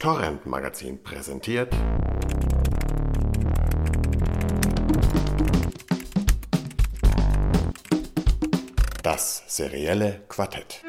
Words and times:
Torrent 0.00 0.46
Magazin 0.46 1.02
präsentiert. 1.02 1.74
Das 9.02 9.44
serielle 9.46 10.22
Quartett. 10.26 10.82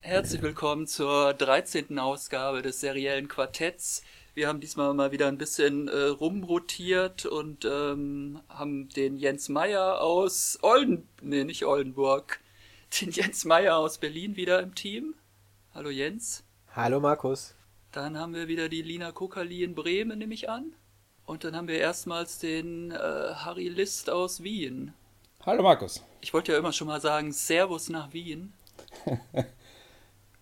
Herzlich 0.00 0.42
willkommen 0.42 0.86
zur 0.86 1.32
13. 1.32 1.98
Ausgabe 1.98 2.60
des 2.60 2.80
seriellen 2.80 3.28
Quartetts. 3.28 4.02
Wir 4.34 4.48
haben 4.48 4.60
diesmal 4.60 4.92
mal 4.92 5.12
wieder 5.12 5.28
ein 5.28 5.38
bisschen 5.38 5.88
äh, 5.88 6.08
rumrotiert 6.08 7.24
und 7.24 7.64
ähm, 7.64 8.42
haben 8.50 8.90
den 8.90 9.16
Jens 9.16 9.48
Meyer 9.48 10.02
aus 10.02 10.58
Olden, 10.60 11.08
nee, 11.22 11.42
nicht 11.44 11.64
Oldenburg, 11.64 12.40
den 13.00 13.10
Jens 13.10 13.44
Meyer 13.44 13.76
aus 13.76 13.98
Berlin 13.98 14.36
wieder 14.36 14.60
im 14.60 14.74
Team. 14.74 15.14
Hallo 15.74 15.90
Jens. 15.90 16.44
Hallo 16.74 17.00
Markus. 17.00 17.54
Dann 17.92 18.18
haben 18.18 18.34
wir 18.34 18.48
wieder 18.48 18.68
die 18.68 18.82
Lina 18.82 19.12
Kokali 19.12 19.62
in 19.62 19.74
Bremen, 19.74 20.18
nehme 20.18 20.34
ich 20.34 20.48
an. 20.48 20.74
Und 21.24 21.44
dann 21.44 21.56
haben 21.56 21.68
wir 21.68 21.78
erstmals 21.78 22.38
den 22.38 22.92
äh, 22.92 22.96
Harry 22.96 23.68
List 23.68 24.10
aus 24.10 24.42
Wien. 24.42 24.92
Hallo 25.44 25.62
Markus. 25.62 26.04
Ich 26.20 26.32
wollte 26.32 26.52
ja 26.52 26.58
immer 26.58 26.72
schon 26.72 26.86
mal 26.86 27.00
sagen, 27.00 27.32
Servus 27.32 27.88
nach 27.88 28.12
Wien. 28.12 28.52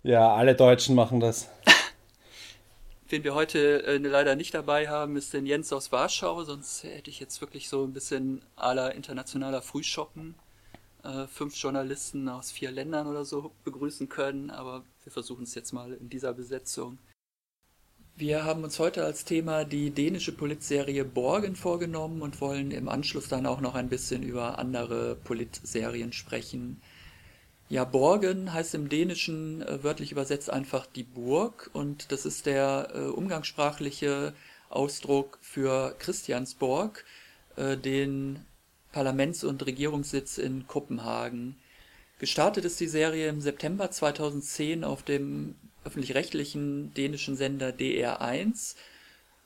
Ja, 0.07 0.35
alle 0.35 0.55
Deutschen 0.55 0.95
machen 0.95 1.19
das. 1.19 1.49
Wen 3.09 3.25
wir 3.25 3.35
heute 3.35 3.87
äh, 3.87 3.97
leider 3.97 4.37
nicht 4.37 4.53
dabei 4.53 4.87
haben, 4.87 5.17
ist 5.17 5.33
den 5.33 5.47
Jens 5.47 5.73
aus 5.73 5.93
Warschau, 5.93 6.45
sonst 6.45 6.85
hätte 6.85 7.09
ich 7.09 7.21
jetzt 7.21 7.41
wirklich 7.41 7.71
so 7.71 7.85
ein 7.85 7.95
bisschen 7.95 8.43
aller 8.55 8.95
internationaler 8.95 9.63
Frühschoppen 9.63 10.35
äh, 11.05 11.27
fünf 11.27 11.55
Journalisten 11.57 12.29
aus 12.29 12.51
vier 12.51 12.71
Ländern 12.71 13.07
oder 13.07 13.25
so 13.25 13.53
begrüßen 13.65 14.09
können, 14.09 14.51
aber 14.51 14.85
wir 15.03 15.13
versuchen 15.13 15.45
es 15.45 15.55
jetzt 15.55 15.73
mal 15.73 15.93
in 15.93 16.09
dieser 16.09 16.33
Besetzung. 16.33 16.99
Wir 18.17 18.45
haben 18.45 18.63
uns 18.63 18.79
heute 18.79 19.05
als 19.05 19.25
Thema 19.25 19.65
die 19.65 19.91
dänische 19.91 20.31
Politserie 20.31 21.05
Borgen 21.05 21.57
vorgenommen 21.57 22.23
und 22.23 22.41
wollen 22.41 22.71
im 22.71 22.89
Anschluss 22.89 23.29
dann 23.29 23.45
auch 23.45 23.61
noch 23.61 23.75
ein 23.75 23.89
bisschen 23.89 24.23
über 24.23 24.59
andere 24.59 25.17
Politserien 25.17 26.13
sprechen. 26.13 26.81
Ja, 27.69 27.85
Borgen 27.85 28.53
heißt 28.53 28.75
im 28.75 28.89
Dänischen 28.89 29.63
äh, 29.63 29.83
wörtlich 29.83 30.13
übersetzt 30.13 30.49
einfach 30.49 30.87
die 30.87 31.03
Burg 31.03 31.71
und 31.73 32.13
das 32.13 32.25
ist 32.25 32.47
der 32.47 32.93
äh, 32.95 32.99
umgangssprachliche 33.07 34.33
Ausdruck 34.69 35.39
für 35.41 35.97
Christiansborg, 35.99 37.05
äh, 37.57 37.77
den 37.77 38.45
Parlaments- 38.95 39.43
und 39.43 39.67
Regierungssitz 39.67 40.39
in 40.39 40.69
Kopenhagen. 40.69 41.57
Gestartet 42.21 42.65
ist 42.65 42.79
die 42.79 42.87
Serie 42.87 43.29
im 43.29 43.41
September 43.41 43.91
2010 43.91 44.85
auf 44.85 45.03
dem 45.03 45.57
öffentlich-rechtlichen 45.85 46.95
dänischen 46.95 47.37
Sender 47.37 47.71
DR1, 47.71 48.77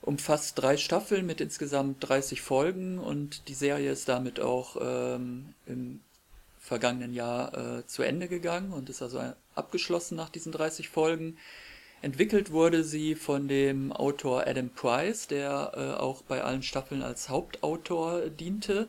umfasst 0.03 0.59
drei 0.59 0.77
Staffeln 0.77 1.25
mit 1.25 1.41
insgesamt 1.41 2.07
30 2.07 2.43
Folgen 2.43 2.99
und 2.99 3.49
die 3.49 3.55
Serie 3.55 3.91
ist 3.91 4.11
damit 4.11 4.39
auch 4.39 4.77
ähm, 4.83 5.55
im 5.65 6.01
vergangenen 6.59 7.15
Jahr 7.15 7.79
äh, 7.79 7.87
zu 7.87 8.03
Ende 8.03 8.29
gegangen 8.29 8.73
und 8.73 8.91
ist 8.91 9.01
also 9.01 9.33
abgeschlossen 9.55 10.17
nach 10.17 10.29
diesen 10.29 10.53
30 10.53 10.91
Folgen. 10.91 11.39
Entwickelt 12.03 12.53
wurde 12.53 12.85
sie 12.85 13.15
von 13.15 13.49
dem 13.49 13.93
Autor 13.93 14.47
Adam 14.47 14.69
Price, 14.69 15.27
der 15.27 15.73
äh, 15.75 15.99
auch 15.99 16.21
bei 16.21 16.45
allen 16.45 16.63
Staffeln 16.63 17.03
als 17.03 17.31
Hauptautor 17.31 18.29
diente. 18.29 18.89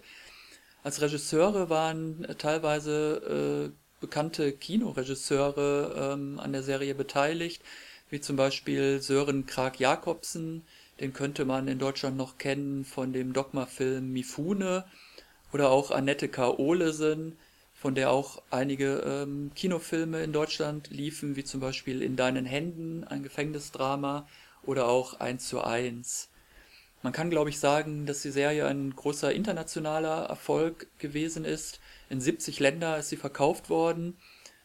Als 0.82 1.02
Regisseure 1.02 1.70
waren 1.70 2.24
äh, 2.24 2.36
teilweise 2.36 3.72
äh, 3.72 4.00
bekannte 4.00 4.54
Kinoregisseure 4.54 6.14
ähm, 6.14 6.40
an 6.40 6.54
der 6.54 6.64
Serie 6.64 6.96
beteiligt, 6.96 7.62
wie 8.10 8.22
zum 8.22 8.38
Beispiel 8.38 9.02
Sören 9.02 9.46
Krag 9.46 9.80
Jakobsen, 9.80 10.64
den 11.00 11.12
könnte 11.14 11.44
man 11.46 11.68
in 11.68 11.80
Deutschland 11.80 12.16
noch 12.16 12.38
kennen 12.38 12.86
von 12.86 13.12
dem 13.14 13.34
Dogma-Film 13.34 14.12
Mifune, 14.12 14.86
oder 15.52 15.70
auch 15.70 15.92
Annette 15.92 16.30
K. 16.30 16.58
Olesen, 16.58 17.38
von 17.74 17.96
der 17.96 18.12
auch 18.12 18.42
einige 18.50 19.00
ähm, 19.06 19.52
Kinofilme 19.56 20.22
in 20.24 20.34
Deutschland 20.34 20.90
liefen, 20.92 21.36
wie 21.36 21.44
zum 21.44 21.60
Beispiel 21.60 22.02
In 22.02 22.16
deinen 22.16 22.46
Händen, 22.46 23.04
ein 23.04 23.24
Gefängnisdrama 23.24 24.28
oder 24.64 24.88
auch 24.88 25.20
1 25.20 25.48
zu 25.48 25.62
1. 25.62 26.29
Man 27.02 27.14
kann, 27.14 27.30
glaube 27.30 27.50
ich, 27.50 27.60
sagen, 27.60 28.06
dass 28.06 28.22
die 28.22 28.32
Serie 28.32 28.68
ein 28.68 28.94
großer 28.94 29.32
internationaler 29.32 30.26
Erfolg 30.26 30.88
gewesen 31.00 31.46
ist. 31.46 31.80
In 32.10 32.20
70 32.20 32.60
Länder 32.60 32.98
ist 32.98 33.10
sie 33.10 33.16
verkauft 33.16 33.70
worden. 33.70 34.18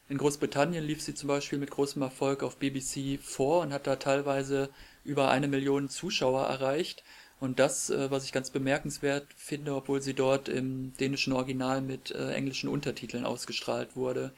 In 0.08 0.18
Großbritannien 0.18 0.84
lief 0.84 1.00
sie 1.00 1.14
zum 1.14 1.28
Beispiel 1.28 1.58
mit 1.58 1.70
großem 1.70 2.02
Erfolg 2.02 2.42
auf 2.42 2.56
BBC 2.56 3.20
vor 3.22 3.62
und 3.62 3.72
hat 3.72 3.86
da 3.86 3.96
teilweise 3.96 4.68
über 5.04 5.30
eine 5.30 5.48
Million 5.48 5.88
Zuschauer 5.88 6.46
erreicht. 6.46 7.04
Und 7.40 7.58
das, 7.58 7.90
äh, 7.90 8.10
was 8.10 8.24
ich 8.24 8.32
ganz 8.32 8.50
bemerkenswert 8.50 9.26
finde, 9.36 9.74
obwohl 9.74 10.02
sie 10.02 10.14
dort 10.14 10.48
im 10.48 10.92
dänischen 10.98 11.32
Original 11.32 11.82
mit 11.82 12.10
äh, 12.10 12.32
englischen 12.32 12.68
Untertiteln 12.68 13.24
ausgestrahlt 13.24 13.96
wurde. 13.96 14.32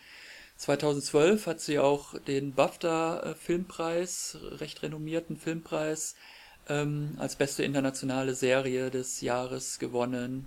2012 0.57 1.47
hat 1.47 1.61
sie 1.61 1.79
auch 1.79 2.19
den 2.19 2.55
BAFTA-Filmpreis, 2.55 4.39
recht 4.59 4.83
renommierten 4.83 5.37
Filmpreis, 5.37 6.15
ähm, 6.69 7.15
als 7.19 7.37
beste 7.37 7.63
internationale 7.63 8.35
Serie 8.35 8.91
des 8.91 9.21
Jahres 9.21 9.79
gewonnen. 9.79 10.47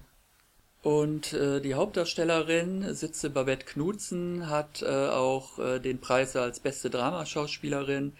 Und 0.82 1.34
äh, 1.34 1.60
die 1.60 1.74
Hauptdarstellerin 1.74 2.94
Sitze 2.94 3.30
Babette 3.30 3.66
Knudsen 3.66 4.50
hat 4.50 4.82
äh, 4.82 4.86
auch 4.86 5.60
äh, 5.60 5.80
den 5.80 6.00
Preis 6.00 6.36
als 6.36 6.62
beste 6.62 6.90
Dramaschauspielerin 6.90 8.14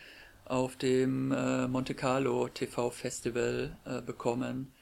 auf 0.46 0.76
dem 0.76 1.32
äh, 1.32 1.68
Monte 1.68 1.94
Carlo 1.94 2.50
TV 2.50 2.90
Festival 2.90 3.78
äh, 3.86 4.02
bekommen. 4.02 4.74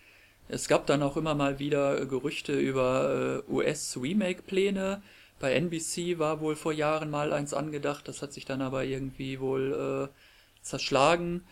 Es 0.47 0.67
gab 0.67 0.87
dann 0.87 1.03
auch 1.03 1.17
immer 1.17 1.35
mal 1.35 1.59
wieder 1.59 2.05
Gerüchte 2.05 2.53
über 2.57 3.43
äh, 3.47 3.51
US-Remake-Pläne. 3.51 5.01
Bei 5.39 5.53
NBC 5.53 6.17
war 6.17 6.39
wohl 6.39 6.55
vor 6.55 6.71
Jahren 6.73 7.11
mal 7.11 7.33
eins 7.33 7.53
angedacht, 7.53 8.07
das 8.07 8.21
hat 8.21 8.33
sich 8.33 8.45
dann 8.45 8.61
aber 8.61 8.85
irgendwie 8.85 9.39
wohl 9.39 10.09
äh, 10.09 10.63
zerschlagen. 10.63 11.43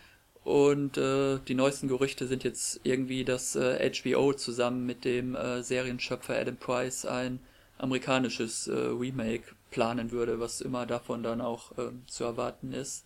Und 0.46 0.96
äh, 0.96 1.40
die 1.48 1.56
neuesten 1.56 1.88
Gerüchte 1.88 2.28
sind 2.28 2.44
jetzt 2.44 2.78
irgendwie, 2.84 3.24
dass 3.24 3.56
äh, 3.56 3.90
HBO 3.90 4.32
zusammen 4.32 4.86
mit 4.86 5.04
dem 5.04 5.34
äh, 5.34 5.60
Serienschöpfer 5.64 6.38
Adam 6.38 6.56
Price 6.56 7.04
ein 7.04 7.40
amerikanisches 7.78 8.68
äh, 8.68 8.72
Remake 8.72 9.42
planen 9.72 10.12
würde, 10.12 10.38
was 10.38 10.60
immer 10.60 10.86
davon 10.86 11.24
dann 11.24 11.40
auch 11.40 11.76
äh, 11.78 11.90
zu 12.06 12.22
erwarten 12.22 12.72
ist. 12.72 13.04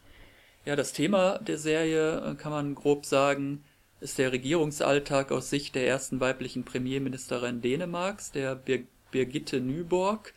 Ja, 0.66 0.76
das 0.76 0.92
Thema 0.92 1.38
der 1.38 1.56
Serie 1.56 2.32
äh, 2.32 2.34
kann 2.34 2.52
man 2.52 2.74
grob 2.74 3.06
sagen, 3.06 3.64
ist 4.00 4.18
der 4.18 4.32
Regierungsalltag 4.32 5.32
aus 5.32 5.48
Sicht 5.48 5.74
der 5.76 5.88
ersten 5.88 6.20
weiblichen 6.20 6.64
Premierministerin 6.64 7.62
Dänemarks, 7.62 8.32
der 8.32 8.54
Bir 8.54 8.84
Birgitte 9.12 9.62
Nyborg. 9.62 10.34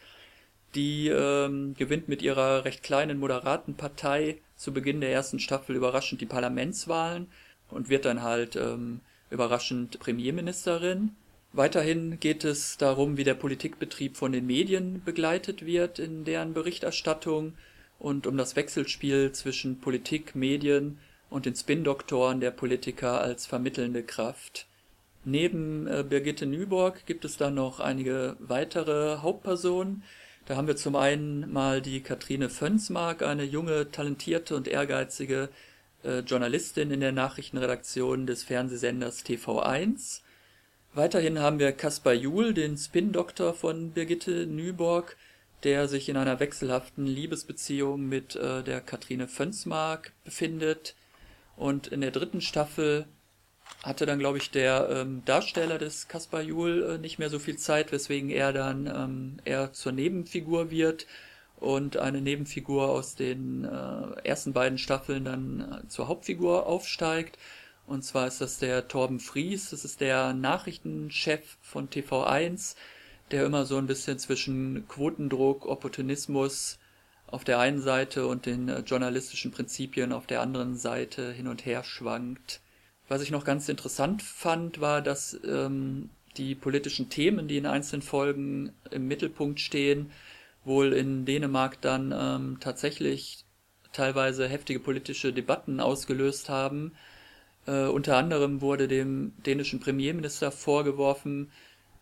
Die 0.73 1.09
ähm, 1.09 1.73
gewinnt 1.73 2.07
mit 2.07 2.21
ihrer 2.21 2.63
recht 2.63 2.81
kleinen 2.81 3.19
moderaten 3.19 3.75
Partei 3.75 4.39
zu 4.63 4.71
Beginn 4.71 5.01
der 5.01 5.11
ersten 5.11 5.39
Staffel 5.39 5.75
überraschend 5.75 6.21
die 6.21 6.25
Parlamentswahlen 6.25 7.27
und 7.69 7.89
wird 7.89 8.05
dann 8.05 8.21
halt 8.21 8.55
ähm, 8.55 9.01
überraschend 9.29 9.99
Premierministerin. 9.99 11.17
Weiterhin 11.51 12.17
geht 12.21 12.45
es 12.45 12.77
darum, 12.77 13.17
wie 13.17 13.25
der 13.25 13.33
Politikbetrieb 13.33 14.15
von 14.15 14.31
den 14.31 14.47
Medien 14.47 15.03
begleitet 15.03 15.65
wird 15.65 15.99
in 15.99 16.23
deren 16.23 16.53
Berichterstattung 16.53 17.55
und 17.99 18.25
um 18.25 18.37
das 18.37 18.55
Wechselspiel 18.55 19.33
zwischen 19.33 19.81
Politik, 19.81 20.33
Medien 20.33 20.97
und 21.29 21.45
den 21.45 21.55
Spin-Doktoren 21.55 22.39
der 22.39 22.51
Politiker 22.51 23.19
als 23.19 23.45
vermittelnde 23.45 24.03
Kraft. 24.03 24.67
Neben 25.25 25.87
äh, 25.87 26.05
Birgitte 26.07 26.45
Nyborg 26.45 27.05
gibt 27.05 27.25
es 27.25 27.35
dann 27.35 27.55
noch 27.55 27.81
einige 27.81 28.37
weitere 28.39 29.17
Hauptpersonen. 29.17 30.03
Da 30.45 30.57
haben 30.57 30.67
wir 30.67 30.75
zum 30.75 30.97
einen 30.97 31.51
mal 31.53 31.81
die 31.81 32.01
Katrine 32.01 32.49
Fönsmark, 32.49 33.21
eine 33.21 33.43
junge, 33.43 33.91
talentierte 33.91 34.55
und 34.57 34.67
ehrgeizige 34.67 35.47
äh, 36.03 36.19
Journalistin 36.19 36.91
in 36.91 36.99
der 36.99 37.13
Nachrichtenredaktion 37.13 38.27
des 38.27 38.43
Fernsehsenders 38.43 39.23
TV1. 39.25 40.19
Weiterhin 40.93 41.39
haben 41.39 41.59
wir 41.59 41.71
Kaspar 41.71 42.13
Juhl, 42.13 42.53
den 42.53 42.77
Spin-Doktor 42.77 43.53
von 43.53 43.91
Birgitte 43.91 44.45
Nyborg, 44.45 45.15
der 45.63 45.87
sich 45.87 46.09
in 46.09 46.17
einer 46.17 46.41
wechselhaften 46.41 47.05
Liebesbeziehung 47.05 48.05
mit 48.07 48.35
äh, 48.35 48.63
der 48.63 48.81
Katrine 48.81 49.29
Fönsmark 49.29 50.11
befindet. 50.25 50.95
Und 51.55 51.87
in 51.87 52.01
der 52.01 52.11
dritten 52.11 52.41
Staffel 52.41 53.05
hatte 53.81 54.05
dann, 54.05 54.19
glaube 54.19 54.37
ich, 54.37 54.51
der 54.51 54.89
ähm, 54.89 55.23
Darsteller 55.25 55.77
des 55.77 56.07
Kaspar 56.07 56.41
Juhl 56.41 56.83
äh, 56.83 56.97
nicht 56.97 57.19
mehr 57.19 57.29
so 57.29 57.39
viel 57.39 57.57
Zeit, 57.57 57.91
weswegen 57.91 58.29
er 58.29 58.53
dann 58.53 58.87
ähm, 58.87 59.37
eher 59.45 59.73
zur 59.73 59.91
Nebenfigur 59.91 60.71
wird 60.71 61.07
und 61.57 61.97
eine 61.97 62.21
Nebenfigur 62.21 62.89
aus 62.89 63.15
den 63.15 63.65
äh, 63.65 64.27
ersten 64.27 64.53
beiden 64.53 64.77
Staffeln 64.77 65.25
dann 65.25 65.83
äh, 65.85 65.87
zur 65.87 66.07
Hauptfigur 66.07 66.67
aufsteigt. 66.67 67.37
Und 67.87 68.03
zwar 68.03 68.27
ist 68.27 68.39
das 68.41 68.59
der 68.59 68.87
Torben 68.87 69.19
Fries, 69.19 69.71
das 69.71 69.83
ist 69.83 69.99
der 69.99 70.33
Nachrichtenchef 70.33 71.57
von 71.61 71.89
TV1, 71.89 72.75
der 73.31 73.45
immer 73.45 73.65
so 73.65 73.77
ein 73.77 73.87
bisschen 73.87 74.19
zwischen 74.19 74.87
Quotendruck, 74.87 75.65
Opportunismus 75.65 76.79
auf 77.27 77.43
der 77.43 77.59
einen 77.59 77.81
Seite 77.81 78.27
und 78.27 78.45
den 78.45 78.69
äh, 78.69 78.79
journalistischen 78.79 79.51
Prinzipien 79.51 80.13
auf 80.13 80.27
der 80.27 80.41
anderen 80.41 80.77
Seite 80.77 81.31
hin 81.31 81.47
und 81.47 81.65
her 81.65 81.83
schwankt. 81.83 82.61
Was 83.13 83.21
ich 83.21 83.29
noch 83.29 83.45
ganz 83.45 83.69
interessant 83.69 84.23
fand, 84.23 84.81
war, 84.81 85.03
dass 85.03 85.39
ähm, 85.45 86.09
die 86.35 86.55
politischen 86.55 87.11
Themen, 87.11 87.47
die 87.47 87.57
in 87.57 87.67
einzelnen 87.67 88.01
Folgen 88.01 88.73
im 88.89 89.07
Mittelpunkt 89.07 89.59
stehen, 89.59 90.09
wohl 90.65 90.93
in 90.93 91.23
Dänemark 91.23 91.79
dann 91.79 92.11
ähm, 92.11 92.57
tatsächlich 92.59 93.45
teilweise 93.91 94.47
heftige 94.47 94.79
politische 94.79 95.31
Debatten 95.31 95.79
ausgelöst 95.79 96.49
haben. 96.49 96.93
Äh, 97.67 97.83
unter 97.83 98.17
anderem 98.17 98.61
wurde 98.61 98.87
dem 98.87 99.33
dänischen 99.45 99.79
Premierminister 99.79 100.51
vorgeworfen, 100.51 101.51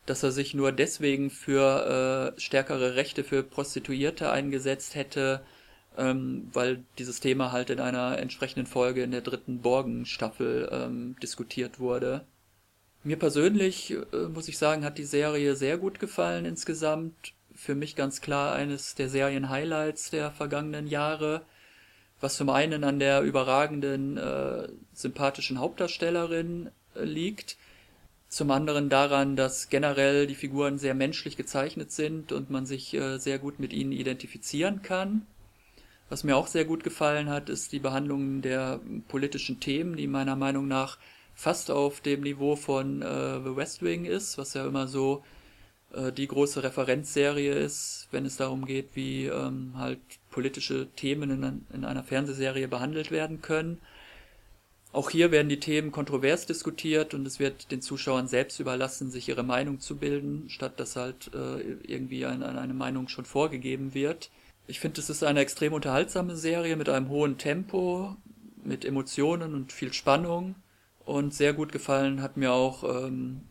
dass 0.06 0.24
er 0.24 0.32
sich 0.32 0.54
nur 0.54 0.72
deswegen 0.72 1.30
für 1.30 2.34
äh, 2.38 2.40
stärkere 2.40 2.96
Rechte 2.96 3.26
für 3.26 3.44
Prostituierte 3.44 4.32
eingesetzt 4.32 4.96
hätte, 4.96 5.42
ähm, 5.98 6.50
weil 6.54 6.84
dieses 6.98 7.20
Thema 7.20 7.52
halt 7.52 7.70
in 7.70 7.80
einer 7.80 8.18
entsprechenden 8.18 8.66
Folge 8.66 9.04
in 9.04 9.12
der 9.12 9.22
dritten 9.22 9.62
Borgen-Staffel 9.62 10.70
ähm, 10.72 11.16
diskutiert 11.22 11.80
wurde. 11.80 12.26
Mir 13.04 13.18
persönlich, 13.18 13.92
äh, 13.92 14.28
muss 14.28 14.48
ich 14.48 14.58
sagen, 14.58 14.86
hat 14.86 14.98
die 14.98 15.06
Serie 15.06 15.56
sehr 15.56 15.78
gut 15.78 16.00
gefallen 16.00 16.46
insgesamt. 16.46 17.34
Für 17.56 17.76
mich 17.76 17.96
ganz 17.96 18.22
klar 18.22 18.54
eines 18.54 18.96
der 18.96 19.10
Serien-Highlights 19.10 20.12
der 20.12 20.32
vergangenen 20.32 20.88
Jahre. 20.88 21.42
Was 22.20 22.38
zum 22.38 22.50
einen 22.50 22.84
an 22.84 23.00
der 23.00 23.22
überragenden, 23.22 24.18
äh, 24.18 24.68
sympathischen 24.94 25.60
Hauptdarstellerin 25.60 26.70
äh, 26.96 27.04
liegt, 27.04 27.58
zum 28.30 28.50
anderen 28.52 28.88
daran, 28.88 29.36
dass 29.36 29.68
generell 29.70 30.26
die 30.26 30.36
Figuren 30.36 30.78
sehr 30.78 30.94
menschlich 30.94 31.36
gezeichnet 31.36 31.92
sind 31.92 32.32
und 32.32 32.50
man 32.50 32.66
sich 32.66 32.94
äh, 32.94 33.18
sehr 33.18 33.40
gut 33.40 33.60
mit 33.60 33.74
ihnen 33.74 33.92
identifizieren 33.92 34.82
kann. 34.84 35.26
Was 36.12 36.26
mir 36.26 36.36
auch 36.36 36.48
sehr 36.48 36.66
gut 36.66 36.84
gefallen 36.84 37.30
hat, 37.30 37.48
ist 37.48 37.72
die 37.72 37.80
Behandlung 37.80 38.42
der 38.42 38.82
politischen 39.08 39.62
Themen, 39.62 39.96
die 39.96 40.08
meiner 40.08 40.36
Meinung 40.36 40.68
nach 40.68 40.98
fast 41.36 41.72
auf 41.72 42.02
dem 42.02 42.20
Niveau 42.20 42.58
von 42.58 43.02
äh, 43.02 43.40
The 43.42 43.56
West 43.56 43.82
Wing 43.82 44.04
ist, 44.04 44.38
was 44.38 44.54
ja 44.54 44.68
immer 44.68 44.90
so 44.90 45.24
äh, 45.94 46.12
die 46.12 46.28
große 46.28 46.64
Referenzserie 46.64 47.54
ist, 47.54 48.10
wenn 48.12 48.26
es 48.26 48.36
darum 48.36 48.66
geht, 48.66 48.90
wie 48.94 49.28
ähm, 49.28 49.76
halt 49.78 50.02
politische 50.30 50.90
Themen 50.98 51.30
in, 51.30 51.66
in 51.74 51.86
einer 51.86 52.04
Fernsehserie 52.04 52.68
behandelt 52.68 53.10
werden 53.10 53.42
können. 53.42 53.80
Auch 54.92 55.12
hier 55.12 55.32
werden 55.32 55.48
die 55.48 55.62
Themen 55.62 55.94
kontrovers 55.94 56.46
diskutiert 56.46 57.14
und 57.14 57.26
es 57.26 57.40
wird 57.40 57.72
den 57.72 57.82
Zuschauern 57.82 58.28
selbst 58.28 58.60
überlassen, 58.60 59.12
sich 59.12 59.30
ihre 59.30 59.44
Meinung 59.44 59.80
zu 59.80 59.96
bilden, 59.96 60.50
statt 60.50 60.78
dass 60.78 60.98
halt 60.98 61.32
äh, 61.34 61.62
irgendwie 61.88 62.26
ein, 62.26 62.44
eine 62.44 62.74
Meinung 62.74 63.08
schon 63.08 63.24
vorgegeben 63.24 63.94
wird. 63.94 64.30
Ich 64.68 64.80
finde, 64.80 65.02
es 65.02 65.10
ist 65.10 65.24
eine 65.24 65.40
extrem 65.42 65.74
unterhaltsame 65.74 66.36
Serie 66.36 66.76
mit 66.76 66.90
einem 66.90 67.10
hohen 67.10 67.38
Tempo, 67.38 68.16
mit 68.64 68.86
Emotionen 68.86 69.54
und 69.54 69.72
viel 69.72 69.94
Spannung. 69.94 70.56
Und 71.06 71.34
sehr 71.34 71.54
gut 71.54 71.72
gefallen 71.72 72.22
hat 72.22 72.38
mir 72.38 72.54
auch 72.54 72.84
ähm, 72.84 73.42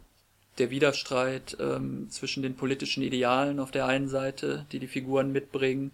der 0.59 0.71
Widerstreit 0.71 1.57
ähm, 1.61 2.09
zwischen 2.11 2.43
den 2.43 2.55
politischen 2.55 3.03
Idealen 3.03 3.59
auf 3.59 3.71
der 3.71 3.87
einen 3.87 4.09
Seite, 4.09 4.67
die 4.73 4.79
die 4.79 4.87
Figuren 4.87 5.33
mitbringen, 5.33 5.93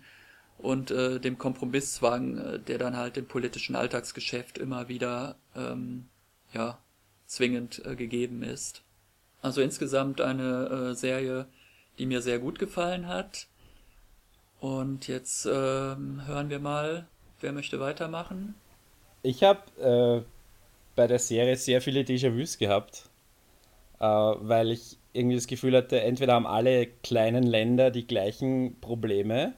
und 0.59 0.91
äh, 0.91 1.21
dem 1.21 1.39
Kompromisszwang, 1.39 2.39
äh, 2.39 2.59
der 2.59 2.79
dann 2.79 2.97
halt 2.97 3.17
im 3.17 3.27
politischen 3.27 3.77
Alltagsgeschäft 3.77 4.59
immer 4.59 4.89
wieder 4.89 5.37
ähm, 5.55 6.07
ja 6.53 6.79
zwingend 7.27 7.85
äh, 7.85 7.95
gegeben 7.97 8.43
ist. 8.43 8.83
Also 9.43 9.61
insgesamt 9.61 10.21
eine 10.21 10.91
äh, 10.91 10.95
Serie, 10.95 11.47
die 11.99 12.07
mir 12.07 12.23
sehr 12.23 12.39
gut 12.39 12.59
gefallen 12.59 13.07
hat. 13.07 13.49
Und 14.75 15.09
jetzt 15.09 15.47
ähm, 15.47 16.27
hören 16.27 16.51
wir 16.51 16.59
mal, 16.59 17.07
wer 17.41 17.53
möchte 17.53 17.81
weitermachen? 17.81 18.55
Ich 19.23 19.43
habe 19.43 19.61
äh, 19.81 20.23
bei 20.95 21.07
der 21.07 21.19
Serie 21.19 21.57
sehr 21.57 21.81
viele 21.81 22.01
Déjà-vus 22.01 22.59
gehabt, 22.59 23.09
äh, 24.01 24.05
weil 24.05 24.71
ich 24.71 24.99
irgendwie 25.13 25.37
das 25.37 25.47
Gefühl 25.47 25.77
hatte, 25.77 26.01
entweder 26.01 26.35
haben 26.35 26.47
alle 26.47 26.87
kleinen 26.87 27.45
Länder 27.45 27.91
die 27.91 28.07
gleichen 28.07 28.79
Probleme 28.81 29.55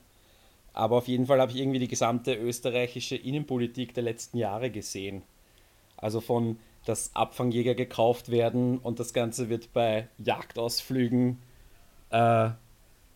aber 0.79 0.99
auf 0.99 1.09
jeden 1.09 1.27
Fall 1.27 1.41
habe 1.41 1.51
ich 1.51 1.59
irgendwie 1.59 1.81
die 1.81 1.89
gesamte 1.89 2.35
österreichische 2.35 3.17
Innenpolitik 3.17 3.95
der 3.95 4.05
letzten 4.05 4.39
Jahre 4.39 4.71
gesehen. 4.71 5.23
Also 5.97 6.21
von, 6.21 6.61
dass 6.85 7.17
Abfangjäger 7.17 7.75
gekauft 7.75 8.31
werden 8.31 8.79
und 8.79 9.01
das 9.01 9.13
Ganze 9.13 9.49
wird 9.49 9.73
bei 9.73 10.07
Jagdausflügen 10.19 11.43
äh, 12.11 12.51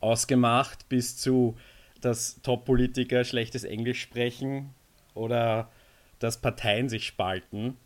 ausgemacht, 0.00 0.88
bis 0.88 1.16
zu, 1.16 1.54
dass 2.02 2.40
Top-Politiker 2.42 3.24
schlechtes 3.24 3.64
Englisch 3.64 4.00
sprechen 4.00 4.74
oder 5.14 5.70
dass 6.18 6.40
Parteien 6.40 6.88
sich 6.88 7.06
spalten. 7.06 7.76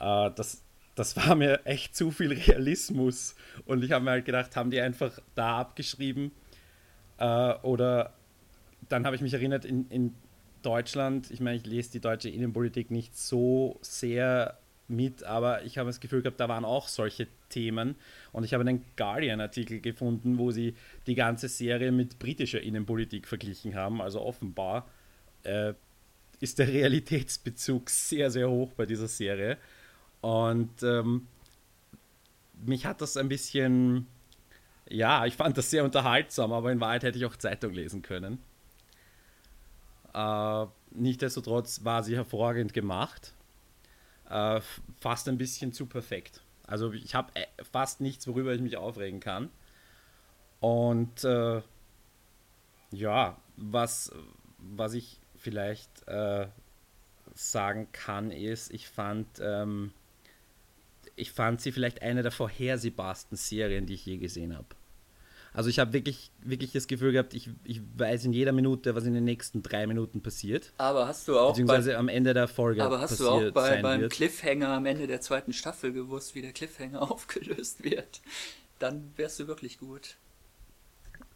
Äh, 0.00 0.30
das, 0.34 0.62
das 0.94 1.16
war 1.16 1.34
mir 1.34 1.60
echt 1.66 1.94
zu 1.94 2.10
viel 2.10 2.32
Realismus. 2.32 3.34
Und 3.66 3.84
ich 3.84 3.92
habe 3.92 4.04
mir 4.04 4.12
halt 4.12 4.24
gedacht, 4.24 4.56
haben 4.56 4.70
die 4.70 4.80
einfach 4.80 5.18
da 5.34 5.58
abgeschrieben 5.58 6.32
äh, 7.18 7.54
oder 7.62 8.14
dann 8.88 9.04
habe 9.04 9.16
ich 9.16 9.22
mich 9.22 9.34
erinnert, 9.34 9.64
in, 9.64 9.88
in 9.90 10.14
Deutschland, 10.62 11.30
ich 11.30 11.40
meine, 11.40 11.56
ich 11.56 11.66
lese 11.66 11.92
die 11.92 12.00
deutsche 12.00 12.28
Innenpolitik 12.28 12.90
nicht 12.90 13.16
so 13.16 13.78
sehr 13.82 14.58
mit, 14.88 15.24
aber 15.24 15.64
ich 15.64 15.78
habe 15.78 15.88
das 15.88 16.00
Gefühl 16.00 16.22
gehabt, 16.22 16.40
da 16.40 16.48
waren 16.48 16.64
auch 16.64 16.88
solche 16.88 17.26
Themen. 17.48 17.96
Und 18.32 18.44
ich 18.44 18.54
habe 18.54 18.62
einen 18.62 18.84
Guardian-Artikel 18.96 19.80
gefunden, 19.80 20.38
wo 20.38 20.50
sie 20.50 20.74
die 21.06 21.14
ganze 21.14 21.48
Serie 21.48 21.92
mit 21.92 22.18
britischer 22.18 22.60
Innenpolitik 22.60 23.26
verglichen 23.26 23.74
haben. 23.74 24.00
Also 24.00 24.20
offenbar 24.20 24.88
äh, 25.42 25.74
ist 26.40 26.58
der 26.58 26.68
Realitätsbezug 26.68 27.90
sehr, 27.90 28.30
sehr 28.30 28.50
hoch 28.50 28.72
bei 28.72 28.86
dieser 28.86 29.08
Serie. 29.08 29.58
Und 30.20 30.82
ähm, 30.82 31.26
mich 32.64 32.86
hat 32.86 33.00
das 33.00 33.16
ein 33.16 33.28
bisschen, 33.28 34.06
ja, 34.88 35.26
ich 35.26 35.34
fand 35.34 35.58
das 35.58 35.70
sehr 35.70 35.84
unterhaltsam, 35.84 36.52
aber 36.52 36.72
in 36.72 36.80
Wahrheit 36.80 37.02
hätte 37.02 37.18
ich 37.18 37.26
auch 37.26 37.36
Zeitung 37.36 37.72
lesen 37.72 38.02
können. 38.02 38.38
Äh, 40.14 40.66
Nichtsdestotrotz 40.96 41.84
war 41.84 42.02
sie 42.02 42.16
hervorragend 42.16 42.72
gemacht. 42.72 43.34
Äh, 44.30 44.60
fast 45.00 45.28
ein 45.28 45.38
bisschen 45.38 45.72
zu 45.72 45.86
perfekt. 45.86 46.42
Also 46.66 46.92
ich 46.92 47.14
habe 47.14 47.30
äh, 47.34 47.46
fast 47.70 48.00
nichts, 48.00 48.26
worüber 48.26 48.52
ich 48.54 48.60
mich 48.60 48.76
aufregen 48.76 49.20
kann. 49.20 49.50
Und 50.60 51.24
äh, 51.24 51.62
ja, 52.90 53.36
was, 53.56 54.12
was 54.58 54.94
ich 54.94 55.20
vielleicht 55.36 56.08
äh, 56.08 56.46
sagen 57.34 57.88
kann, 57.92 58.30
ist, 58.30 58.72
ich 58.72 58.88
fand, 58.88 59.26
ähm, 59.40 59.92
ich 61.14 61.32
fand 61.32 61.60
sie 61.60 61.72
vielleicht 61.72 62.02
eine 62.02 62.22
der 62.22 62.32
vorhersehbarsten 62.32 63.36
Serien, 63.36 63.86
die 63.86 63.94
ich 63.94 64.06
je 64.06 64.16
gesehen 64.18 64.56
habe. 64.56 64.66
Also 65.56 65.70
ich 65.70 65.78
habe 65.78 65.94
wirklich, 65.94 66.30
wirklich 66.42 66.72
das 66.72 66.86
Gefühl 66.86 67.12
gehabt, 67.12 67.32
ich, 67.32 67.48
ich 67.64 67.80
weiß 67.96 68.26
in 68.26 68.34
jeder 68.34 68.52
Minute, 68.52 68.94
was 68.94 69.04
in 69.04 69.14
den 69.14 69.24
nächsten 69.24 69.62
drei 69.62 69.86
Minuten 69.86 70.20
passiert. 70.20 70.74
Aber 70.76 71.08
hast 71.08 71.26
du 71.28 71.38
auch 71.38 71.52
beziehungsweise 71.52 71.92
bei, 71.92 71.96
am 71.96 72.08
Ende 72.08 72.34
der 72.34 72.46
Folge 72.46 72.84
Aber 72.84 73.00
hast 73.00 73.18
du 73.18 73.26
auch 73.26 73.50
bei, 73.52 73.80
beim 73.80 74.02
wird. 74.02 74.12
Cliffhanger 74.12 74.68
am 74.68 74.84
Ende 74.84 75.06
der 75.06 75.22
zweiten 75.22 75.54
Staffel 75.54 75.94
gewusst, 75.94 76.34
wie 76.34 76.42
der 76.42 76.52
Cliffhanger 76.52 77.00
aufgelöst 77.10 77.82
wird? 77.82 78.20
Dann 78.78 79.14
wärst 79.16 79.40
du 79.40 79.46
wirklich 79.46 79.78
gut. 79.78 80.16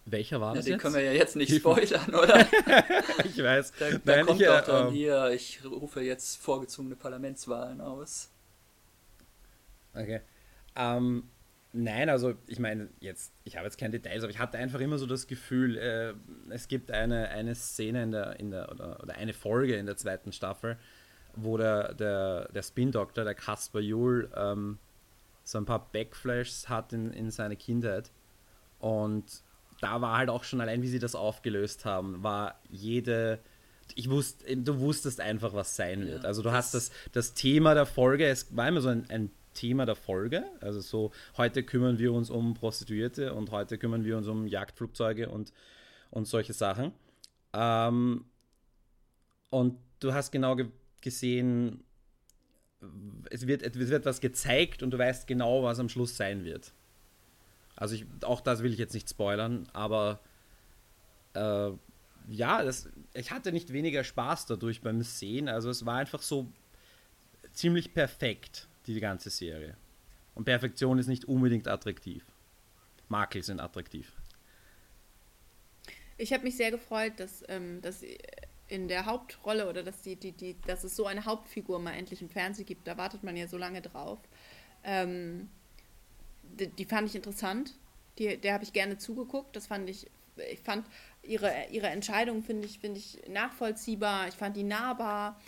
Welcher 0.05 0.39
war 0.39 0.55
das 0.55 0.67
ja, 0.67 0.73
den 0.73 0.73
jetzt? 0.73 0.83
können 0.83 0.95
wir 0.97 1.03
ja 1.03 1.13
jetzt 1.13 1.37
nicht 1.37 1.57
spoilern, 1.57 2.15
oder? 2.15 2.47
ich 3.25 3.43
weiß. 3.43 3.73
Da, 3.79 3.91
da 3.91 4.01
Nein, 4.05 4.27
kommt 4.27 4.43
ich, 4.43 4.47
doch 4.47 4.61
dann 4.67 4.89
ähm, 4.89 4.93
hier, 4.93 5.31
ich 5.31 5.65
rufe 5.65 6.03
jetzt 6.03 6.37
vorgezogene 6.37 6.95
Parlamentswahlen 6.95 7.81
aus. 7.81 8.29
Okay. 9.95 10.21
Ähm, 10.77 11.25
Nein, 11.73 12.09
also 12.09 12.35
ich 12.49 12.59
meine, 12.59 12.89
jetzt, 12.99 13.33
ich 13.45 13.57
habe 13.57 13.67
jetzt 13.67 13.79
keine 13.79 13.93
Details, 13.93 14.25
aber 14.25 14.31
ich 14.31 14.41
hatte 14.41 14.59
einfach 14.59 14.81
immer 14.81 14.99
so 14.99 15.07
das 15.07 15.29
Gefühl, 15.29 15.77
äh, 15.77 16.15
es 16.53 16.67
gibt 16.67 16.91
eine, 16.91 17.29
eine 17.29 17.55
Szene 17.55 18.03
in 18.03 18.11
der, 18.11 18.41
in 18.41 18.51
der 18.51 18.73
oder, 18.73 19.01
oder 19.01 19.15
eine 19.15 19.33
Folge 19.33 19.77
in 19.77 19.87
der 19.87 19.97
zweiten 19.97 20.33
Staffel, 20.33 20.77
wo 21.37 21.57
der, 21.57 21.95
der, 21.95 22.49
der 22.53 22.63
Spin-Doktor, 22.63 23.23
der 23.23 23.35
Caspar 23.35 23.81
Juhl, 23.81 24.31
ähm, 24.35 24.79
so 25.45 25.59
ein 25.59 25.65
paar 25.65 25.91
Backflashes 25.93 26.69
hat 26.69 26.93
in, 26.93 27.13
in 27.13 27.31
seine 27.31 27.57
Kindheit. 27.57 28.11
Und 28.81 29.43
da 29.81 30.01
war 30.01 30.19
halt 30.19 30.29
auch 30.29 30.43
schon 30.43 30.61
allein, 30.61 30.83
wie 30.83 30.89
sie 30.89 30.99
das 30.99 31.15
aufgelöst 31.15 31.85
haben, 31.85 32.23
war 32.23 32.61
jede. 32.69 33.39
Ich 33.95 34.11
wusste, 34.11 34.57
du 34.57 34.79
wusstest 34.79 35.21
einfach, 35.21 35.53
was 35.53 35.77
sein 35.77 36.07
wird. 36.07 36.23
Ja, 36.23 36.29
also 36.29 36.43
du 36.43 36.53
hast 36.53 36.75
das, 36.75 36.91
das 37.13 37.35
Thema 37.35 37.75
der 37.75 37.87
Folge, 37.87 38.27
es 38.27 38.55
war 38.57 38.69
immer 38.69 38.81
so 38.81 38.89
ein, 38.89 39.09
ein 39.09 39.31
Thema 39.55 39.87
der 39.87 39.97
Folge. 39.97 40.45
Also 40.61 40.81
so, 40.81 41.13
heute 41.37 41.63
kümmern 41.63 41.99
wir 41.99 42.13
uns 42.13 42.31
um 42.31 42.55
Prostituierte 42.55 43.35
und 43.35 43.51
heute 43.51 43.79
kümmern 43.79 44.05
wir 44.05 44.17
uns 44.17 44.29
um 44.29 44.47
Jagdflugzeuge 44.47 45.29
und, 45.29 45.53
und 46.11 46.27
solche 46.27 46.53
Sachen. 46.53 46.93
Ähm, 47.53 48.25
und 49.51 49.79
du 50.01 50.13
hast 50.13 50.31
genau 50.31 50.57
ge 50.57 50.69
gesehen, 51.03 51.83
es 53.31 53.47
wird, 53.47 53.63
es 53.63 53.75
wird 53.75 54.05
was 54.05 54.21
gezeigt 54.21 54.83
und 54.83 54.91
du 54.91 54.99
weißt 54.99 55.27
genau, 55.27 55.63
was 55.63 55.79
am 55.79 55.89
Schluss 55.89 56.17
sein 56.17 56.45
wird. 56.45 56.75
Also 57.77 57.95
ich, 57.95 58.05
auch 58.23 58.43
das 58.43 58.63
will 58.63 58.73
ich 58.73 58.79
jetzt 58.79 58.93
nicht 58.93 59.09
spoilern, 59.09 59.67
aber 59.73 60.21
äh, 61.35 61.71
ja, 62.29 62.63
das, 62.63 62.89
ich 63.15 63.31
hatte 63.31 63.53
nicht 63.53 63.73
weniger 63.73 64.05
Spaß 64.05 64.47
dadurch 64.47 64.83
beim 64.83 65.03
Sehen. 65.03 65.49
Also 65.49 65.71
es 65.71 65.87
war 65.87 65.97
einfach 65.97 66.23
so 66.23 66.53
ziemlich 67.53 67.95
perfekt, 67.95 68.69
die 68.87 69.01
ganze 69.01 69.31
Serie. 69.31 69.77
Und 70.35 70.45
Perfektion 70.45 70.99
ist 70.99 71.07
nicht 71.07 71.27
unbedingt 71.27 71.69
attraktiv. 71.69 72.25
Makel 73.09 73.43
sind 73.43 73.61
attraktiv. 73.61 74.13
Ich 76.17 76.33
habe 76.33 76.45
mich 76.45 76.57
sehr 76.57 76.71
gefreut, 76.71 77.15
dass, 77.19 77.43
ähm, 77.49 77.81
dass 77.83 78.03
in 78.69 78.89
der 78.89 79.07
Hauptrolle 79.07 79.69
oder 79.69 79.83
dass, 79.83 80.03
die, 80.03 80.17
die, 80.17 80.33
die, 80.33 80.57
dass 80.67 80.85
es 80.85 80.95
so 80.95 81.07
eine 81.07 81.25
Hauptfigur 81.25 81.81
mal 81.81 81.93
endlich 81.93 82.23
im 82.23 82.29
Fernsehen 82.29 82.67
gibt. 82.67 82.87
Da 82.87 82.97
wartet 82.97 83.25
man 83.25 83.37
ja 83.37 83.49
so 83.49 83.59
lange 83.59 83.83
drauf. 83.83 84.19
Ähm, 84.85 85.49
die, 86.43 86.69
die, 86.69 86.85
fand 86.85 87.09
ich 87.09 87.17
interessant. 87.17 87.75
Die, 88.19 88.37
der 88.37 88.55
habe 88.55 88.65
ich 88.65 88.73
gerne 88.73 88.97
zugeguckt. 88.97 89.57
Das 89.57 89.67
fand 89.67 89.91
ich, 89.91 90.09
ich 90.51 90.61
fand 90.61 90.87
ihre, 91.23 91.53
ihre 91.71 91.89
Entscheidung, 91.89 92.43
finde 92.43 92.67
ich, 92.67 92.79
find 92.79 92.97
ich 92.97 93.21
nachvollziehbar. 93.29 94.29
Ich 94.29 94.35
fand 94.35 94.57
die 94.57 94.63
nahbar. 94.63 95.41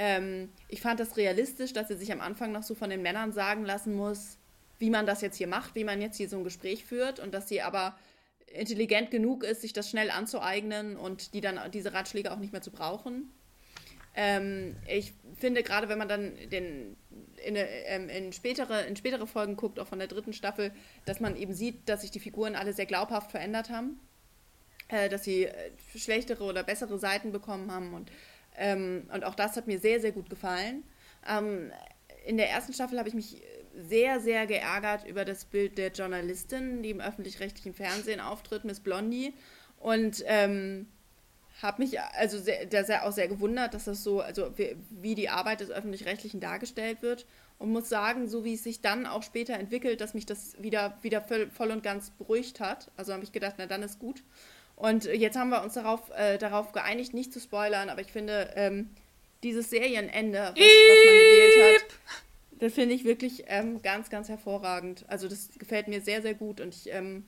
Ähm, 0.00 0.52
ich 0.68 0.80
fand 0.80 1.00
das 1.00 1.16
realistisch, 1.16 1.72
dass 1.72 1.88
sie 1.88 1.96
sich 1.96 2.12
am 2.12 2.20
Anfang 2.20 2.52
noch 2.52 2.62
so 2.62 2.76
von 2.76 2.88
den 2.88 3.02
Männern 3.02 3.32
sagen 3.32 3.64
lassen 3.64 3.94
muss, 3.94 4.38
wie 4.78 4.90
man 4.90 5.06
das 5.06 5.22
jetzt 5.22 5.36
hier 5.36 5.48
macht, 5.48 5.74
wie 5.74 5.82
man 5.82 6.00
jetzt 6.00 6.16
hier 6.16 6.28
so 6.28 6.36
ein 6.38 6.44
Gespräch 6.44 6.84
führt 6.84 7.18
und 7.18 7.34
dass 7.34 7.48
sie 7.48 7.62
aber 7.62 7.98
intelligent 8.46 9.10
genug 9.10 9.42
ist, 9.42 9.62
sich 9.62 9.72
das 9.72 9.90
schnell 9.90 10.12
anzueignen 10.12 10.96
und 10.96 11.34
die 11.34 11.40
dann 11.40 11.58
diese 11.72 11.94
Ratschläge 11.94 12.30
auch 12.32 12.38
nicht 12.38 12.52
mehr 12.52 12.62
zu 12.62 12.70
brauchen. 12.70 13.32
Ähm, 14.14 14.76
ich 14.86 15.14
finde 15.36 15.64
gerade, 15.64 15.88
wenn 15.88 15.98
man 15.98 16.08
dann 16.08 16.32
den, 16.48 16.96
in, 17.44 17.56
ähm, 17.56 18.08
in, 18.08 18.32
spätere, 18.32 18.86
in 18.86 18.94
spätere 18.94 19.26
Folgen 19.26 19.56
guckt, 19.56 19.80
auch 19.80 19.88
von 19.88 19.98
der 19.98 20.08
dritten 20.08 20.32
Staffel, 20.32 20.72
dass 21.06 21.18
man 21.18 21.34
eben 21.36 21.54
sieht, 21.54 21.88
dass 21.88 22.02
sich 22.02 22.12
die 22.12 22.20
Figuren 22.20 22.54
alle 22.54 22.72
sehr 22.72 22.86
glaubhaft 22.86 23.32
verändert 23.32 23.68
haben, 23.68 23.98
äh, 24.86 25.08
dass 25.08 25.24
sie 25.24 25.46
äh, 25.46 25.72
schlechtere 25.96 26.44
oder 26.44 26.62
bessere 26.62 27.00
Seiten 27.00 27.32
bekommen 27.32 27.72
haben 27.72 27.94
und, 27.94 28.12
ähm, 28.58 29.08
und 29.12 29.24
auch 29.24 29.34
das 29.34 29.56
hat 29.56 29.66
mir 29.66 29.78
sehr, 29.78 30.00
sehr 30.00 30.12
gut 30.12 30.28
gefallen. 30.28 30.84
Ähm, 31.28 31.70
in 32.26 32.36
der 32.36 32.50
ersten 32.50 32.72
Staffel 32.72 32.98
habe 32.98 33.08
ich 33.08 33.14
mich 33.14 33.42
sehr, 33.74 34.20
sehr 34.20 34.46
geärgert 34.46 35.06
über 35.06 35.24
das 35.24 35.44
Bild 35.44 35.78
der 35.78 35.92
Journalistin, 35.92 36.82
die 36.82 36.90
im 36.90 37.00
öffentlich-rechtlichen 37.00 37.74
Fernsehen 37.74 38.20
auftritt, 38.20 38.64
Miss 38.64 38.80
Blondie. 38.80 39.34
Und 39.78 40.24
ähm, 40.26 40.86
habe 41.62 41.82
mich 41.82 42.00
also 42.00 42.38
sehr, 42.38 42.84
sehr, 42.84 43.06
auch 43.06 43.12
sehr 43.12 43.28
gewundert, 43.28 43.74
dass 43.74 43.84
das 43.84 44.02
so, 44.02 44.20
also 44.20 44.56
wie, 44.56 44.76
wie 44.90 45.14
die 45.14 45.28
Arbeit 45.28 45.60
des 45.60 45.70
öffentlich-rechtlichen 45.70 46.40
dargestellt 46.40 47.02
wird. 47.02 47.26
Und 47.58 47.72
muss 47.72 47.88
sagen, 47.88 48.28
so 48.28 48.44
wie 48.44 48.54
es 48.54 48.62
sich 48.62 48.80
dann 48.82 49.06
auch 49.06 49.24
später 49.24 49.54
entwickelt, 49.54 50.00
dass 50.00 50.14
mich 50.14 50.26
das 50.26 50.60
wieder, 50.62 50.96
wieder 51.02 51.22
voll 51.22 51.70
und 51.70 51.82
ganz 51.82 52.10
beruhigt 52.10 52.60
hat. 52.60 52.90
Also 52.96 53.12
habe 53.12 53.24
ich 53.24 53.32
gedacht, 53.32 53.54
na 53.58 53.66
dann 53.66 53.82
ist 53.82 53.98
gut. 53.98 54.22
Und 54.78 55.06
jetzt 55.06 55.36
haben 55.36 55.50
wir 55.50 55.64
uns 55.64 55.74
darauf, 55.74 56.08
äh, 56.16 56.38
darauf 56.38 56.70
geeinigt, 56.70 57.12
nicht 57.12 57.32
zu 57.32 57.40
spoilern, 57.40 57.88
aber 57.88 58.00
ich 58.00 58.12
finde, 58.12 58.52
ähm, 58.54 58.90
dieses 59.42 59.70
Serienende, 59.70 60.38
was, 60.38 60.56
was 60.56 61.04
man 61.04 61.14
gewählt 61.14 61.74
hat, 61.74 61.98
das 62.60 62.74
finde 62.74 62.94
ich 62.94 63.04
wirklich 63.04 63.44
ähm, 63.48 63.82
ganz, 63.82 64.08
ganz 64.08 64.28
hervorragend. 64.28 65.04
Also 65.08 65.26
das 65.26 65.50
gefällt 65.58 65.88
mir 65.88 66.00
sehr, 66.00 66.22
sehr 66.22 66.34
gut 66.34 66.60
und 66.60 66.76
ich, 66.76 66.92
ähm, 66.92 67.24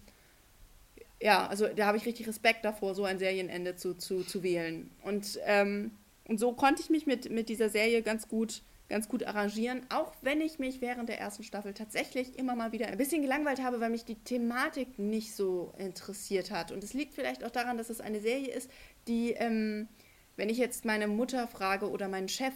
ja, 1.21 1.49
also 1.49 1.67
da 1.67 1.87
habe 1.87 1.99
ich 1.99 2.07
richtig 2.07 2.29
Respekt 2.29 2.65
davor, 2.65 2.95
so 2.95 3.05
ein 3.05 3.19
Serienende 3.19 3.75
zu, 3.75 3.95
zu, 3.95 4.23
zu 4.23 4.45
wählen. 4.45 4.89
Und, 5.03 5.41
ähm, 5.45 5.91
und 6.29 6.39
so 6.39 6.53
konnte 6.53 6.83
ich 6.83 6.89
mich 6.89 7.07
mit, 7.07 7.31
mit 7.31 7.49
dieser 7.49 7.69
Serie 7.69 8.03
ganz 8.03 8.29
gut, 8.29 8.63
ganz 8.91 9.09
gut 9.09 9.25
arrangieren, 9.25 9.83
auch 9.89 10.13
wenn 10.21 10.41
ich 10.41 10.59
mich 10.59 10.81
während 10.81 11.09
der 11.09 11.19
ersten 11.19 11.45
Staffel 11.45 11.73
tatsächlich 11.73 12.39
immer 12.39 12.55
mal 12.57 12.73
wieder 12.73 12.89
ein 12.89 12.99
bisschen 12.99 13.23
gelangweilt 13.23 13.63
habe, 13.63 13.81
weil 13.81 13.89
mich 13.89 14.05
die 14.05 14.17
Thematik 14.17 14.99
nicht 14.99 15.35
so 15.35 15.73
interessiert 15.79 16.51
hat. 16.51 16.73
Und 16.73 16.85
es 16.85 16.93
liegt 16.93 17.15
vielleicht 17.15 17.45
auch 17.45 17.51
daran, 17.51 17.79
dass 17.79 17.89
es 17.89 18.01
eine 18.01 18.21
Serie 18.21 18.53
ist, 18.53 18.69
die, 19.09 19.31
ähm, 19.33 19.89
wenn 20.37 20.51
ich 20.51 20.59
jetzt 20.59 20.85
meine 20.85 21.07
Mutter 21.09 21.47
frage 21.47 21.89
oder 21.89 22.09
meinen 22.09 22.29
Chef, 22.29 22.53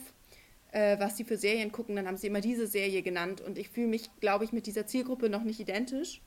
äh, 0.72 0.98
was 0.98 1.16
sie 1.16 1.24
für 1.24 1.38
Serien 1.38 1.70
gucken, 1.70 1.94
dann 1.96 2.06
haben 2.06 2.16
sie 2.16 2.26
immer 2.26 2.40
diese 2.40 2.66
Serie 2.66 3.02
genannt. 3.02 3.40
Und 3.40 3.56
ich 3.56 3.70
fühle 3.70 3.86
mich, 3.86 4.10
glaube 4.20 4.44
ich, 4.44 4.52
mit 4.52 4.66
dieser 4.66 4.86
Zielgruppe 4.86 5.30
noch 5.30 5.44
nicht 5.44 5.60
identisch. 5.60 6.20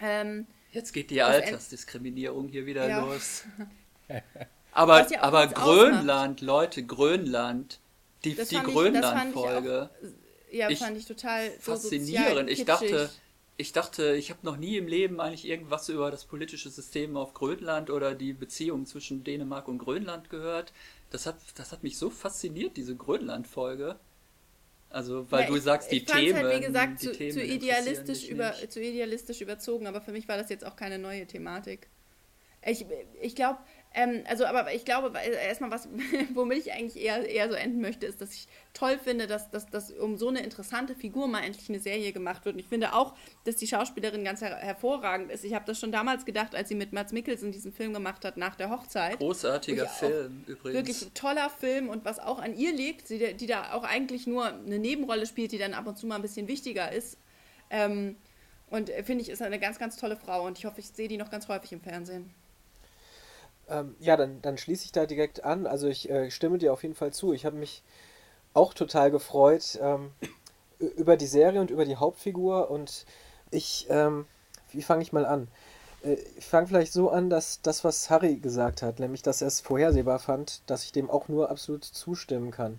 Ähm, 0.00 0.46
Jetzt 0.72 0.92
geht 0.92 1.10
die 1.10 1.22
Altersdiskriminierung 1.22 2.48
hier 2.48 2.66
wieder 2.66 2.88
ja. 2.88 3.04
los. 3.04 3.44
aber 4.72 5.06
ja 5.08 5.22
aber 5.22 5.46
Grönland, 5.46 6.08
ausmacht. 6.08 6.40
Leute, 6.40 6.84
Grönland, 6.84 7.80
die, 8.24 8.34
die 8.34 8.56
Grönland-Folge. 8.56 9.90
Ja, 10.50 10.70
ich, 10.70 10.78
fand 10.78 10.96
ich 10.96 11.06
total 11.06 11.50
faszinierend. 11.58 12.48
So 12.48 12.52
ich 12.52 12.64
dachte, 12.64 13.10
ich 13.56 13.72
dachte, 13.72 14.14
ich 14.14 14.30
habe 14.30 14.40
noch 14.42 14.56
nie 14.56 14.76
im 14.76 14.86
Leben 14.86 15.20
eigentlich 15.20 15.46
irgendwas 15.46 15.88
über 15.88 16.10
das 16.10 16.24
politische 16.24 16.70
System 16.70 17.16
auf 17.16 17.34
Grönland 17.34 17.90
oder 17.90 18.14
die 18.14 18.32
Beziehung 18.32 18.86
zwischen 18.86 19.24
Dänemark 19.24 19.68
und 19.68 19.78
Grönland 19.78 20.30
gehört 20.30 20.72
das 21.14 21.26
hat, 21.26 21.36
das 21.54 21.70
hat 21.70 21.82
mich 21.84 21.96
so 21.96 22.10
fasziniert, 22.10 22.76
diese 22.76 22.96
Grönland-Folge. 22.96 23.96
Also, 24.90 25.30
weil 25.30 25.42
ja, 25.42 25.46
du 25.48 25.56
sagst, 25.58 25.90
die 25.92 26.04
Themen. 26.04 26.36
Halt, 26.36 26.56
wie 26.56 26.66
gesagt, 26.66 27.00
zu, 27.00 27.12
zu, 27.12 27.42
idealistisch 27.42 28.28
über, 28.28 28.52
zu 28.68 28.80
idealistisch 28.80 29.40
überzogen, 29.40 29.86
aber 29.86 30.00
für 30.00 30.12
mich 30.12 30.28
war 30.28 30.36
das 30.36 30.50
jetzt 30.50 30.66
auch 30.66 30.76
keine 30.76 30.98
neue 30.98 31.26
Thematik. 31.26 31.88
Ich, 32.66 32.84
ich 33.20 33.36
glaube, 33.36 33.58
ähm, 33.96 34.24
also, 34.28 34.44
aber 34.44 34.74
ich 34.74 34.84
glaube, 34.84 35.12
erstmal, 35.18 35.70
was, 35.70 35.88
womit 36.34 36.58
ich 36.58 36.72
eigentlich 36.72 37.02
eher, 37.02 37.28
eher 37.28 37.48
so 37.48 37.54
enden 37.54 37.80
möchte, 37.80 38.06
ist, 38.06 38.20
dass 38.20 38.34
ich 38.34 38.48
toll 38.72 38.98
finde, 38.98 39.28
dass, 39.28 39.50
dass, 39.50 39.66
dass 39.66 39.92
um 39.92 40.16
so 40.16 40.28
eine 40.28 40.42
interessante 40.42 40.96
Figur 40.96 41.28
mal 41.28 41.44
endlich 41.44 41.68
eine 41.68 41.78
Serie 41.78 42.12
gemacht 42.12 42.44
wird. 42.44 42.56
Und 42.56 42.58
ich 42.58 42.66
finde 42.66 42.92
auch, 42.92 43.14
dass 43.44 43.54
die 43.54 43.68
Schauspielerin 43.68 44.24
ganz 44.24 44.40
her 44.40 44.56
hervorragend 44.56 45.30
ist. 45.30 45.44
Ich 45.44 45.54
habe 45.54 45.64
das 45.64 45.78
schon 45.78 45.92
damals 45.92 46.24
gedacht, 46.24 46.56
als 46.56 46.68
sie 46.68 46.74
mit 46.74 46.92
Mats 46.92 47.12
Mikkelsen 47.12 47.52
diesen 47.52 47.72
Film 47.72 47.92
gemacht 47.92 48.24
hat 48.24 48.36
nach 48.36 48.56
der 48.56 48.70
Hochzeit. 48.70 49.18
Großartiger 49.18 49.86
Film, 49.86 50.42
übrigens. 50.48 50.74
Wirklich 50.74 51.02
ein 51.02 51.14
toller 51.14 51.48
Film 51.48 51.88
und 51.88 52.04
was 52.04 52.18
auch 52.18 52.40
an 52.40 52.56
ihr 52.56 52.72
liegt, 52.72 53.10
die, 53.10 53.34
die 53.34 53.46
da 53.46 53.74
auch 53.74 53.84
eigentlich 53.84 54.26
nur 54.26 54.46
eine 54.46 54.80
Nebenrolle 54.80 55.26
spielt, 55.26 55.52
die 55.52 55.58
dann 55.58 55.72
ab 55.72 55.86
und 55.86 55.96
zu 55.96 56.08
mal 56.08 56.16
ein 56.16 56.22
bisschen 56.22 56.48
wichtiger 56.48 56.90
ist. 56.90 57.16
Ähm, 57.70 58.16
und 58.70 58.90
äh, 58.90 59.04
finde 59.04 59.22
ich, 59.22 59.28
ist 59.28 59.40
eine 59.40 59.60
ganz, 59.60 59.78
ganz 59.78 59.96
tolle 59.96 60.16
Frau 60.16 60.46
und 60.46 60.58
ich 60.58 60.64
hoffe, 60.64 60.80
ich 60.80 60.88
sehe 60.88 61.06
die 61.06 61.16
noch 61.16 61.30
ganz 61.30 61.46
häufig 61.46 61.72
im 61.72 61.80
Fernsehen. 61.80 62.34
Ähm, 63.68 63.96
ja, 63.98 64.16
dann, 64.16 64.42
dann 64.42 64.58
schließe 64.58 64.84
ich 64.84 64.92
da 64.92 65.06
direkt 65.06 65.44
an. 65.44 65.66
Also 65.66 65.88
ich 65.88 66.10
äh, 66.10 66.30
stimme 66.30 66.58
dir 66.58 66.72
auf 66.72 66.82
jeden 66.82 66.94
Fall 66.94 67.12
zu. 67.12 67.32
Ich 67.32 67.46
habe 67.46 67.56
mich 67.56 67.82
auch 68.52 68.74
total 68.74 69.10
gefreut 69.10 69.78
ähm, 69.80 70.10
über 70.96 71.16
die 71.16 71.26
Serie 71.26 71.60
und 71.60 71.70
über 71.70 71.84
die 71.84 71.96
Hauptfigur. 71.96 72.70
Und 72.70 73.06
ich, 73.50 73.86
ähm, 73.90 74.26
wie 74.72 74.82
fange 74.82 75.02
ich 75.02 75.12
mal 75.12 75.26
an? 75.26 75.48
Äh, 76.02 76.16
ich 76.36 76.44
fange 76.44 76.66
vielleicht 76.66 76.92
so 76.92 77.10
an, 77.10 77.30
dass 77.30 77.60
das, 77.62 77.84
was 77.84 78.10
Harry 78.10 78.36
gesagt 78.36 78.82
hat, 78.82 79.00
nämlich, 79.00 79.22
dass 79.22 79.40
er 79.40 79.48
es 79.48 79.60
vorhersehbar 79.60 80.18
fand, 80.18 80.62
dass 80.66 80.84
ich 80.84 80.92
dem 80.92 81.10
auch 81.10 81.28
nur 81.28 81.50
absolut 81.50 81.84
zustimmen 81.84 82.50
kann. 82.50 82.78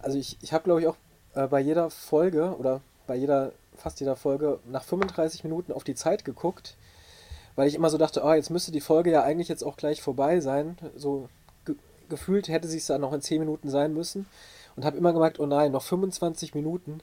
Also 0.00 0.18
ich, 0.18 0.38
ich 0.42 0.52
habe, 0.52 0.64
glaube 0.64 0.80
ich, 0.80 0.86
auch 0.86 0.96
äh, 1.34 1.46
bei 1.46 1.60
jeder 1.60 1.90
Folge 1.90 2.56
oder 2.58 2.80
bei 3.06 3.16
jeder, 3.16 3.52
fast 3.76 4.00
jeder 4.00 4.16
Folge 4.16 4.60
nach 4.66 4.84
35 4.84 5.44
Minuten 5.44 5.72
auf 5.72 5.84
die 5.84 5.94
Zeit 5.94 6.24
geguckt 6.24 6.76
weil 7.58 7.66
ich 7.66 7.74
immer 7.74 7.90
so 7.90 7.98
dachte, 7.98 8.22
oh, 8.24 8.32
jetzt 8.32 8.50
müsste 8.50 8.70
die 8.70 8.80
Folge 8.80 9.10
ja 9.10 9.24
eigentlich 9.24 9.48
jetzt 9.48 9.64
auch 9.64 9.76
gleich 9.76 10.00
vorbei 10.00 10.38
sein. 10.38 10.78
So 10.94 11.28
ge 11.64 11.74
gefühlt 12.08 12.46
hätte 12.46 12.68
sie 12.68 12.78
es 12.78 12.86
dann 12.86 13.00
noch 13.00 13.12
in 13.12 13.20
10 13.20 13.40
Minuten 13.40 13.68
sein 13.68 13.92
müssen. 13.92 14.26
Und 14.76 14.84
habe 14.84 14.96
immer 14.96 15.12
gemerkt, 15.12 15.40
oh 15.40 15.46
nein, 15.46 15.72
noch 15.72 15.82
25 15.82 16.54
Minuten 16.54 17.00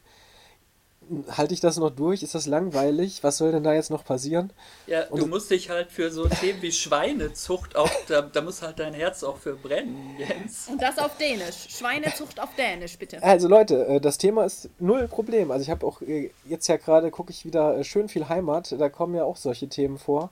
halte 1.30 1.54
ich 1.54 1.60
das 1.60 1.78
noch 1.78 1.90
durch? 1.90 2.24
Ist 2.24 2.36
das 2.36 2.48
langweilig? 2.48 3.24
Was 3.24 3.38
soll 3.38 3.52
denn 3.52 3.64
da 3.64 3.74
jetzt 3.74 3.92
noch 3.92 4.04
passieren? 4.04 4.52
Ja, 4.88 5.08
und 5.08 5.22
du 5.22 5.28
musst 5.28 5.52
dich 5.52 5.70
halt 5.70 5.92
für 5.92 6.12
so 6.12 6.28
Themen 6.28 6.62
wie 6.62 6.72
Schweinezucht 6.72 7.76
auch, 7.76 7.90
da, 8.08 8.22
da 8.22 8.42
muss 8.42 8.62
halt 8.62 8.80
dein 8.80 8.94
Herz 8.94 9.24
auch 9.24 9.38
für 9.38 9.56
brennen, 9.56 10.16
Jens. 10.18 10.68
Und 10.70 10.82
das 10.82 10.98
auf 10.98 11.18
Dänisch. 11.18 11.68
Schweinezucht 11.70 12.40
auf 12.40 12.50
Dänisch, 12.56 12.98
bitte. 12.98 13.22
Also 13.22 13.48
Leute, 13.48 13.86
äh, 13.86 14.02
das 14.02 14.18
Thema 14.18 14.46
ist 14.46 14.70
null 14.80 15.08
Problem. 15.08 15.52
Also 15.52 15.64
ich 15.64 15.70
habe 15.70 15.86
auch 15.86 16.02
äh, 16.02 16.32
jetzt 16.46 16.68
ja 16.68 16.78
gerade, 16.78 17.12
gucke 17.12 17.32
ich 17.32 17.46
wieder 17.46 17.78
äh, 17.78 17.84
schön 17.84 18.10
viel 18.10 18.28
Heimat, 18.30 18.76
da 18.78 18.90
kommen 18.90 19.16
ja 19.16 19.24
auch 19.24 19.38
solche 19.38 19.68
Themen 19.68 19.98
vor. 19.98 20.30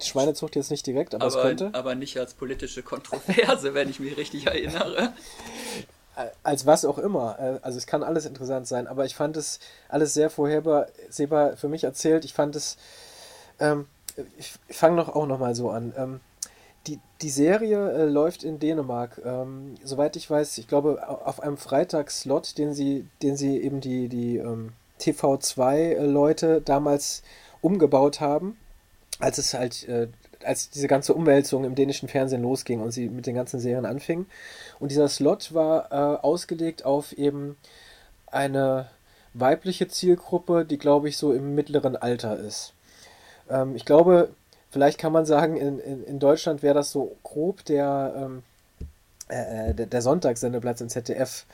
Schweinezucht 0.00 0.56
jetzt 0.56 0.72
nicht 0.72 0.84
direkt, 0.84 1.14
aber, 1.14 1.26
aber 1.26 1.36
es 1.36 1.40
könnte. 1.40 1.70
Aber 1.74 1.94
nicht 1.94 2.18
als 2.18 2.34
politische 2.34 2.82
Kontroverse, 2.82 3.72
wenn 3.72 3.88
ich 3.88 4.00
mich 4.00 4.16
richtig 4.16 4.48
erinnere 4.48 5.12
als 6.42 6.66
was 6.66 6.84
auch 6.84 6.98
immer. 6.98 7.38
Äh, 7.38 7.58
also 7.62 7.78
es 7.78 7.86
kann 7.86 8.02
alles 8.02 8.26
interessant 8.26 8.66
sein, 8.66 8.86
aber 8.86 9.04
ich 9.04 9.14
fand 9.14 9.36
es 9.36 9.60
alles 9.88 10.14
sehr 10.14 10.30
vorhersehbar 10.30 11.56
für 11.56 11.68
mich 11.68 11.84
erzählt. 11.84 12.24
Ich 12.24 12.34
fand 12.34 12.56
es, 12.56 12.76
ähm, 13.60 13.86
ich, 14.38 14.54
fange 14.70 14.96
noch 14.96 15.14
auch 15.14 15.26
noch 15.26 15.38
mal 15.38 15.54
so 15.54 15.70
an. 15.70 15.92
Ähm, 15.96 16.20
die, 16.86 17.00
die 17.22 17.30
Serie 17.30 17.92
äh, 17.92 18.04
läuft 18.04 18.44
in 18.44 18.58
Dänemark. 18.58 19.20
Ähm, 19.24 19.74
soweit 19.82 20.16
ich 20.16 20.30
weiß, 20.30 20.58
ich 20.58 20.68
glaube 20.68 21.08
auf 21.08 21.40
einem 21.40 21.56
Freitagsslot, 21.56 22.58
den 22.58 22.74
sie, 22.74 23.06
den 23.22 23.36
sie 23.36 23.60
eben 23.60 23.80
die, 23.80 24.08
die 24.08 24.36
ähm, 24.36 24.72
TV2-Leute 25.00 26.60
damals 26.60 27.22
umgebaut 27.60 28.20
haben, 28.20 28.58
als 29.18 29.38
es 29.38 29.54
halt 29.54 29.88
äh, 29.88 30.08
als 30.44 30.70
diese 30.70 30.88
ganze 30.88 31.14
Umwälzung 31.14 31.64
im 31.64 31.74
dänischen 31.74 32.08
Fernsehen 32.08 32.42
losging 32.42 32.80
und 32.80 32.90
sie 32.90 33.08
mit 33.08 33.26
den 33.26 33.34
ganzen 33.34 33.60
Serien 33.60 33.86
anfing. 33.86 34.26
Und 34.78 34.90
dieser 34.90 35.08
Slot 35.08 35.54
war 35.54 35.92
äh, 35.92 36.20
ausgelegt 36.20 36.84
auf 36.84 37.12
eben 37.12 37.56
eine 38.26 38.88
weibliche 39.32 39.88
Zielgruppe, 39.88 40.64
die 40.64 40.78
glaube 40.78 41.08
ich 41.08 41.16
so 41.16 41.32
im 41.32 41.54
mittleren 41.54 41.96
Alter 41.96 42.38
ist. 42.38 42.72
Ähm, 43.50 43.76
ich 43.76 43.84
glaube, 43.84 44.30
vielleicht 44.70 44.98
kann 44.98 45.12
man 45.12 45.26
sagen, 45.26 45.56
in, 45.56 45.78
in, 45.78 46.04
in 46.04 46.18
Deutschland 46.18 46.62
wäre 46.62 46.74
das 46.74 46.90
so 46.90 47.16
grob 47.22 47.64
der, 47.64 48.14
ähm, 48.16 48.42
äh, 49.28 49.70
äh 49.70 49.74
der, 49.74 49.86
der 49.86 50.02
Sonntagssendeplatz 50.02 50.80
im 50.80 50.88
ZDF. 50.88 51.46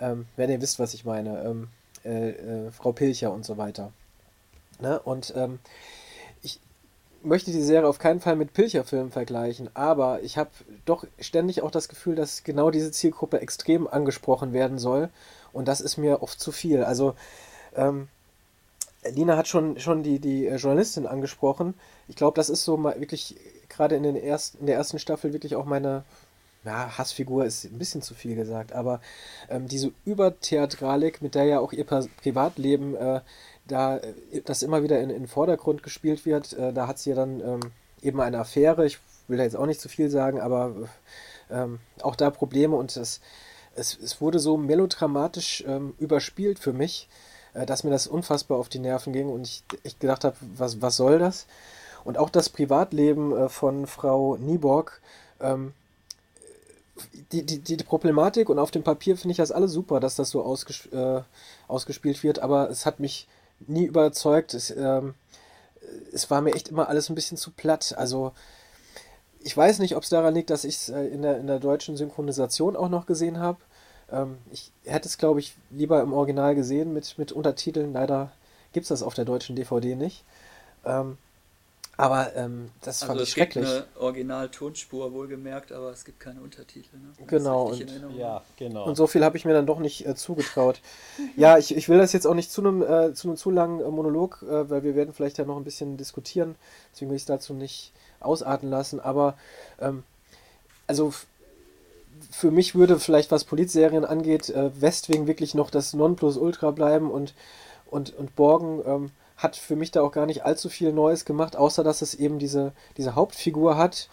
Ähm, 0.00 0.26
wenn 0.36 0.50
ihr 0.50 0.60
wisst, 0.60 0.78
was 0.78 0.94
ich 0.94 1.04
meine. 1.04 1.42
Ähm, 1.44 1.68
äh, 2.04 2.30
äh, 2.30 2.70
Frau 2.70 2.92
Pilcher 2.92 3.32
und 3.32 3.44
so 3.44 3.56
weiter. 3.56 3.92
Ne? 4.80 4.98
Und 5.00 5.32
ähm, 5.36 5.58
möchte 7.24 7.50
die 7.50 7.62
Serie 7.62 7.88
auf 7.88 7.98
keinen 7.98 8.20
Fall 8.20 8.36
mit 8.36 8.52
Pilcher-Filmen 8.52 9.10
vergleichen, 9.10 9.68
aber 9.74 10.22
ich 10.22 10.38
habe 10.38 10.50
doch 10.84 11.06
ständig 11.18 11.62
auch 11.62 11.70
das 11.70 11.88
Gefühl, 11.88 12.14
dass 12.14 12.44
genau 12.44 12.70
diese 12.70 12.90
Zielgruppe 12.90 13.40
extrem 13.40 13.86
angesprochen 13.86 14.52
werden 14.52 14.78
soll. 14.78 15.10
Und 15.52 15.68
das 15.68 15.80
ist 15.80 15.96
mir 15.96 16.22
oft 16.22 16.40
zu 16.40 16.52
viel. 16.52 16.84
Also, 16.84 17.14
ähm, 17.76 18.08
Lina 19.04 19.36
hat 19.36 19.48
schon, 19.48 19.78
schon 19.78 20.02
die, 20.02 20.18
die 20.18 20.46
äh, 20.46 20.56
Journalistin 20.56 21.06
angesprochen. 21.06 21.74
Ich 22.08 22.16
glaube, 22.16 22.36
das 22.36 22.48
ist 22.48 22.64
so 22.64 22.76
mal 22.76 22.98
wirklich, 23.00 23.36
gerade 23.68 23.96
in, 23.96 24.04
in 24.04 24.14
der 24.14 24.76
ersten 24.76 24.98
Staffel, 24.98 25.32
wirklich 25.32 25.56
auch 25.56 25.64
meine, 25.64 26.04
ja, 26.64 26.96
Hassfigur 26.96 27.44
ist 27.44 27.64
ein 27.64 27.78
bisschen 27.78 28.02
zu 28.02 28.14
viel 28.14 28.34
gesagt, 28.36 28.72
aber 28.72 29.00
ähm, 29.50 29.68
diese 29.68 29.92
Übertheatralik, 30.06 31.20
mit 31.20 31.34
der 31.34 31.44
ja 31.44 31.60
auch 31.60 31.72
ihr 31.72 31.84
Privatleben 31.84 32.94
äh, 32.96 33.20
da 33.66 33.98
äh, 33.98 34.40
das 34.44 34.62
immer 34.62 34.82
wieder 34.82 35.00
in, 35.00 35.08
den 35.08 35.28
Vordergrund 35.28 35.82
gespielt 35.82 36.26
wird, 36.26 36.52
äh, 36.54 36.72
da 36.72 36.86
hat 36.86 36.98
sie 36.98 37.10
ja 37.10 37.16
dann 37.16 37.40
ähm, 37.40 37.60
eben 38.02 38.20
eine 38.20 38.38
Affäre, 38.38 38.86
ich 38.86 38.98
will 39.28 39.38
da 39.38 39.44
jetzt 39.44 39.56
auch 39.56 39.66
nicht 39.66 39.80
zu 39.80 39.88
viel 39.88 40.10
sagen, 40.10 40.40
aber 40.40 40.74
ähm, 41.50 41.78
auch 42.02 42.16
da 42.16 42.30
Probleme 42.30 42.76
und 42.76 42.96
es, 42.96 43.20
es, 43.74 43.98
es 43.98 44.20
wurde 44.20 44.38
so 44.38 44.56
melodramatisch 44.56 45.64
ähm, 45.66 45.94
überspielt 45.98 46.58
für 46.58 46.72
mich, 46.72 47.08
äh, 47.54 47.66
dass 47.66 47.84
mir 47.84 47.90
das 47.90 48.06
unfassbar 48.06 48.58
auf 48.58 48.68
die 48.68 48.78
Nerven 48.78 49.12
ging 49.12 49.28
und 49.28 49.46
ich, 49.46 49.64
ich 49.82 49.98
gedacht 49.98 50.24
habe, 50.24 50.36
was, 50.56 50.82
was 50.82 50.96
soll 50.96 51.18
das? 51.18 51.46
Und 52.04 52.18
auch 52.18 52.28
das 52.28 52.50
Privatleben 52.50 53.34
äh, 53.34 53.48
von 53.48 53.86
Frau 53.86 54.36
Nieborg, 54.36 55.00
ähm, 55.40 55.72
die, 57.32 57.42
die, 57.42 57.58
die 57.58 57.76
Problematik 57.82 58.48
und 58.48 58.58
auf 58.58 58.70
dem 58.70 58.84
Papier 58.84 59.16
finde 59.16 59.32
ich 59.32 59.38
das 59.38 59.50
alles 59.50 59.72
super, 59.72 59.98
dass 59.98 60.14
das 60.14 60.30
so 60.30 60.44
ausges 60.44 60.86
äh, 60.92 61.22
ausgespielt 61.66 62.22
wird, 62.22 62.38
aber 62.38 62.70
es 62.70 62.86
hat 62.86 63.00
mich 63.00 63.26
nie 63.60 63.84
überzeugt. 63.84 64.54
Es, 64.54 64.70
ähm, 64.70 65.14
es 66.12 66.30
war 66.30 66.40
mir 66.40 66.54
echt 66.54 66.68
immer 66.68 66.88
alles 66.88 67.08
ein 67.08 67.14
bisschen 67.14 67.36
zu 67.36 67.50
platt. 67.50 67.94
Also 67.96 68.32
ich 69.40 69.56
weiß 69.56 69.78
nicht, 69.78 69.96
ob 69.96 70.02
es 70.02 70.08
daran 70.08 70.34
liegt, 70.34 70.50
dass 70.50 70.64
ich 70.64 70.76
es 70.76 70.88
äh, 70.88 71.04
in, 71.04 71.22
der, 71.22 71.38
in 71.38 71.46
der 71.46 71.60
deutschen 71.60 71.96
Synchronisation 71.96 72.76
auch 72.76 72.88
noch 72.88 73.06
gesehen 73.06 73.38
habe. 73.38 73.58
Ähm, 74.10 74.38
ich 74.50 74.72
hätte 74.84 75.08
es, 75.08 75.18
glaube 75.18 75.40
ich, 75.40 75.54
lieber 75.70 76.00
im 76.02 76.12
Original 76.12 76.54
gesehen 76.54 76.92
mit, 76.92 77.18
mit 77.18 77.32
Untertiteln. 77.32 77.92
Leider 77.92 78.32
gibt 78.72 78.84
es 78.84 78.88
das 78.88 79.02
auf 79.02 79.14
der 79.14 79.24
deutschen 79.24 79.56
DVD 79.56 79.96
nicht. 79.96 80.24
Ähm, 80.84 81.18
aber 81.96 82.34
ähm, 82.34 82.70
das 82.80 83.02
also 83.02 83.12
fand 83.12 83.20
ich 83.22 83.30
schrecklich. 83.30 83.64
Es 83.64 83.74
gibt 83.74 83.96
eine 83.96 84.02
Original-Tonspur 84.02 85.12
wohlgemerkt, 85.12 85.70
aber 85.72 85.90
es 85.90 86.04
gibt 86.04 86.18
keine 86.18 86.40
Untertitel. 86.40 86.96
Ne? 86.96 87.26
Genau. 87.26 87.68
Und, 87.70 88.16
ja, 88.16 88.42
genau. 88.56 88.84
Und 88.84 88.96
so 88.96 89.06
viel 89.06 89.24
habe 89.24 89.36
ich 89.36 89.44
mir 89.44 89.52
dann 89.52 89.66
doch 89.66 89.78
nicht 89.78 90.06
äh, 90.06 90.14
zugetraut. 90.14 90.80
ja, 91.36 91.56
ich, 91.58 91.76
ich 91.76 91.88
will 91.88 91.98
das 91.98 92.12
jetzt 92.12 92.26
auch 92.26 92.34
nicht 92.34 92.50
zu 92.50 92.62
einem, 92.62 92.82
äh, 92.82 93.14
zu 93.14 93.28
einem 93.28 93.36
zu 93.36 93.50
langen 93.50 93.80
äh, 93.80 93.88
Monolog, 93.88 94.42
äh, 94.42 94.68
weil 94.68 94.82
wir 94.82 94.96
werden 94.96 95.14
vielleicht 95.14 95.38
ja 95.38 95.44
noch 95.44 95.56
ein 95.56 95.64
bisschen 95.64 95.96
diskutieren. 95.96 96.56
Deswegen 96.92 97.10
will 97.10 97.16
ich 97.16 97.22
es 97.22 97.26
dazu 97.26 97.54
nicht 97.54 97.92
ausarten 98.20 98.70
lassen. 98.70 98.98
Aber 98.98 99.34
ähm, 99.80 100.02
also 100.86 101.12
für 102.30 102.50
mich 102.50 102.74
würde 102.74 102.98
vielleicht, 102.98 103.30
was 103.30 103.44
Polizserien 103.44 104.04
angeht, 104.04 104.50
äh, 104.50 104.70
Westwing 104.80 105.28
wirklich 105.28 105.54
noch 105.54 105.70
das 105.70 105.94
Nonplusultra 105.94 106.72
bleiben 106.72 107.10
und, 107.10 107.34
und, 107.86 108.16
und 108.16 108.34
Borgen 108.34 108.82
ähm, 108.84 109.10
hat 109.36 109.56
für 109.56 109.76
mich 109.76 109.90
da 109.90 110.02
auch 110.02 110.12
gar 110.12 110.26
nicht 110.26 110.44
allzu 110.44 110.68
viel 110.68 110.92
Neues 110.92 111.24
gemacht, 111.24 111.56
außer 111.56 111.82
dass 111.82 112.02
es 112.02 112.14
eben 112.14 112.38
diese, 112.38 112.72
diese 112.96 113.14
Hauptfigur 113.14 113.76
hat, 113.76 114.08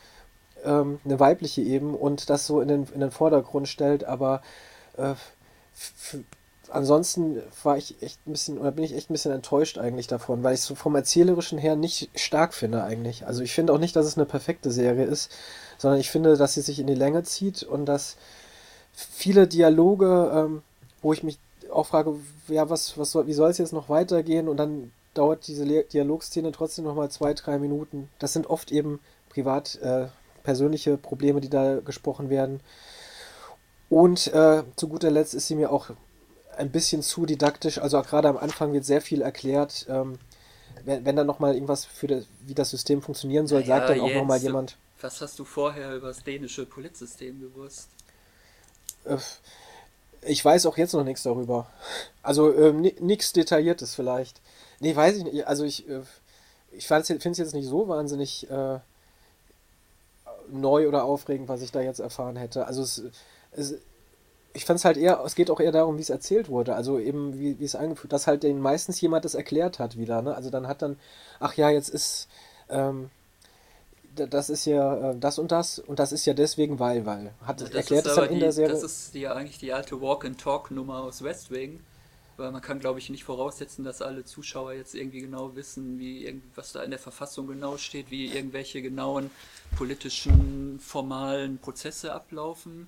ähm, 0.63 0.99
eine 1.05 1.19
weibliche 1.19 1.61
eben, 1.61 1.95
und 1.95 2.29
das 2.29 2.47
so 2.47 2.61
in 2.61 2.67
den, 2.67 2.87
in 2.93 2.99
den 2.99 3.11
Vordergrund 3.11 3.67
stellt, 3.67 4.03
aber 4.03 4.41
äh, 4.97 5.13
ansonsten 6.69 7.41
war 7.63 7.77
ich 7.77 8.01
echt 8.01 8.19
ein 8.25 8.31
bisschen, 8.31 8.57
oder 8.57 8.71
bin 8.71 8.83
ich 8.83 8.95
echt 8.95 9.09
ein 9.09 9.13
bisschen 9.13 9.31
enttäuscht 9.31 9.77
eigentlich 9.77 10.07
davon, 10.07 10.43
weil 10.43 10.53
ich 10.53 10.61
es 10.61 10.65
so 10.65 10.75
vom 10.75 10.95
Erzählerischen 10.95 11.57
her 11.57 11.75
nicht 11.75 12.09
stark 12.15 12.53
finde 12.53 12.83
eigentlich. 12.83 13.27
Also 13.27 13.43
ich 13.43 13.53
finde 13.53 13.73
auch 13.73 13.79
nicht, 13.79 13.95
dass 13.95 14.05
es 14.05 14.17
eine 14.17 14.25
perfekte 14.25 14.71
Serie 14.71 15.05
ist, 15.05 15.31
sondern 15.77 15.99
ich 15.99 16.09
finde, 16.09 16.37
dass 16.37 16.53
sie 16.53 16.61
sich 16.61 16.79
in 16.79 16.87
die 16.87 16.95
Länge 16.95 17.23
zieht 17.23 17.63
und 17.63 17.85
dass 17.85 18.17
viele 18.93 19.47
Dialoge, 19.47 20.31
ähm, 20.33 20.63
wo 21.01 21.13
ich 21.13 21.23
mich 21.23 21.39
auch 21.71 21.87
frage, 21.87 22.15
ja, 22.47 22.69
was, 22.69 22.97
was 22.97 23.11
soll, 23.11 23.27
wie 23.27 23.33
soll 23.33 23.49
es 23.49 23.57
jetzt 23.57 23.73
noch 23.73 23.89
weitergehen? 23.89 24.47
Und 24.47 24.57
dann 24.57 24.91
dauert 25.13 25.47
diese 25.47 25.65
Dialogszene 25.65 26.51
trotzdem 26.51 26.85
nochmal 26.85 27.09
zwei, 27.11 27.33
drei 27.33 27.59
Minuten. 27.59 28.09
Das 28.19 28.33
sind 28.33 28.47
oft 28.47 28.71
eben 28.71 28.99
privat 29.29 29.75
äh, 29.81 30.07
persönliche 30.43 30.97
Probleme, 30.97 31.41
die 31.41 31.49
da 31.49 31.79
gesprochen 31.79 32.29
werden. 32.29 32.61
Und 33.89 34.27
äh, 34.27 34.63
zu 34.75 34.87
guter 34.87 35.11
Letzt 35.11 35.33
ist 35.33 35.47
sie 35.47 35.55
mir 35.55 35.71
auch 35.71 35.89
ein 36.57 36.71
bisschen 36.71 37.01
zu 37.01 37.25
didaktisch. 37.25 37.77
Also 37.77 38.01
gerade 38.01 38.29
am 38.29 38.37
Anfang 38.37 38.73
wird 38.73 38.85
sehr 38.85 39.01
viel 39.01 39.21
erklärt. 39.21 39.85
Ähm, 39.89 40.17
wenn, 40.85 41.05
wenn 41.05 41.15
dann 41.15 41.27
nochmal 41.27 41.53
irgendwas 41.53 41.85
für 41.85 42.07
das, 42.07 42.25
wie 42.45 42.53
das 42.53 42.69
System 42.69 43.01
funktionieren 43.01 43.47
soll, 43.47 43.61
naja, 43.61 43.77
sagt 43.77 43.89
dann 43.89 43.99
auch 43.99 44.13
nochmal 44.13 44.39
jemand. 44.39 44.77
Was 45.01 45.21
hast 45.21 45.37
du 45.39 45.45
vorher 45.45 45.95
über 45.95 46.07
das 46.07 46.23
dänische 46.23 46.65
Polizsystem 46.65 47.39
gewusst? 47.39 47.89
Äh, 49.05 49.17
ich 50.23 50.43
weiß 50.43 50.65
auch 50.67 50.77
jetzt 50.77 50.93
noch 50.93 51.03
nichts 51.03 51.23
darüber. 51.23 51.67
Also 52.21 52.51
äh, 52.51 52.71
nichts 52.71 53.33
Detailliertes 53.33 53.95
vielleicht. 53.95 54.39
Nee, 54.81 54.95
weiß 54.95 55.17
ich 55.17 55.23
nicht. 55.23 55.47
Also 55.47 55.63
ich, 55.63 55.87
äh, 55.87 56.01
ich 56.71 56.87
finde 56.87 57.03
es 57.03 57.37
jetzt 57.37 57.53
nicht 57.53 57.67
so 57.67 57.87
wahnsinnig 57.87 58.49
äh, 58.49 58.79
neu 60.51 60.87
oder 60.87 61.03
aufregend, 61.03 61.47
was 61.47 61.61
ich 61.61 61.71
da 61.71 61.81
jetzt 61.81 61.99
erfahren 61.99 62.35
hätte. 62.35 62.65
Also 62.65 62.81
es, 62.81 63.03
es 63.51 63.75
ich 64.53 64.65
fand 64.65 64.79
es 64.79 64.85
halt 64.85 64.97
eher, 64.97 65.21
es 65.23 65.35
geht 65.35 65.49
auch 65.49 65.59
eher 65.59 65.71
darum, 65.71 65.97
wie 65.97 66.01
es 66.01 66.09
erzählt 66.09 66.49
wurde. 66.49 66.75
Also 66.75 66.99
eben, 66.99 67.39
wie, 67.39 67.59
wie 67.59 67.63
es 67.63 67.75
eingeführt, 67.75 68.11
dass 68.11 68.27
halt 68.27 68.43
den 68.43 68.59
meistens 68.59 68.99
jemand 68.99 69.23
das 69.23 69.35
erklärt 69.35 69.79
hat 69.79 69.97
wieder. 69.97 70.21
Ne? 70.23 70.35
Also 70.35 70.49
dann 70.49 70.67
hat 70.67 70.81
dann, 70.81 70.99
ach 71.39 71.53
ja, 71.53 71.69
jetzt 71.69 71.89
ist, 71.89 72.27
ähm, 72.67 73.11
das 74.15 74.49
ist 74.49 74.65
ja 74.65 75.11
äh, 75.11 75.15
das 75.17 75.37
und 75.39 75.51
das 75.51 75.79
und 75.79 75.99
das 75.99 76.11
ist 76.11 76.25
ja 76.25 76.33
deswegen, 76.33 76.79
weil, 76.79 77.05
weil. 77.05 77.33
Hat, 77.45 77.61
das 77.61 77.69
erklärt 77.69 78.07
es 78.07 78.15
dann 78.15 78.29
in 78.29 78.39
der 78.39 78.51
Serie. 78.51 78.73
Das 78.73 78.83
ist 78.83 79.13
ja 79.13 79.33
eigentlich 79.33 79.59
die 79.59 79.71
alte 79.71 80.01
Walk-and-Talk-Nummer 80.01 81.03
aus 81.03 81.23
West 81.23 81.51
Wing 81.51 81.81
weil 82.37 82.51
man 82.51 82.61
kann, 82.61 82.79
glaube 82.79 82.99
ich, 82.99 83.09
nicht 83.09 83.23
voraussetzen, 83.23 83.83
dass 83.83 84.01
alle 84.01 84.25
Zuschauer 84.25 84.73
jetzt 84.73 84.95
irgendwie 84.95 85.21
genau 85.21 85.55
wissen, 85.55 85.99
wie 85.99 86.41
was 86.55 86.71
da 86.71 86.83
in 86.83 86.91
der 86.91 86.99
Verfassung 86.99 87.47
genau 87.47 87.77
steht, 87.77 88.11
wie 88.11 88.27
irgendwelche 88.27 88.81
genauen 88.81 89.29
politischen, 89.77 90.79
formalen 90.79 91.57
Prozesse 91.57 92.13
ablaufen. 92.13 92.87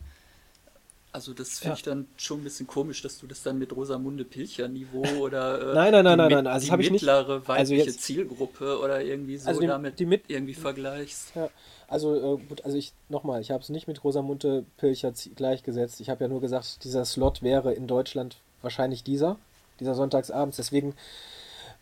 Also 1.13 1.31
das 1.33 1.59
finde 1.59 1.69
ja. 1.69 1.75
ich 1.75 1.83
dann 1.83 2.07
schon 2.17 2.41
ein 2.41 2.43
bisschen 2.43 2.65
komisch, 2.65 3.03
dass 3.03 3.19
du 3.19 3.27
das 3.27 3.43
dann 3.43 3.59
mit 3.59 3.75
Rosamunde 3.75 4.25
Pilcher 4.25 4.67
Niveau 4.67 5.03
oder 5.21 5.71
äh, 5.71 5.75
nein, 5.75 5.91
nein, 5.91 6.03
nein, 6.03 6.17
nein, 6.17 6.31
nein, 6.31 6.47
also 6.47 6.75
die 6.75 6.89
mittlere 6.89 7.37
nicht, 7.37 7.49
also 7.49 7.75
weibliche 7.75 7.95
Zielgruppe 7.95 8.79
oder 8.79 9.03
irgendwie 9.03 9.37
so 9.37 9.47
also 9.47 9.61
die, 9.61 9.67
damit 9.67 9.99
die 9.99 10.07
mit, 10.07 10.23
irgendwie 10.27 10.55
vergleichst. 10.55 11.35
Ja, 11.35 11.49
also 11.87 12.15
äh, 12.15 12.43
gut, 12.43 12.65
also 12.65 12.75
ich 12.75 12.93
nochmal, 13.09 13.41
ich 13.41 13.51
habe 13.51 13.61
es 13.61 13.69
nicht 13.69 13.87
mit 13.87 14.03
Rosamunde 14.03 14.65
Pilcher 14.77 15.13
gleichgesetzt. 15.35 16.01
Ich 16.01 16.09
habe 16.09 16.23
ja 16.23 16.27
nur 16.27 16.41
gesagt, 16.41 16.83
dieser 16.83 17.05
Slot 17.05 17.43
wäre 17.43 17.75
in 17.75 17.85
Deutschland 17.85 18.37
wahrscheinlich 18.63 19.03
dieser, 19.03 19.37
dieser 19.79 19.93
Sonntagsabends. 19.93 20.57
Deswegen 20.57 20.95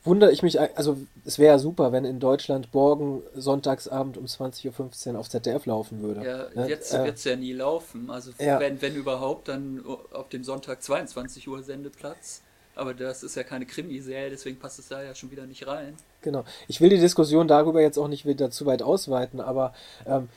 wundere 0.04 0.32
ich 0.32 0.44
mich, 0.44 0.60
also 0.60 0.98
es 1.26 1.40
wäre 1.40 1.54
ja 1.54 1.60
super, 1.60 1.92
wenn 1.92 2.06
in 2.06 2.20
Deutschland 2.20 2.72
Borgen 2.72 3.22
Sonntagsabend 3.36 4.18
um 4.18 4.26
20.15 4.26 5.14
Uhr 5.14 5.20
auf 5.20 5.30
ZDF 5.30 5.66
laufen 5.66 6.02
würde. 6.02 6.26
Ja, 6.26 6.62
ne? 6.62 6.68
jetzt 6.68 6.94
äh, 6.94 7.06
wird 7.06 7.18
es 7.18 7.24
ja 7.24 7.36
nie 7.36 7.54
laufen. 7.54 8.10
Also 8.10 8.32
ja. 8.40 8.60
wenn, 8.60 8.82
wenn 8.82 8.96
überhaupt, 8.96 9.48
dann 9.48 9.84
auf 10.12 10.30
dem 10.30 10.44
Sonntag 10.44 10.82
22 10.82 11.48
Uhr 11.48 11.64
Sendeplatz. 11.64 12.42
Aber 12.74 12.94
das 12.94 13.22
ist 13.22 13.36
ja 13.36 13.44
keine 13.44 13.66
Krimiserie, 13.66 14.30
deswegen 14.30 14.58
passt 14.58 14.80
es 14.80 14.88
da 14.88 15.04
ja 15.04 15.14
schon 15.14 15.30
wieder 15.30 15.46
nicht 15.46 15.68
rein. 15.68 15.96
Genau. 16.22 16.46
Ich 16.70 16.80
will 16.80 16.90
die 16.90 17.00
Diskussion 17.00 17.48
darüber 17.48 17.82
jetzt 17.82 17.98
auch 17.98 18.08
nicht 18.08 18.26
wieder 18.26 18.50
zu 18.50 18.66
weit 18.66 18.82
ausweiten, 18.82 19.42
aber 19.42 19.74
ähm, 20.06 20.30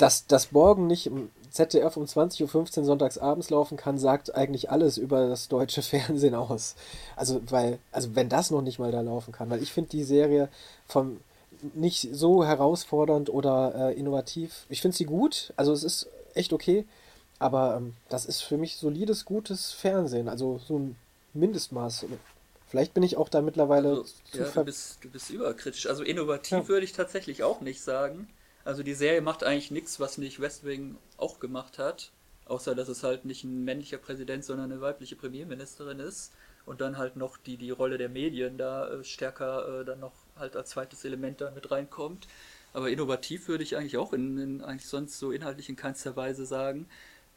dass, 0.00 0.26
dass 0.26 0.46
Borgen 0.46 0.86
nicht 0.86 1.06
im 1.06 1.30
ZDF 1.50 1.96
um 1.96 2.04
20.15 2.04 2.78
Uhr 2.78 2.84
sonntags 2.84 3.18
abends 3.18 3.50
laufen 3.50 3.76
kann, 3.76 3.98
sagt 3.98 4.34
eigentlich 4.34 4.70
alles 4.70 4.98
über 4.98 5.28
das 5.28 5.48
deutsche 5.48 5.82
Fernsehen 5.82 6.34
aus. 6.34 6.76
Also, 7.16 7.40
weil, 7.50 7.78
also 7.92 8.14
wenn 8.14 8.28
das 8.28 8.50
noch 8.50 8.62
nicht 8.62 8.78
mal 8.78 8.92
da 8.92 9.00
laufen 9.00 9.32
kann, 9.32 9.50
weil 9.50 9.62
ich 9.62 9.72
finde 9.72 9.90
die 9.90 10.04
Serie 10.04 10.48
vom 10.86 11.20
nicht 11.74 12.08
so 12.12 12.44
herausfordernd 12.44 13.28
oder 13.28 13.90
äh, 13.90 13.98
innovativ. 13.98 14.64
Ich 14.70 14.80
finde 14.80 14.96
sie 14.96 15.04
gut, 15.04 15.52
also 15.56 15.72
es 15.72 15.84
ist 15.84 16.08
echt 16.32 16.54
okay, 16.54 16.86
aber 17.38 17.76
ähm, 17.76 17.94
das 18.08 18.24
ist 18.24 18.40
für 18.40 18.56
mich 18.56 18.76
solides, 18.76 19.26
gutes 19.26 19.72
Fernsehen, 19.72 20.28
also 20.28 20.58
so 20.66 20.78
ein 20.78 20.96
Mindestmaß. 21.34 22.06
Vielleicht 22.68 22.94
bin 22.94 23.02
ich 23.02 23.18
auch 23.18 23.28
da 23.28 23.42
mittlerweile 23.42 23.90
also, 23.90 24.04
ja, 24.32 24.44
du 24.44 24.64
bist, 24.64 25.04
du 25.04 25.10
bist 25.10 25.28
überkritisch. 25.28 25.86
Also 25.86 26.02
innovativ 26.02 26.52
ja. 26.52 26.68
würde 26.68 26.84
ich 26.84 26.92
tatsächlich 26.92 27.42
auch 27.42 27.60
nicht 27.60 27.82
sagen. 27.82 28.28
Also 28.64 28.82
die 28.82 28.94
Serie 28.94 29.20
macht 29.20 29.44
eigentlich 29.44 29.70
nichts, 29.70 30.00
was 30.00 30.18
nicht 30.18 30.40
West 30.40 30.64
Wing 30.64 30.96
auch 31.16 31.40
gemacht 31.40 31.78
hat. 31.78 32.10
Außer 32.46 32.74
dass 32.74 32.88
es 32.88 33.04
halt 33.04 33.24
nicht 33.24 33.44
ein 33.44 33.64
männlicher 33.64 33.98
Präsident, 33.98 34.44
sondern 34.44 34.72
eine 34.72 34.80
weibliche 34.80 35.16
Premierministerin 35.16 36.00
ist. 36.00 36.32
Und 36.66 36.80
dann 36.80 36.98
halt 36.98 37.16
noch 37.16 37.36
die, 37.36 37.56
die 37.56 37.70
Rolle 37.70 37.96
der 37.96 38.08
Medien 38.08 38.58
da 38.58 38.88
äh, 38.88 39.04
stärker 39.04 39.80
äh, 39.80 39.84
dann 39.84 40.00
noch 40.00 40.12
halt 40.36 40.56
als 40.56 40.70
zweites 40.70 41.04
Element 41.04 41.40
da 41.40 41.50
mit 41.50 41.70
reinkommt. 41.70 42.26
Aber 42.72 42.90
innovativ 42.90 43.48
würde 43.48 43.64
ich 43.64 43.76
eigentlich 43.76 43.96
auch 43.96 44.12
in, 44.12 44.38
in 44.38 44.62
eigentlich 44.62 44.88
sonst 44.88 45.18
so 45.18 45.32
inhaltlich 45.32 45.68
in 45.68 45.76
keinster 45.76 46.16
Weise 46.16 46.46
sagen. 46.46 46.86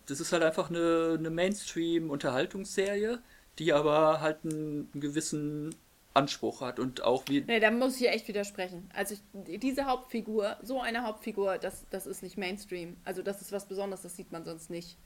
Das 0.06 0.20
ist 0.20 0.34
halt 0.34 0.44
einfach 0.44 0.70
eine, 0.70 1.16
eine 1.18 1.30
Mainstream-Unterhaltungsserie, 1.30 3.20
die 3.60 3.74
aber 3.74 4.22
halt 4.22 4.40
einen, 4.44 4.90
einen 4.94 5.02
gewissen 5.02 5.76
Anspruch 6.14 6.62
hat 6.62 6.80
und 6.80 7.04
auch 7.04 7.24
wie. 7.28 7.42
Nee, 7.42 7.60
da 7.60 7.72
muss 7.72 8.00
ich 8.00 8.08
echt 8.08 8.28
widersprechen. 8.28 8.90
Also 8.94 9.16
ich, 9.16 9.60
diese 9.60 9.86
Hauptfigur, 9.86 10.58
so 10.62 10.80
eine 10.80 11.04
Hauptfigur, 11.04 11.58
das, 11.58 11.86
das 11.90 12.06
ist 12.06 12.22
nicht 12.22 12.38
Mainstream. 12.38 12.98
Also 13.04 13.24
das 13.24 13.42
ist 13.42 13.52
was 13.52 13.68
Besonderes, 13.68 14.02
das 14.04 14.16
sieht 14.16 14.32
man 14.32 14.44
sonst 14.44 14.70
nicht. 14.70 14.98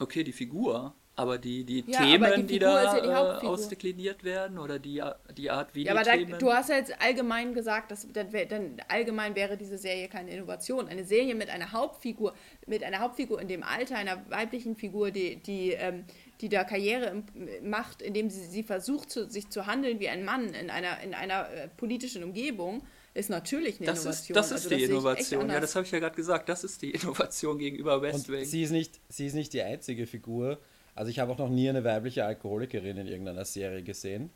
Okay, 0.00 0.22
die 0.22 0.32
Figur, 0.32 0.94
aber 1.16 1.38
die, 1.38 1.64
die 1.64 1.84
ja, 1.88 1.98
Themen, 1.98 2.46
die, 2.46 2.54
die 2.54 2.58
da 2.60 2.96
ja 2.96 3.42
äh, 3.42 3.46
ausdekliniert 3.46 4.22
werden 4.22 4.56
oder 4.58 4.78
die, 4.78 5.02
die 5.36 5.50
Art, 5.50 5.74
wie 5.74 5.82
ja, 5.82 5.92
die 5.92 5.98
aber 5.98 6.08
Themen... 6.08 6.30
Da, 6.30 6.38
du 6.38 6.52
hast 6.52 6.70
ja 6.70 6.76
jetzt 6.76 7.00
allgemein 7.02 7.54
gesagt, 7.54 7.90
dass 7.90 8.06
dann, 8.12 8.30
dann 8.30 8.76
allgemein 8.86 9.34
wäre 9.34 9.56
diese 9.56 9.78
Serie 9.78 10.08
keine 10.08 10.30
Innovation. 10.30 10.86
Eine 10.86 11.04
Serie 11.04 11.34
mit 11.34 11.50
einer 11.50 11.72
Hauptfigur, 11.72 12.34
mit 12.66 12.84
einer 12.84 13.00
Hauptfigur 13.00 13.40
in 13.40 13.48
dem 13.48 13.64
Alter 13.64 13.96
einer 13.96 14.30
weiblichen 14.30 14.76
Figur, 14.76 15.10
die, 15.10 15.42
die, 15.42 15.72
ähm, 15.72 16.04
die 16.40 16.48
da 16.48 16.64
Karriere 16.64 17.22
macht, 17.62 18.02
indem 18.02 18.30
sie, 18.30 18.46
sie 18.46 18.62
versucht, 18.62 19.10
zu, 19.10 19.28
sich 19.28 19.50
zu 19.50 19.66
handeln 19.66 20.00
wie 20.00 20.08
ein 20.08 20.24
Mann 20.24 20.54
in 20.54 20.70
einer, 20.70 21.00
in 21.00 21.14
einer 21.14 21.50
äh, 21.50 21.68
politischen 21.68 22.22
Umgebung, 22.22 22.82
ist 23.14 23.30
natürlich 23.30 23.78
eine 23.78 23.86
das 23.86 24.00
Innovation. 24.00 24.36
Ist, 24.36 24.36
das 24.36 24.46
ist 24.46 24.52
also, 24.52 24.68
die 24.68 24.80
das 24.82 24.90
Innovation, 24.90 25.50
ja, 25.50 25.60
das 25.60 25.74
habe 25.74 25.86
ich 25.86 25.92
ja 25.92 25.98
gerade 25.98 26.14
gesagt. 26.14 26.48
Das 26.48 26.62
ist 26.64 26.82
die 26.82 26.90
Innovation 26.92 27.58
gegenüber 27.58 28.00
West 28.00 28.28
Wing. 28.28 28.44
Sie 28.44 28.62
ist, 28.62 28.70
nicht, 28.70 29.00
sie 29.08 29.26
ist 29.26 29.34
nicht 29.34 29.52
die 29.52 29.62
einzige 29.62 30.06
Figur. 30.06 30.58
Also 30.94 31.10
ich 31.10 31.18
habe 31.18 31.32
auch 31.32 31.38
noch 31.38 31.48
nie 31.48 31.68
eine 31.68 31.84
weibliche 31.84 32.24
Alkoholikerin 32.24 32.96
in 32.96 33.06
irgendeiner 33.06 33.44
Serie 33.44 33.82
gesehen. 33.82 34.30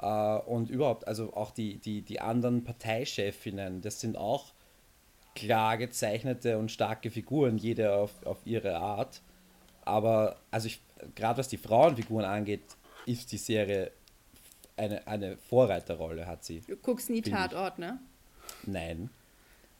Uh, 0.00 0.40
und 0.44 0.68
überhaupt, 0.68 1.08
also 1.08 1.32
auch 1.32 1.52
die, 1.52 1.78
die, 1.78 2.02
die 2.02 2.20
anderen 2.20 2.64
Parteichefinnen, 2.64 3.80
das 3.80 3.98
sind 3.98 4.18
auch 4.18 4.52
klar 5.34 5.78
gezeichnete 5.78 6.58
und 6.58 6.70
starke 6.70 7.10
Figuren, 7.10 7.56
jede 7.56 7.94
auf, 7.94 8.26
auf 8.26 8.38
ihre 8.44 8.76
Art. 8.76 9.22
Aber 9.86 10.36
also 10.50 10.68
gerade 11.14 11.38
was 11.38 11.48
die 11.48 11.58
Frauenfiguren 11.58 12.24
angeht, 12.24 12.62
ist 13.06 13.32
die 13.32 13.38
Serie 13.38 13.92
eine, 14.76 15.06
eine 15.06 15.36
Vorreiterrolle 15.36 16.26
hat 16.26 16.44
sie. 16.44 16.60
Du 16.60 16.76
guckst 16.76 17.10
nie 17.10 17.22
Tatort, 17.22 17.78
ne? 17.78 17.98
Nein. 18.66 19.10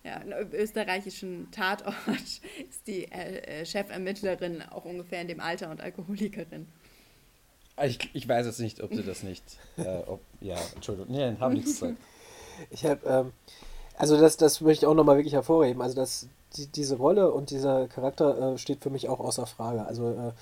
Ja, 0.05 0.18
im 0.18 0.52
österreichischen 0.52 1.50
Tatort 1.50 1.96
ist 2.70 2.87
die 2.87 3.11
äh, 3.11 3.61
äh, 3.61 3.64
Chefermittlerin 3.66 4.62
auch 4.62 4.85
ungefähr 4.85 5.20
in 5.20 5.29
dem 5.29 5.40
Alter 5.40 5.70
und 5.70 5.81
Alkoholikerin. 5.81 6.66
Ah, 7.76 7.85
ich, 7.85 7.98
ich 8.14 8.26
weiß 8.26 8.46
jetzt 8.46 8.61
nicht, 8.61 8.83
ob 8.83 8.94
sie 8.94 9.02
das 9.02 9.22
nicht. 9.22 9.42
Äh, 9.76 9.98
ob, 10.07 10.20
ja, 10.40 10.57
Entschuldigung. 10.74 11.14
Nein, 11.14 11.38
habe 11.40 11.55
nichts 11.55 11.81
gesagt. 11.81 11.98
Ich 12.70 12.87
habe, 12.87 13.07
ähm, 13.07 13.33
also 13.98 14.18
das, 14.18 14.38
das 14.38 14.62
möchte 14.62 14.85
ich 14.85 14.88
auch 14.88 14.94
nochmal 14.94 15.16
wirklich 15.16 15.35
hervorheben. 15.35 15.83
Also 15.83 15.96
das, 15.96 16.29
die, 16.57 16.68
diese 16.68 16.96
Rolle 16.96 17.33
und 17.33 17.50
dieser 17.50 17.87
Charakter 17.88 18.55
äh, 18.55 18.59
steht 18.59 18.83
für 18.83 18.88
mich 18.88 19.09
auch 19.11 19.20
außer 19.20 19.46
Frage. 19.46 19.85
Also 19.85 20.11
äh, 20.11 20.33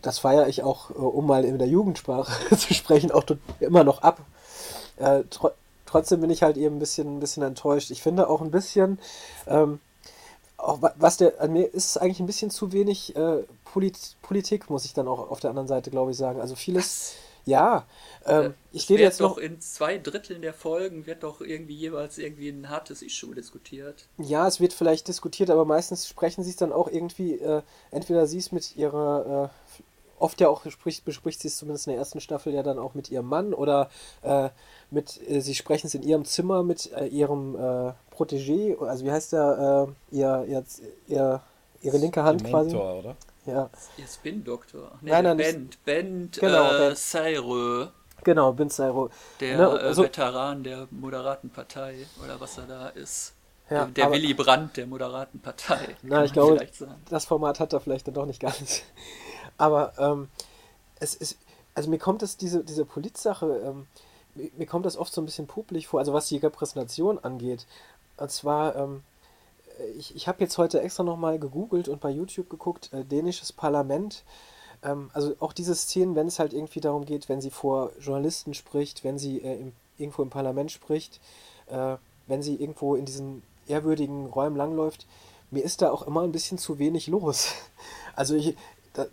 das 0.00 0.18
feiere 0.18 0.48
ich 0.48 0.62
auch, 0.62 0.90
äh, 0.90 0.94
um 0.94 1.26
mal 1.26 1.44
in 1.44 1.58
der 1.58 1.68
Jugendsprache 1.68 2.56
zu 2.56 2.74
sprechen, 2.74 3.10
auch 3.10 3.24
immer 3.60 3.84
noch 3.84 4.02
ab. 4.02 4.20
Äh, 4.96 5.24
tr 5.30 5.52
trotzdem 5.86 6.22
bin 6.22 6.30
ich 6.30 6.42
halt 6.42 6.56
eben 6.56 6.76
ein 6.76 6.78
bisschen, 6.78 7.16
ein 7.16 7.20
bisschen 7.20 7.42
enttäuscht. 7.42 7.90
Ich 7.90 8.02
finde 8.02 8.30
auch 8.30 8.40
ein 8.40 8.50
bisschen, 8.50 8.98
ähm, 9.46 9.78
auch 10.56 10.78
was 10.96 11.18
der, 11.18 11.40
an 11.40 11.52
mir 11.52 11.66
ist 11.66 11.98
eigentlich 11.98 12.20
ein 12.20 12.26
bisschen 12.26 12.50
zu 12.50 12.72
wenig 12.72 13.14
äh, 13.14 13.44
Polit 13.64 14.16
Politik, 14.22 14.70
muss 14.70 14.86
ich 14.86 14.94
dann 14.94 15.06
auch 15.08 15.30
auf 15.30 15.40
der 15.40 15.50
anderen 15.50 15.68
Seite, 15.68 15.90
glaube 15.90 16.12
ich, 16.12 16.16
sagen. 16.16 16.40
Also 16.40 16.54
vieles. 16.54 17.14
Ja, 17.44 17.86
ähm, 18.24 18.42
äh, 18.42 18.50
ich 18.72 18.88
rede 18.88 19.02
jetzt 19.02 19.20
noch. 19.20 19.36
in 19.36 19.60
zwei 19.60 19.98
Dritteln 19.98 20.42
der 20.42 20.54
Folgen 20.54 21.06
wird 21.06 21.22
doch 21.24 21.40
irgendwie 21.40 21.74
jeweils 21.74 22.18
irgendwie 22.18 22.48
ein 22.48 22.68
hartes 22.68 23.02
Issue 23.02 23.34
diskutiert. 23.34 24.06
Ja, 24.18 24.46
es 24.46 24.60
wird 24.60 24.72
vielleicht 24.72 25.08
diskutiert, 25.08 25.50
aber 25.50 25.64
meistens 25.64 26.06
sprechen 26.08 26.44
sie 26.44 26.50
es 26.50 26.56
dann 26.56 26.72
auch 26.72 26.88
irgendwie, 26.88 27.34
äh, 27.34 27.62
entweder 27.90 28.26
sie 28.26 28.38
es 28.38 28.52
mit 28.52 28.76
ihrer, 28.76 29.50
äh, 29.78 29.82
oft 30.20 30.40
ja 30.40 30.48
auch 30.48 30.64
spricht, 30.70 31.04
bespricht 31.04 31.40
sie 31.40 31.48
es 31.48 31.56
zumindest 31.56 31.88
in 31.88 31.92
der 31.92 31.98
ersten 31.98 32.20
Staffel 32.20 32.54
ja 32.54 32.62
dann 32.62 32.78
auch 32.78 32.94
mit 32.94 33.10
ihrem 33.10 33.26
Mann 33.26 33.54
oder 33.54 33.90
äh, 34.22 34.50
mit, 34.90 35.20
äh, 35.28 35.40
sie 35.40 35.56
sprechen 35.56 35.88
es 35.88 35.94
in 35.94 36.02
ihrem 36.02 36.24
Zimmer 36.24 36.62
mit 36.62 36.92
äh, 36.92 37.06
ihrem 37.06 37.56
Protégé, 38.16 38.80
also 38.80 39.04
wie 39.04 39.10
heißt 39.10 39.32
der, 39.32 39.88
ihr, 40.10 40.44
ihr, 40.46 40.64
ihr, 41.08 41.40
ihre 41.80 41.98
linke 41.98 42.22
Hand 42.22 42.42
Mentor, 42.42 42.60
quasi. 42.60 42.76
oder? 42.76 43.16
Ja. 43.46 43.70
Ihr 43.96 44.06
Spin-Doktor. 44.06 44.98
Nee, 45.00 45.10
nein, 45.10 45.24
nein, 45.24 45.36
Bend, 45.36 45.84
Bend, 45.84 46.38
genau, 46.38 46.72
äh, 46.72 46.94
Seirö. 46.94 47.88
Genau, 48.24 48.52
Ben 48.52 48.70
Seirö. 48.70 49.08
Der 49.40 49.56
ne, 49.56 49.68
also, 49.68 50.02
äh, 50.02 50.06
Veteran 50.06 50.62
der 50.62 50.86
moderaten 50.90 51.50
Partei 51.50 52.06
oder 52.22 52.40
was 52.40 52.58
er 52.58 52.66
da 52.66 52.88
ist. 52.88 53.34
Ja, 53.68 53.84
der, 53.84 53.86
der 53.86 54.04
aber, 54.06 54.14
Willy 54.14 54.34
Brandt 54.34 54.76
der 54.76 54.86
moderaten 54.86 55.40
Partei. 55.40 55.96
Na, 56.02 56.24
ich 56.24 56.32
glaube, 56.32 56.66
das 57.08 57.24
Format 57.24 57.58
hat 57.58 57.72
er 57.72 57.80
vielleicht 57.80 58.06
dann 58.06 58.14
doch 58.14 58.26
nicht 58.26 58.40
ganz. 58.40 58.82
Aber 59.58 59.92
ähm, 59.98 60.28
es 61.00 61.14
ist, 61.14 61.38
also 61.74 61.90
mir 61.90 61.98
kommt 61.98 62.22
das, 62.22 62.36
diese, 62.36 62.64
diese 62.64 62.84
Politsache, 62.84 63.46
ähm, 63.64 63.86
mir, 64.34 64.50
mir, 64.56 64.66
kommt 64.66 64.86
das 64.86 64.96
oft 64.96 65.12
so 65.12 65.20
ein 65.20 65.24
bisschen 65.24 65.46
publik 65.46 65.86
vor, 65.86 66.00
also 66.00 66.12
was 66.12 66.28
die 66.28 66.38
Repräsentation 66.38 67.18
angeht. 67.18 67.66
Und 68.16 68.30
zwar, 68.30 68.76
ähm, 68.76 69.02
ich, 69.96 70.14
ich 70.14 70.28
habe 70.28 70.40
jetzt 70.40 70.58
heute 70.58 70.80
extra 70.80 71.02
nochmal 71.02 71.38
gegoogelt 71.38 71.88
und 71.88 72.00
bei 72.00 72.10
YouTube 72.10 72.48
geguckt, 72.50 72.92
äh, 72.92 73.04
dänisches 73.04 73.52
Parlament. 73.52 74.24
Ähm, 74.82 75.10
also 75.12 75.34
auch 75.40 75.52
diese 75.52 75.74
Szenen, 75.74 76.14
wenn 76.14 76.26
es 76.26 76.38
halt 76.38 76.52
irgendwie 76.52 76.80
darum 76.80 77.04
geht, 77.04 77.28
wenn 77.28 77.40
sie 77.40 77.50
vor 77.50 77.92
Journalisten 78.00 78.54
spricht, 78.54 79.04
wenn 79.04 79.18
sie 79.18 79.38
äh, 79.38 79.60
im, 79.60 79.72
irgendwo 79.98 80.22
im 80.22 80.30
Parlament 80.30 80.70
spricht, 80.70 81.20
äh, 81.68 81.96
wenn 82.26 82.42
sie 82.42 82.56
irgendwo 82.56 82.94
in 82.96 83.04
diesen 83.04 83.42
ehrwürdigen 83.66 84.26
Räumen 84.26 84.56
langläuft, 84.56 85.06
mir 85.50 85.62
ist 85.62 85.82
da 85.82 85.90
auch 85.90 86.06
immer 86.06 86.22
ein 86.22 86.32
bisschen 86.32 86.58
zu 86.58 86.78
wenig 86.78 87.06
los. 87.06 87.52
Also 88.14 88.34
ich, 88.34 88.54
da, 88.92 89.06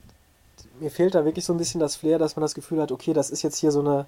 mir 0.81 0.91
fehlt 0.91 1.15
da 1.15 1.23
wirklich 1.23 1.45
so 1.45 1.53
ein 1.53 1.57
bisschen 1.57 1.79
das 1.79 1.95
Flair, 1.95 2.19
dass 2.19 2.35
man 2.35 2.41
das 2.41 2.53
Gefühl 2.53 2.81
hat, 2.81 2.91
okay, 2.91 3.13
das 3.13 3.29
ist 3.29 3.43
jetzt 3.43 3.55
hier 3.55 3.71
so 3.71 3.79
eine 3.79 4.07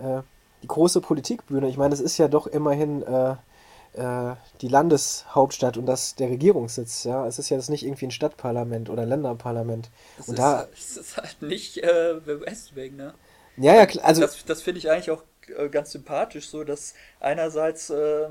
äh, 0.00 0.22
die 0.64 0.66
große 0.66 1.00
Politikbühne. 1.00 1.68
Ich 1.68 1.76
meine, 1.76 1.94
es 1.94 2.00
ist 2.00 2.18
ja 2.18 2.26
doch 2.26 2.48
immerhin 2.48 3.02
äh, 3.94 4.34
die 4.60 4.68
Landeshauptstadt 4.68 5.76
und 5.76 5.86
das 5.86 6.14
der 6.14 6.30
Regierungssitz. 6.30 7.04
Ja, 7.04 7.26
es 7.26 7.38
ist 7.38 7.50
ja 7.50 7.56
das 7.56 7.68
nicht 7.68 7.84
irgendwie 7.84 8.06
ein 8.06 8.10
Stadtparlament 8.10 8.90
oder 8.90 9.02
ein 9.02 9.08
Länderparlament. 9.08 9.90
Das 10.16 10.28
und 10.28 10.34
ist, 10.34 10.40
da 10.40 10.68
es 10.72 10.96
ist 10.96 11.16
halt 11.16 11.42
nicht 11.42 11.78
äh, 11.78 12.26
Westwing, 12.26 12.96
ne? 12.96 13.14
Ja, 13.56 13.74
ja, 13.74 13.86
klar. 13.86 14.04
Also 14.04 14.22
das, 14.22 14.44
das 14.44 14.62
finde 14.62 14.78
ich 14.78 14.90
eigentlich 14.90 15.10
auch 15.10 15.22
äh, 15.56 15.68
ganz 15.68 15.92
sympathisch, 15.92 16.48
so 16.48 16.64
dass 16.64 16.94
einerseits 17.20 17.90
äh, 17.90 18.28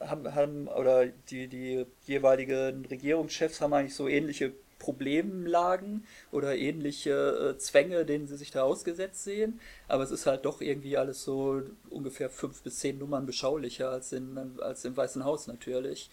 haben, 0.00 0.34
haben 0.34 0.68
oder 0.68 1.06
die 1.06 1.48
die 1.48 1.86
jeweiligen 2.06 2.84
Regierungschefs 2.86 3.60
haben 3.60 3.72
eigentlich 3.74 3.94
so 3.94 4.08
ähnliche 4.08 4.54
Problemlagen 4.82 6.04
oder 6.32 6.56
ähnliche 6.56 7.54
äh, 7.54 7.58
Zwänge, 7.58 8.04
denen 8.04 8.26
sie 8.26 8.36
sich 8.36 8.50
da 8.50 8.64
ausgesetzt 8.64 9.22
sehen. 9.22 9.60
Aber 9.86 10.02
es 10.02 10.10
ist 10.10 10.26
halt 10.26 10.44
doch 10.44 10.60
irgendwie 10.60 10.96
alles 10.96 11.22
so 11.22 11.62
ungefähr 11.88 12.28
fünf 12.28 12.62
bis 12.62 12.80
zehn 12.80 12.98
Nummern 12.98 13.24
beschaulicher 13.24 13.90
als, 13.90 14.12
in, 14.12 14.58
als 14.60 14.84
im 14.84 14.96
Weißen 14.96 15.24
Haus 15.24 15.46
natürlich. 15.46 16.10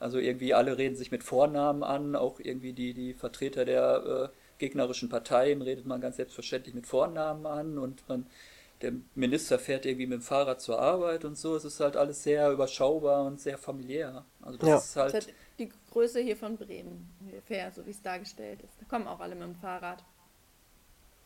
Also 0.00 0.18
irgendwie 0.18 0.52
alle 0.52 0.78
reden 0.78 0.96
sich 0.96 1.12
mit 1.12 1.22
Vornamen 1.22 1.84
an, 1.84 2.16
auch 2.16 2.40
irgendwie 2.40 2.72
die, 2.72 2.92
die 2.92 3.14
Vertreter 3.14 3.64
der 3.64 4.30
äh, 4.32 4.58
gegnerischen 4.58 5.08
Parteien 5.08 5.62
redet 5.62 5.86
man 5.86 6.00
ganz 6.00 6.16
selbstverständlich 6.16 6.74
mit 6.74 6.86
Vornamen 6.86 7.46
an 7.46 7.78
und 7.78 8.08
man 8.08 8.26
der 8.82 8.92
Minister 9.14 9.58
fährt 9.58 9.86
irgendwie 9.86 10.06
mit 10.06 10.20
dem 10.20 10.22
Fahrrad 10.22 10.60
zur 10.60 10.78
Arbeit 10.78 11.24
und 11.24 11.36
so. 11.36 11.56
Es 11.56 11.64
ist 11.64 11.80
halt 11.80 11.96
alles 11.96 12.22
sehr 12.22 12.50
überschaubar 12.52 13.24
und 13.24 13.40
sehr 13.40 13.58
familiär. 13.58 14.24
Also 14.40 14.58
das 14.58 14.68
ja. 14.68 14.76
ist 14.76 14.96
halt. 15.14 15.34
Größe 15.98 16.20
hier 16.20 16.36
von 16.36 16.56
Bremen 16.56 17.10
ungefähr, 17.18 17.72
so 17.72 17.84
wie 17.84 17.90
es 17.90 18.00
dargestellt 18.00 18.60
ist. 18.62 18.80
Da 18.80 18.84
kommen 18.86 19.08
auch 19.08 19.18
alle 19.18 19.34
mit 19.34 19.42
dem 19.42 19.56
Fahrrad. 19.56 20.04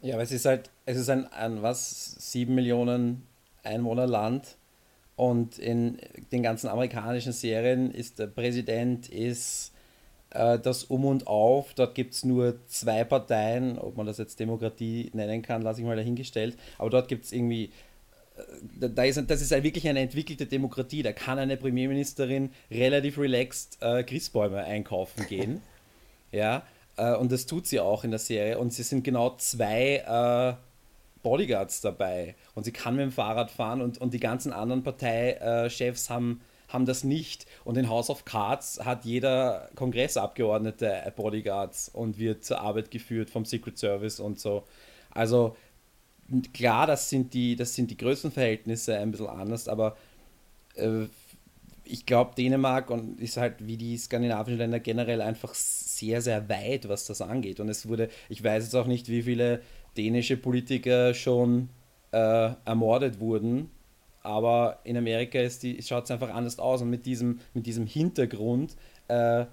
Ja, 0.00 0.14
aber 0.14 0.22
es 0.22 0.32
ist 0.32 0.46
halt, 0.46 0.70
es 0.86 0.96
ist 0.96 1.10
ein, 1.10 1.30
ein 1.30 1.60
was, 1.60 2.16
sieben 2.32 2.54
Millionen 2.54 3.26
Einwohnerland 3.62 4.56
und 5.14 5.58
in 5.58 5.98
den 6.32 6.42
ganzen 6.42 6.68
amerikanischen 6.68 7.32
Serien 7.32 7.90
ist 7.90 8.18
der 8.18 8.28
Präsident 8.28 9.10
ist 9.10 9.74
äh, 10.30 10.58
das 10.58 10.84
Um 10.84 11.04
und 11.04 11.26
Auf. 11.26 11.74
Dort 11.74 11.94
gibt 11.94 12.14
es 12.14 12.24
nur 12.24 12.66
zwei 12.66 13.04
Parteien, 13.04 13.78
ob 13.78 13.98
man 13.98 14.06
das 14.06 14.16
jetzt 14.16 14.40
Demokratie 14.40 15.10
nennen 15.12 15.42
kann, 15.42 15.60
lasse 15.60 15.82
ich 15.82 15.86
mal 15.86 15.96
dahingestellt. 15.96 16.56
Aber 16.78 16.88
dort 16.88 17.08
gibt 17.08 17.26
es 17.26 17.32
irgendwie 17.32 17.70
da 18.80 19.04
ist, 19.04 19.22
das 19.28 19.42
ist 19.42 19.50
wirklich 19.50 19.88
eine 19.88 20.00
entwickelte 20.00 20.46
Demokratie. 20.46 21.02
Da 21.02 21.12
kann 21.12 21.38
eine 21.38 21.56
Premierministerin 21.56 22.50
relativ 22.70 23.18
relaxed 23.18 23.78
äh, 23.80 24.02
Christbäume 24.02 24.64
einkaufen 24.64 25.26
gehen. 25.26 25.60
ja, 26.32 26.62
äh, 26.96 27.14
und 27.14 27.32
das 27.32 27.46
tut 27.46 27.66
sie 27.66 27.80
auch 27.80 28.04
in 28.04 28.10
der 28.10 28.18
Serie. 28.18 28.58
Und 28.58 28.72
sie 28.72 28.82
sind 28.82 29.04
genau 29.04 29.36
zwei 29.36 29.96
äh, 30.06 30.54
Bodyguards 31.22 31.80
dabei. 31.80 32.34
Und 32.54 32.64
sie 32.64 32.72
kann 32.72 32.96
mit 32.96 33.04
dem 33.04 33.12
Fahrrad 33.12 33.50
fahren 33.50 33.80
und, 33.80 33.98
und 33.98 34.14
die 34.14 34.20
ganzen 34.20 34.52
anderen 34.52 34.82
Parteichefs 34.82 36.10
haben, 36.10 36.40
haben 36.68 36.86
das 36.86 37.04
nicht. 37.04 37.46
Und 37.64 37.76
in 37.76 37.88
House 37.88 38.10
of 38.10 38.24
Cards 38.24 38.80
hat 38.84 39.04
jeder 39.04 39.68
Kongressabgeordnete 39.74 41.12
Bodyguards 41.16 41.90
und 41.90 42.18
wird 42.18 42.44
zur 42.44 42.60
Arbeit 42.60 42.90
geführt 42.90 43.30
vom 43.30 43.44
Secret 43.44 43.78
Service 43.78 44.20
und 44.20 44.40
so. 44.40 44.64
Also 45.10 45.56
klar, 46.54 46.86
das 46.86 47.10
sind 47.10 47.34
die, 47.34 47.56
das 47.56 47.74
sind 47.74 47.90
die 47.90 47.96
Größenverhältnisse 47.96 48.96
ein 48.96 49.10
bisschen 49.10 49.28
anders, 49.28 49.68
aber 49.68 49.96
äh, 50.74 51.06
ich 51.84 52.06
glaube, 52.06 52.34
Dänemark 52.36 52.90
und 52.90 53.20
ist 53.20 53.36
halt 53.36 53.66
wie 53.66 53.76
die 53.76 53.96
skandinavischen 53.98 54.58
Länder 54.58 54.80
generell 54.80 55.20
einfach 55.20 55.54
sehr, 55.54 56.22
sehr 56.22 56.48
weit, 56.48 56.88
was 56.88 57.06
das 57.06 57.20
angeht. 57.20 57.60
Und 57.60 57.68
es 57.68 57.88
wurde, 57.88 58.08
ich 58.28 58.42
weiß 58.42 58.64
jetzt 58.64 58.74
auch 58.74 58.86
nicht, 58.86 59.08
wie 59.08 59.22
viele 59.22 59.60
dänische 59.96 60.36
Politiker 60.36 61.12
schon 61.12 61.68
äh, 62.12 62.50
ermordet 62.64 63.20
wurden, 63.20 63.70
aber 64.22 64.78
in 64.84 64.96
Amerika 64.96 65.40
schaut 65.80 66.04
es 66.04 66.10
einfach 66.10 66.32
anders 66.32 66.58
aus. 66.58 66.80
Und 66.82 66.90
mit 66.90 67.04
diesem, 67.04 67.40
mit 67.54 67.66
diesem 67.66 67.86
Hintergrund 67.86 68.76
äh, 69.08 69.46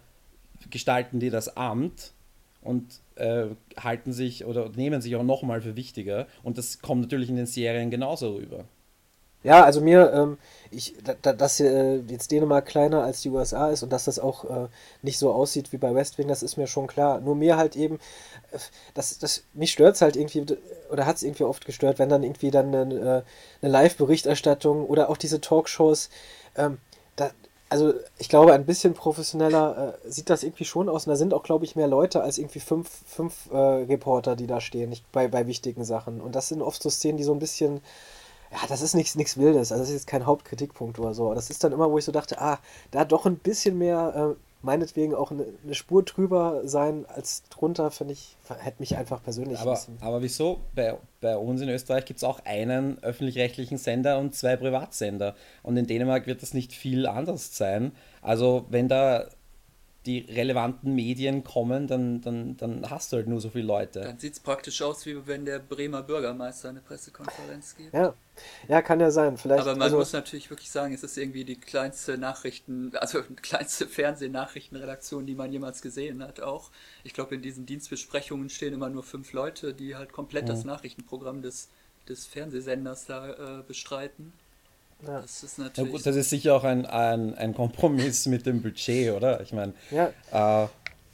gestalten 0.70 1.20
die 1.20 1.30
das 1.30 1.58
Amt 1.58 2.14
und 2.62 3.00
äh, 3.16 3.48
halten 3.78 4.14
sich 4.14 4.46
oder 4.46 4.70
nehmen 4.76 5.02
sich 5.02 5.16
auch 5.16 5.24
nochmal 5.24 5.62
für 5.62 5.76
wichtiger. 5.76 6.28
Und 6.44 6.58
das 6.58 6.80
kommt 6.80 7.02
natürlich 7.02 7.30
in 7.30 7.36
den 7.36 7.46
Serien 7.46 7.90
genauso 7.90 8.36
rüber. 8.36 8.66
Ja, 9.42 9.64
also 9.64 9.80
mir, 9.80 10.12
ähm, 10.14 10.38
ich, 10.70 10.96
da, 11.22 11.32
dass 11.32 11.62
äh, 11.62 12.00
jetzt 12.10 12.30
Dänemark 12.30 12.66
kleiner 12.66 13.04
als 13.04 13.22
die 13.22 13.30
USA 13.30 13.70
ist 13.70 13.84
und 13.84 13.94
dass 13.94 14.04
das 14.04 14.20
auch 14.20 14.44
äh, 14.44 14.68
nicht 15.02 15.18
so 15.18 15.32
aussieht 15.32 15.72
wie 15.72 15.78
bei 15.78 15.96
West 15.96 16.18
Wing, 16.18 16.28
das 16.28 16.44
ist 16.44 16.58
mir 16.58 16.68
schon 16.68 16.88
klar. 16.88 17.22
Nur 17.22 17.36
mir 17.38 17.56
halt 17.56 17.78
eben, 17.78 17.96
äh, 18.52 18.60
das, 18.96 19.18
das, 19.18 19.46
mich 19.54 19.72
stört 19.72 19.96
es 19.96 20.02
halt 20.02 20.18
irgendwie, 20.18 20.46
oder 20.92 21.06
hat 21.06 21.16
es 21.16 21.24
irgendwie 21.24 21.46
oft 21.46 21.66
gestört, 21.66 22.00
wenn 22.00 22.10
dann 22.10 22.24
irgendwie 22.24 22.52
dann 22.52 22.76
eine, 22.76 22.94
äh, 22.94 23.22
eine 23.62 23.72
Live-Berichterstattung 23.72 24.86
oder 24.86 25.10
auch 25.10 25.18
diese 25.18 25.40
Talkshows, 25.40 26.10
ähm, 26.58 26.80
da, 26.89 26.89
also 27.70 27.94
ich 28.18 28.30
glaube, 28.30 28.54
ein 28.54 28.66
bisschen 28.66 28.94
professioneller 28.94 29.96
äh, 30.04 30.12
sieht 30.12 30.30
das 30.30 30.44
irgendwie 30.44 30.66
schon 30.66 30.90
aus. 30.90 31.06
Und 31.06 31.12
da 31.12 31.16
sind 31.16 31.34
auch, 31.34 31.44
glaube 31.44 31.66
ich, 31.66 31.76
mehr 31.76 31.88
Leute 31.88 32.22
als 32.22 32.38
irgendwie 32.38 32.60
fünf, 32.60 32.90
fünf 33.08 33.50
äh, 33.52 33.58
Reporter, 33.58 34.36
die 34.36 34.48
da 34.48 34.60
stehen, 34.60 34.90
nicht 34.90 35.10
bei, 35.12 35.28
bei 35.28 35.48
wichtigen 35.48 35.84
Sachen. 35.84 36.20
Und 36.22 36.36
das 36.36 36.50
sind 36.50 36.62
oft 36.62 36.82
so 36.82 36.90
Szenen, 36.90 37.18
die 37.18 37.24
so 37.24 37.34
ein 37.34 37.40
bisschen 37.40 37.82
ja, 38.52 38.58
das 38.68 38.82
ist 38.82 38.96
nichts, 38.96 39.16
nichts 39.16 39.38
Wildes. 39.38 39.72
Also 39.72 39.84
das 39.84 39.90
ist 39.90 39.96
jetzt 39.96 40.08
kein 40.08 40.26
Hauptkritikpunkt 40.26 41.00
oder 41.00 41.14
so. 41.14 41.34
Das 41.34 41.50
ist 41.50 41.64
dann 41.64 41.72
immer, 41.72 41.92
wo 41.92 41.98
ich 41.98 42.06
so 42.06 42.12
dachte, 42.12 42.42
ah, 42.42 42.60
da 42.92 43.06
doch 43.06 43.26
ein 43.26 43.38
bisschen 43.38 43.78
mehr, 43.78 44.36
äh, 44.36 44.49
meinetwegen 44.62 45.16
auch 45.16 45.32
eine, 45.32 45.46
eine, 45.64 45.74
Spur 45.74 46.04
drüber 46.04 46.62
sein 46.66 47.06
als 47.08 47.44
drunter, 47.50 47.92
finde 47.92 48.14
ich, 48.14 48.36
hätte 48.60 48.80
mich 48.80 48.98
einfach 48.98 49.24
persönlich 49.24 49.60
aber, 49.60 49.80
aber 50.02 50.22
wieso? 50.22 50.60
Bei, 50.76 50.98
bei 51.22 51.38
uns 51.38 51.62
in 51.62 51.70
Österreich 51.70 52.06
gibt 52.06 52.18
es 52.18 52.24
auch 52.24 52.40
einen 52.46 53.02
öffentlich-rechtlichen 53.02 53.78
Sender 53.78 54.20
und 54.20 54.36
zwei 54.36 54.58
Privatsender. 54.58 55.36
Und 55.64 55.78
in 55.78 55.88
Dänemark 55.88 56.28
wird 56.28 56.42
das 56.42 56.54
nicht 56.54 56.74
viel 56.74 57.08
anders 57.08 57.56
sein. 57.56 57.94
Also 58.22 58.66
wenn 58.70 58.88
da 58.88 59.28
die 60.06 60.20
relevanten 60.20 60.96
Medien 60.96 61.44
kommen, 61.44 61.86
dann, 61.88 62.22
dann, 62.22 62.56
dann 62.56 62.90
hast 62.90 63.12
du 63.12 63.18
halt 63.18 63.28
nur 63.28 63.42
so 63.42 63.50
viele 63.50 63.66
Leute. 63.66 64.00
Dann 64.00 64.18
sieht 64.18 64.34
es 64.34 64.40
praktisch 64.40 64.82
aus, 64.82 65.06
wie 65.06 65.28
wenn 65.28 65.44
der 65.44 65.60
Bremer 65.60 66.04
Bürgermeister 66.04 66.70
eine 66.70 66.80
Pressekonferenz 66.80 67.76
gibt. 67.76 67.94
Ja, 67.94 68.14
ja 68.70 68.82
kann 68.82 69.02
ja 69.02 69.12
sein. 69.12 69.38
Vielleicht, 69.38 69.62
Aber 69.62 69.74
man 69.74 69.84
also, 69.84 69.98
muss 69.98 70.14
natürlich 70.14 70.50
wirklich 70.50 70.72
sagen, 70.72 70.94
es 70.94 71.04
ist 71.04 71.18
irgendwie 71.18 71.44
die 71.44 71.60
kleinste 71.60 72.18
Nachrichten, 72.18 72.94
also 72.96 73.22
die 73.30 73.36
kleinste 73.36 73.88
Fernsehnachrichtenredaktion, 73.88 75.26
die 75.26 75.36
man 75.36 75.52
jemals 75.52 75.82
gesehen 75.82 76.24
hat 76.24 76.40
auch. 76.40 76.72
Ich 77.04 77.14
glaube, 77.14 77.36
in 77.36 77.42
diesen 77.42 77.66
Dienstbesprechungen 77.66 78.50
stehen 78.50 78.74
immer 78.74 78.90
nur 78.90 79.04
fünf 79.04 79.34
Leute, 79.34 79.74
die 79.74 79.98
halt 79.98 80.14
komplett 80.14 80.46
mhm. 80.46 80.50
das 80.50 80.64
Nachrichtenprogramm 80.64 81.42
des, 81.42 81.68
des 82.08 82.26
Fernsehsenders 82.26 83.06
da 83.06 83.60
äh, 83.60 83.64
bestreiten. 83.68 84.32
Ja. 85.06 85.22
Das 85.22 85.44
ist 85.44 85.58
natürlich. 85.58 85.92
Ja, 85.92 85.98
gut, 85.98 86.06
das 86.06 86.16
ist 86.16 86.30
sicher 86.30 86.56
auch 86.56 86.64
ein, 86.64 86.86
ein, 86.86 87.36
ein 87.36 87.54
Kompromiss 87.54 88.26
mit 88.26 88.46
dem 88.46 88.62
Budget, 88.62 89.14
oder? 89.14 89.42
Ich 89.42 89.54
meine, 89.54 89.74
ja. 89.92 90.64
äh, 90.64 90.68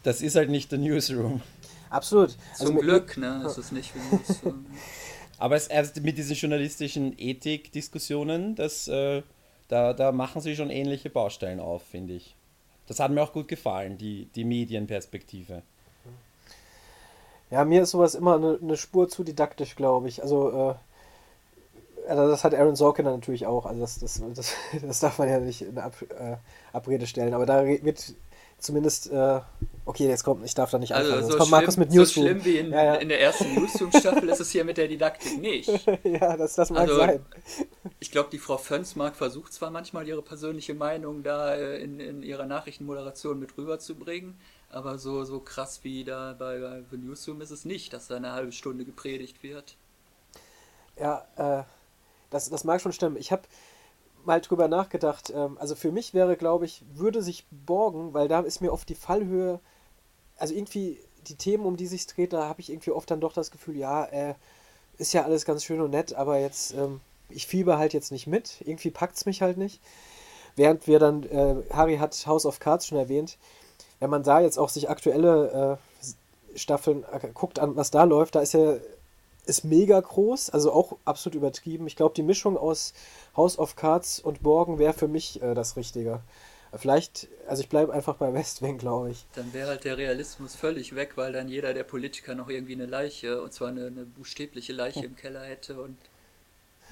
das 0.03 0.21
ist 0.21 0.35
halt 0.35 0.49
nicht 0.49 0.71
der 0.71 0.79
Newsroom. 0.79 1.41
Absolut. 1.89 2.31
Zum 2.55 2.67
also 2.67 2.79
Glück, 2.79 3.17
ne? 3.17 3.41
Das 3.43 3.57
ist 3.57 3.71
nicht 3.71 3.93
wie 3.95 4.15
Newsroom. 4.15 4.65
Aber 5.37 5.55
es, 5.55 5.69
also 5.69 6.01
mit 6.01 6.17
diesen 6.17 6.35
journalistischen 6.35 7.13
Ethik-Diskussionen, 7.17 8.57
äh, 8.57 9.21
da, 9.67 9.93
da 9.93 10.11
machen 10.11 10.41
sie 10.41 10.55
schon 10.55 10.69
ähnliche 10.69 11.09
Baustellen 11.09 11.59
auf, 11.59 11.83
finde 11.83 12.13
ich. 12.13 12.35
Das 12.87 12.99
hat 12.99 13.11
mir 13.11 13.21
auch 13.21 13.33
gut 13.33 13.47
gefallen, 13.47 13.97
die, 13.97 14.29
die 14.35 14.43
Medienperspektive. 14.43 15.63
Ja, 17.51 17.65
mir 17.65 17.83
ist 17.83 17.91
sowas 17.91 18.15
immer 18.15 18.35
eine, 18.35 18.59
eine 18.61 18.77
Spur 18.77 19.09
zu 19.09 19.23
didaktisch, 19.23 19.75
glaube 19.75 20.07
ich. 20.07 20.21
Also, 20.21 20.71
äh, 20.71 20.75
also 22.07 22.27
das 22.29 22.43
hat 22.43 22.53
Aaron 22.53 22.75
Sorkin 22.75 23.05
natürlich 23.05 23.45
auch. 23.45 23.65
Also 23.65 23.81
das, 23.81 23.99
das, 23.99 24.21
das, 24.33 24.53
das 24.81 24.99
darf 24.99 25.17
man 25.19 25.29
ja 25.29 25.39
nicht 25.39 25.61
in 25.61 25.77
Ab, 25.77 25.95
äh, 26.01 26.37
Abrede 26.73 27.07
stellen. 27.07 27.33
Aber 27.33 27.45
da 27.45 27.65
wird 27.65 28.15
zumindest, 28.57 29.11
äh, 29.11 29.41
okay, 29.85 30.07
jetzt 30.07 30.23
kommt, 30.23 30.43
ich 30.45 30.55
darf 30.55 30.71
da 30.71 30.77
nicht 30.77 30.93
also 30.93 31.11
anfangen. 31.11 31.31
So 31.31 31.37
kommt 31.37 31.47
schlimm, 31.47 31.59
Markus 31.59 31.77
mit 31.77 31.91
Newsroom. 31.91 32.25
So 32.25 32.31
schlimm 32.31 32.45
wie 32.45 32.57
in, 32.57 32.71
ja, 32.71 32.83
ja. 32.83 32.95
in 32.95 33.09
der 33.09 33.21
ersten 33.21 33.53
Newsroom-Staffel 33.53 34.29
ist 34.29 34.39
es 34.39 34.51
hier 34.51 34.65
mit 34.65 34.77
der 34.77 34.87
Didaktik 34.87 35.39
nicht. 35.39 35.69
ja, 36.03 36.37
das, 36.37 36.55
das 36.55 36.69
mag 36.69 36.81
also, 36.81 36.97
sein. 36.97 37.25
Ich 37.99 38.11
glaube, 38.11 38.29
die 38.31 38.39
Frau 38.39 38.57
Fönsmark 38.57 39.15
versucht 39.15 39.53
zwar 39.53 39.71
manchmal 39.71 40.07
ihre 40.07 40.21
persönliche 40.21 40.73
Meinung 40.73 41.23
da 41.23 41.55
äh, 41.55 41.77
in, 41.81 41.99
in 41.99 42.23
ihrer 42.23 42.45
Nachrichtenmoderation 42.45 43.39
mit 43.39 43.57
rüberzubringen, 43.57 44.39
aber 44.69 44.97
so, 44.97 45.23
so 45.23 45.39
krass 45.39 45.81
wie 45.83 46.03
da 46.03 46.35
bei, 46.37 46.59
bei 46.59 46.83
The 46.89 46.97
Newsroom 46.97 47.41
ist 47.41 47.51
es 47.51 47.65
nicht, 47.65 47.93
dass 47.93 48.07
da 48.07 48.15
eine 48.15 48.31
halbe 48.31 48.51
Stunde 48.51 48.85
gepredigt 48.85 49.43
wird. 49.43 49.75
Ja, 50.99 51.27
äh, 51.35 51.63
das, 52.35 52.49
das 52.49 52.63
mag 52.63 52.81
schon 52.81 52.91
stimmen. 52.91 53.17
Ich 53.17 53.31
habe 53.31 53.43
mal 54.25 54.41
drüber 54.41 54.67
nachgedacht. 54.67 55.31
Ähm, 55.35 55.57
also 55.59 55.75
für 55.75 55.91
mich 55.91 56.13
wäre, 56.13 56.35
glaube 56.35 56.65
ich, 56.65 56.83
würde 56.93 57.23
sich 57.23 57.45
borgen, 57.49 58.13
weil 58.13 58.27
da 58.27 58.41
ist 58.41 58.61
mir 58.61 58.73
oft 58.73 58.87
die 58.89 58.95
Fallhöhe, 58.95 59.59
also 60.37 60.53
irgendwie 60.53 60.99
die 61.27 61.35
Themen, 61.35 61.65
um 61.65 61.77
die 61.77 61.87
sich 61.87 62.05
dreht, 62.07 62.33
da 62.33 62.47
habe 62.47 62.61
ich 62.61 62.69
irgendwie 62.69 62.91
oft 62.91 63.09
dann 63.09 63.21
doch 63.21 63.33
das 63.33 63.51
Gefühl, 63.51 63.77
ja, 63.77 64.05
äh, 64.05 64.35
ist 64.97 65.13
ja 65.13 65.23
alles 65.23 65.45
ganz 65.45 65.63
schön 65.63 65.81
und 65.81 65.91
nett, 65.91 66.13
aber 66.13 66.39
jetzt, 66.39 66.73
ähm, 66.73 67.01
ich 67.29 67.47
fieber 67.47 67.77
halt 67.77 67.93
jetzt 67.93 68.11
nicht 68.11 68.27
mit. 68.27 68.61
Irgendwie 68.61 68.91
packt 68.91 69.17
es 69.17 69.25
mich 69.25 69.41
halt 69.41 69.57
nicht. 69.57 69.81
Während 70.55 70.87
wir 70.87 70.99
dann, 70.99 71.23
äh, 71.23 71.55
Harry 71.71 71.97
hat 71.97 72.27
House 72.27 72.45
of 72.45 72.59
Cards 72.59 72.87
schon 72.87 72.97
erwähnt, 72.97 73.37
wenn 73.99 74.09
man 74.09 74.23
da 74.23 74.41
jetzt 74.41 74.59
auch 74.59 74.69
sich 74.69 74.89
aktuelle 74.89 75.79
äh, 76.53 76.57
Staffeln 76.57 77.03
äh, 77.11 77.27
guckt 77.33 77.59
an, 77.59 77.75
was 77.75 77.91
da 77.91 78.03
läuft, 78.03 78.35
da 78.35 78.41
ist 78.41 78.53
ja 78.53 78.75
ist 79.45 79.63
mega 79.63 79.99
groß, 79.99 80.49
also 80.49 80.71
auch 80.71 80.97
absolut 81.05 81.35
übertrieben. 81.35 81.87
Ich 81.87 81.95
glaube, 81.95 82.15
die 82.15 82.23
Mischung 82.23 82.57
aus 82.57 82.93
House 83.35 83.57
of 83.57 83.75
Cards 83.75 84.19
und 84.19 84.43
Borgen 84.43 84.79
wäre 84.79 84.93
für 84.93 85.07
mich 85.07 85.41
äh, 85.41 85.53
das 85.53 85.77
Richtige. 85.77 86.21
Vielleicht, 86.73 87.29
also 87.47 87.61
ich 87.61 87.69
bleibe 87.69 87.93
einfach 87.93 88.15
bei 88.15 88.33
Westwing, 88.33 88.77
glaube 88.77 89.11
ich. 89.11 89.25
Dann 89.35 89.53
wäre 89.53 89.69
halt 89.69 89.85
der 89.85 89.97
Realismus 89.97 90.55
völlig 90.55 90.93
weg, 90.95 91.11
weil 91.15 91.31
dann 91.31 91.47
jeder 91.47 91.73
der 91.73 91.83
Politiker 91.83 92.35
noch 92.35 92.49
irgendwie 92.49 92.73
eine 92.73 92.85
Leiche, 92.85 93.41
und 93.41 93.53
zwar 93.53 93.69
eine, 93.69 93.87
eine 93.87 94.05
buchstäbliche 94.05 94.73
Leiche 94.73 95.01
hm. 95.01 95.05
im 95.05 95.15
Keller 95.15 95.43
hätte 95.43 95.81
und 95.81 95.97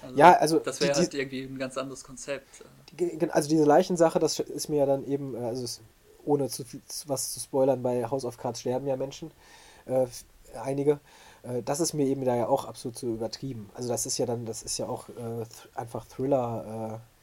also 0.01 0.17
ja, 0.17 0.33
also 0.33 0.59
das 0.59 0.81
wäre 0.81 0.93
halt 0.93 1.13
irgendwie 1.13 1.43
ein 1.43 1.57
ganz 1.57 1.77
anderes 1.77 2.03
Konzept. 2.03 2.63
Die, 2.91 3.17
also 3.31 3.49
diese 3.49 3.63
Leichensache, 3.63 4.19
das 4.19 4.39
ist 4.39 4.67
mir 4.67 4.77
ja 4.77 4.85
dann 4.85 5.05
eben, 5.05 5.35
äh, 5.35 5.39
also 5.39 5.81
ohne 6.25 6.49
zu 6.49 6.63
viel 6.63 6.81
was 7.07 7.33
zu 7.33 7.39
spoilern, 7.39 7.81
bei 7.81 8.09
House 8.09 8.25
of 8.25 8.37
Cards 8.37 8.61
sterben 8.61 8.87
ja 8.87 8.95
Menschen, 8.95 9.31
äh, 9.85 10.05
einige. 10.61 10.99
Äh, 11.43 11.63
das 11.63 11.79
ist 11.79 11.93
mir 11.93 12.05
eben 12.05 12.25
da 12.25 12.35
ja 12.35 12.47
auch 12.47 12.65
absolut 12.65 12.97
zu 12.97 13.07
übertrieben. 13.07 13.69
Also 13.73 13.89
das 13.89 14.05
ist 14.05 14.17
ja 14.17 14.25
dann, 14.25 14.45
das 14.45 14.63
ist 14.63 14.77
ja 14.77 14.87
auch 14.87 15.09
äh, 15.09 15.45
th 15.45 15.69
einfach 15.75 16.05
Thriller, 16.05 16.99
äh, 17.01 17.13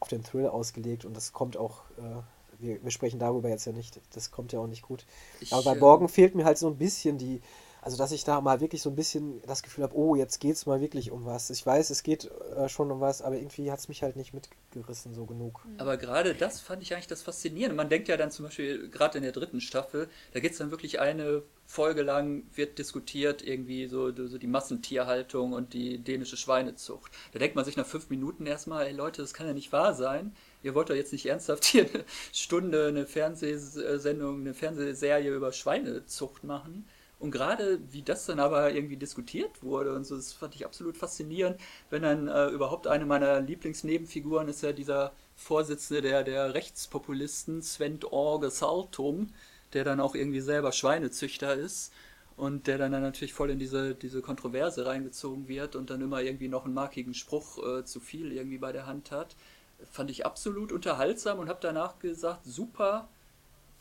auf 0.00 0.08
den 0.08 0.22
Thrill 0.22 0.46
ausgelegt 0.46 1.04
und 1.04 1.16
das 1.16 1.32
kommt 1.32 1.56
auch, 1.56 1.82
äh, 1.98 2.22
wir, 2.60 2.82
wir, 2.82 2.90
sprechen 2.90 3.18
darüber 3.18 3.48
jetzt 3.48 3.64
ja 3.64 3.72
nicht, 3.72 4.00
das 4.14 4.30
kommt 4.30 4.52
ja 4.52 4.60
auch 4.60 4.66
nicht 4.66 4.82
gut. 4.82 5.04
Ich, 5.40 5.52
Aber 5.52 5.64
bei 5.64 5.74
Borgen 5.74 6.08
fehlt 6.08 6.34
mir 6.34 6.44
halt 6.44 6.58
so 6.58 6.68
ein 6.68 6.76
bisschen 6.76 7.18
die, 7.18 7.40
also 7.84 7.98
dass 7.98 8.12
ich 8.12 8.24
da 8.24 8.40
mal 8.40 8.62
wirklich 8.62 8.80
so 8.80 8.88
ein 8.88 8.96
bisschen 8.96 9.42
das 9.42 9.62
Gefühl 9.62 9.84
habe, 9.84 9.94
oh, 9.94 10.16
jetzt 10.16 10.40
geht 10.40 10.54
es 10.54 10.64
mal 10.64 10.80
wirklich 10.80 11.10
um 11.10 11.26
was. 11.26 11.50
Ich 11.50 11.66
weiß, 11.66 11.90
es 11.90 12.02
geht 12.02 12.30
äh, 12.56 12.66
schon 12.70 12.90
um 12.90 13.02
was, 13.02 13.20
aber 13.20 13.36
irgendwie 13.36 13.70
hat 13.70 13.78
es 13.78 13.88
mich 13.88 14.02
halt 14.02 14.16
nicht 14.16 14.32
mitgerissen 14.32 15.12
so 15.12 15.26
genug. 15.26 15.62
Mhm. 15.66 15.80
Aber 15.80 15.98
gerade 15.98 16.34
das 16.34 16.62
fand 16.62 16.82
ich 16.82 16.94
eigentlich 16.94 17.08
das 17.08 17.20
Faszinierende. 17.20 17.76
Man 17.76 17.90
denkt 17.90 18.08
ja 18.08 18.16
dann 18.16 18.30
zum 18.30 18.46
Beispiel, 18.46 18.88
gerade 18.88 19.18
in 19.18 19.22
der 19.22 19.32
dritten 19.32 19.60
Staffel, 19.60 20.08
da 20.32 20.40
geht 20.40 20.52
es 20.52 20.58
dann 20.58 20.70
wirklich 20.70 20.98
eine 20.98 21.42
Folge 21.66 22.00
lang, 22.00 22.44
wird 22.54 22.78
diskutiert 22.78 23.46
irgendwie 23.46 23.86
so, 23.86 24.10
so 24.14 24.38
die 24.38 24.46
Massentierhaltung 24.46 25.52
und 25.52 25.74
die 25.74 25.98
dänische 25.98 26.38
Schweinezucht. 26.38 27.12
Da 27.34 27.38
denkt 27.38 27.54
man 27.54 27.66
sich 27.66 27.76
nach 27.76 27.86
fünf 27.86 28.08
Minuten 28.08 28.46
erstmal, 28.46 28.86
ey 28.86 28.94
Leute, 28.94 29.20
das 29.20 29.34
kann 29.34 29.46
ja 29.46 29.52
nicht 29.52 29.72
wahr 29.72 29.92
sein. 29.92 30.34
Ihr 30.62 30.74
wollt 30.74 30.88
doch 30.88 30.94
jetzt 30.94 31.12
nicht 31.12 31.26
ernsthaft 31.26 31.66
hier 31.66 31.82
eine 31.92 32.04
Stunde 32.32 32.86
eine 32.86 33.06
Fernsehsendung, 33.06 34.40
eine 34.40 34.54
Fernsehserie 34.54 35.34
über 35.34 35.52
Schweinezucht 35.52 36.44
machen 36.44 36.86
und 37.24 37.30
gerade 37.30 37.80
wie 37.90 38.02
das 38.02 38.26
dann 38.26 38.38
aber 38.38 38.74
irgendwie 38.74 38.98
diskutiert 38.98 39.62
wurde 39.62 39.94
und 39.94 40.04
so, 40.04 40.14
das 40.14 40.34
fand 40.34 40.54
ich 40.54 40.66
absolut 40.66 40.98
faszinierend, 40.98 41.58
wenn 41.88 42.02
dann 42.02 42.28
äh, 42.28 42.48
überhaupt 42.48 42.86
eine 42.86 43.06
meiner 43.06 43.40
Lieblingsnebenfiguren 43.40 44.46
ist 44.48 44.62
ja 44.62 44.72
dieser 44.72 45.14
Vorsitzende 45.34 46.02
der, 46.02 46.22
der 46.22 46.52
Rechtspopulisten, 46.52 47.62
Sven 47.62 47.98
Orge 48.10 48.50
Saltum, 48.50 49.30
der 49.72 49.84
dann 49.84 50.00
auch 50.00 50.14
irgendwie 50.14 50.42
selber 50.42 50.70
Schweinezüchter 50.70 51.54
ist 51.54 51.94
und 52.36 52.66
der 52.66 52.76
dann, 52.76 52.92
dann 52.92 53.00
natürlich 53.00 53.32
voll 53.32 53.48
in 53.48 53.58
diese, 53.58 53.94
diese 53.94 54.20
Kontroverse 54.20 54.84
reingezogen 54.84 55.48
wird 55.48 55.76
und 55.76 55.88
dann 55.88 56.02
immer 56.02 56.20
irgendwie 56.20 56.48
noch 56.48 56.66
einen 56.66 56.74
markigen 56.74 57.14
Spruch 57.14 57.56
äh, 57.66 57.84
zu 57.86 58.00
viel 58.00 58.32
irgendwie 58.32 58.58
bei 58.58 58.72
der 58.72 58.84
Hand 58.86 59.10
hat. 59.10 59.34
Fand 59.90 60.10
ich 60.10 60.26
absolut 60.26 60.72
unterhaltsam 60.72 61.38
und 61.38 61.48
habe 61.48 61.60
danach 61.62 61.98
gesagt, 62.00 62.44
super, 62.44 63.08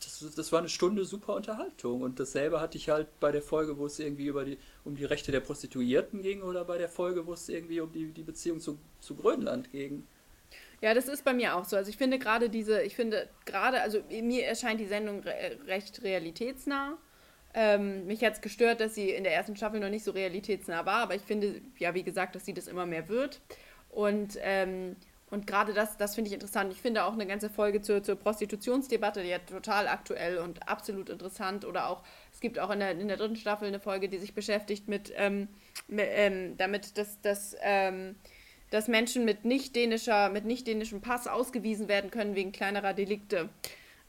das, 0.06 0.36
das 0.36 0.52
war 0.52 0.60
eine 0.60 0.70
Stunde 0.70 1.06
super 1.06 1.36
Unterhaltung. 1.36 2.02
Und 2.02 2.20
dasselbe 2.20 2.60
hatte 2.62 2.78
ich 2.78 2.90
halt 2.90 3.08
bei 3.20 3.32
der 3.32 3.42
Folge, 3.42 3.78
wo 3.78 3.86
es 3.86 4.00
irgendwie 4.00 4.28
über 4.28 4.46
die, 4.46 4.58
um 4.84 4.96
die 4.96 5.06
Rechte 5.06 5.32
der 5.32 5.40
Prostituierten 5.40 6.22
ging 6.22 6.42
oder 6.42 6.66
bei 6.66 6.78
der 6.78 6.90
Folge, 6.90 7.26
wo 7.26 7.34
es 7.34 7.50
irgendwie 7.50 7.82
um 7.82 7.92
die, 7.92 8.12
die 8.12 8.24
Beziehung 8.24 8.60
zu, 8.60 8.78
zu 9.00 9.16
Grönland 9.16 9.72
ging. 9.72 10.08
Ja, 10.82 10.94
das 10.94 11.08
ist 11.08 11.24
bei 11.24 11.34
mir 11.34 11.56
auch 11.56 11.66
so. 11.66 11.78
Also 11.78 11.90
ich 11.90 11.98
finde 11.98 12.20
gerade 12.20 12.50
diese, 12.50 12.82
ich 12.82 12.96
finde 12.96 13.30
gerade, 13.46 13.82
also 13.82 14.00
mir 14.10 14.46
erscheint 14.46 14.80
die 14.80 14.86
Sendung 14.86 15.22
re 15.22 15.58
recht 15.66 16.04
realitätsnah. 16.04 16.98
Ähm, 17.54 18.06
mich 18.08 18.24
hat 18.24 18.34
es 18.34 18.42
gestört, 18.42 18.82
dass 18.82 18.96
sie 18.96 19.12
in 19.12 19.24
der 19.24 19.34
ersten 19.34 19.56
Staffel 19.56 19.80
noch 19.80 19.90
nicht 19.90 20.04
so 20.04 20.12
realitätsnah 20.12 20.86
war, 20.86 21.04
aber 21.04 21.16
ich 21.16 21.22
finde, 21.22 21.62
ja, 21.78 21.94
wie 21.94 22.04
gesagt, 22.04 22.36
dass 22.36 22.46
sie 22.46 22.54
das 22.54 22.68
immer 22.68 22.86
mehr 22.86 23.08
wird. 23.10 23.40
Und, 23.90 24.38
ähm, 24.42 24.96
und 25.34 25.48
gerade 25.48 25.74
das, 25.74 25.98
das 25.98 26.14
finde 26.14 26.28
ich 26.28 26.34
interessant. 26.36 26.72
Ich 26.72 26.80
finde 26.80 27.06
auch 27.06 27.14
eine 27.14 27.26
ganze 27.26 27.50
Folge 27.50 27.82
zur, 27.82 28.04
zur 28.04 28.16
Prostitutionsdebatte, 28.16 29.24
die 29.24 29.30
ja 29.30 29.40
total 29.40 29.88
aktuell 29.88 30.38
und 30.38 30.70
absolut 30.70 31.10
interessant. 31.10 31.66
Oder 31.66 31.90
auch, 31.90 32.04
es 32.32 32.40
gibt 32.40 32.60
auch 32.60 32.70
in 32.70 32.80
der, 32.80 32.92
in 32.92 33.08
der 33.08 33.18
dritten 33.18 33.36
Staffel 33.36 33.68
eine 33.68 33.80
Folge, 33.80 34.10
die 34.10 34.20
sich 34.20 34.36
beschäftigt 34.36 34.88
mit, 34.88 35.12
ähm, 35.16 35.48
mit 35.88 36.06
ähm, 36.12 36.56
damit, 36.58 37.00
dass, 37.00 37.20
dass 37.22 37.56
ähm, 37.62 38.16
dass 38.70 38.88
Menschen 38.88 39.26
mit 39.26 39.44
nicht 39.44 39.76
dänischer, 39.76 40.30
mit 40.30 40.46
nicht 40.46 40.68
dänischem 40.68 41.02
Pass 41.02 41.28
ausgewiesen 41.28 41.88
werden 41.88 42.12
können 42.12 42.36
wegen 42.36 42.52
kleinerer 42.52 42.94
Delikte. 42.94 43.50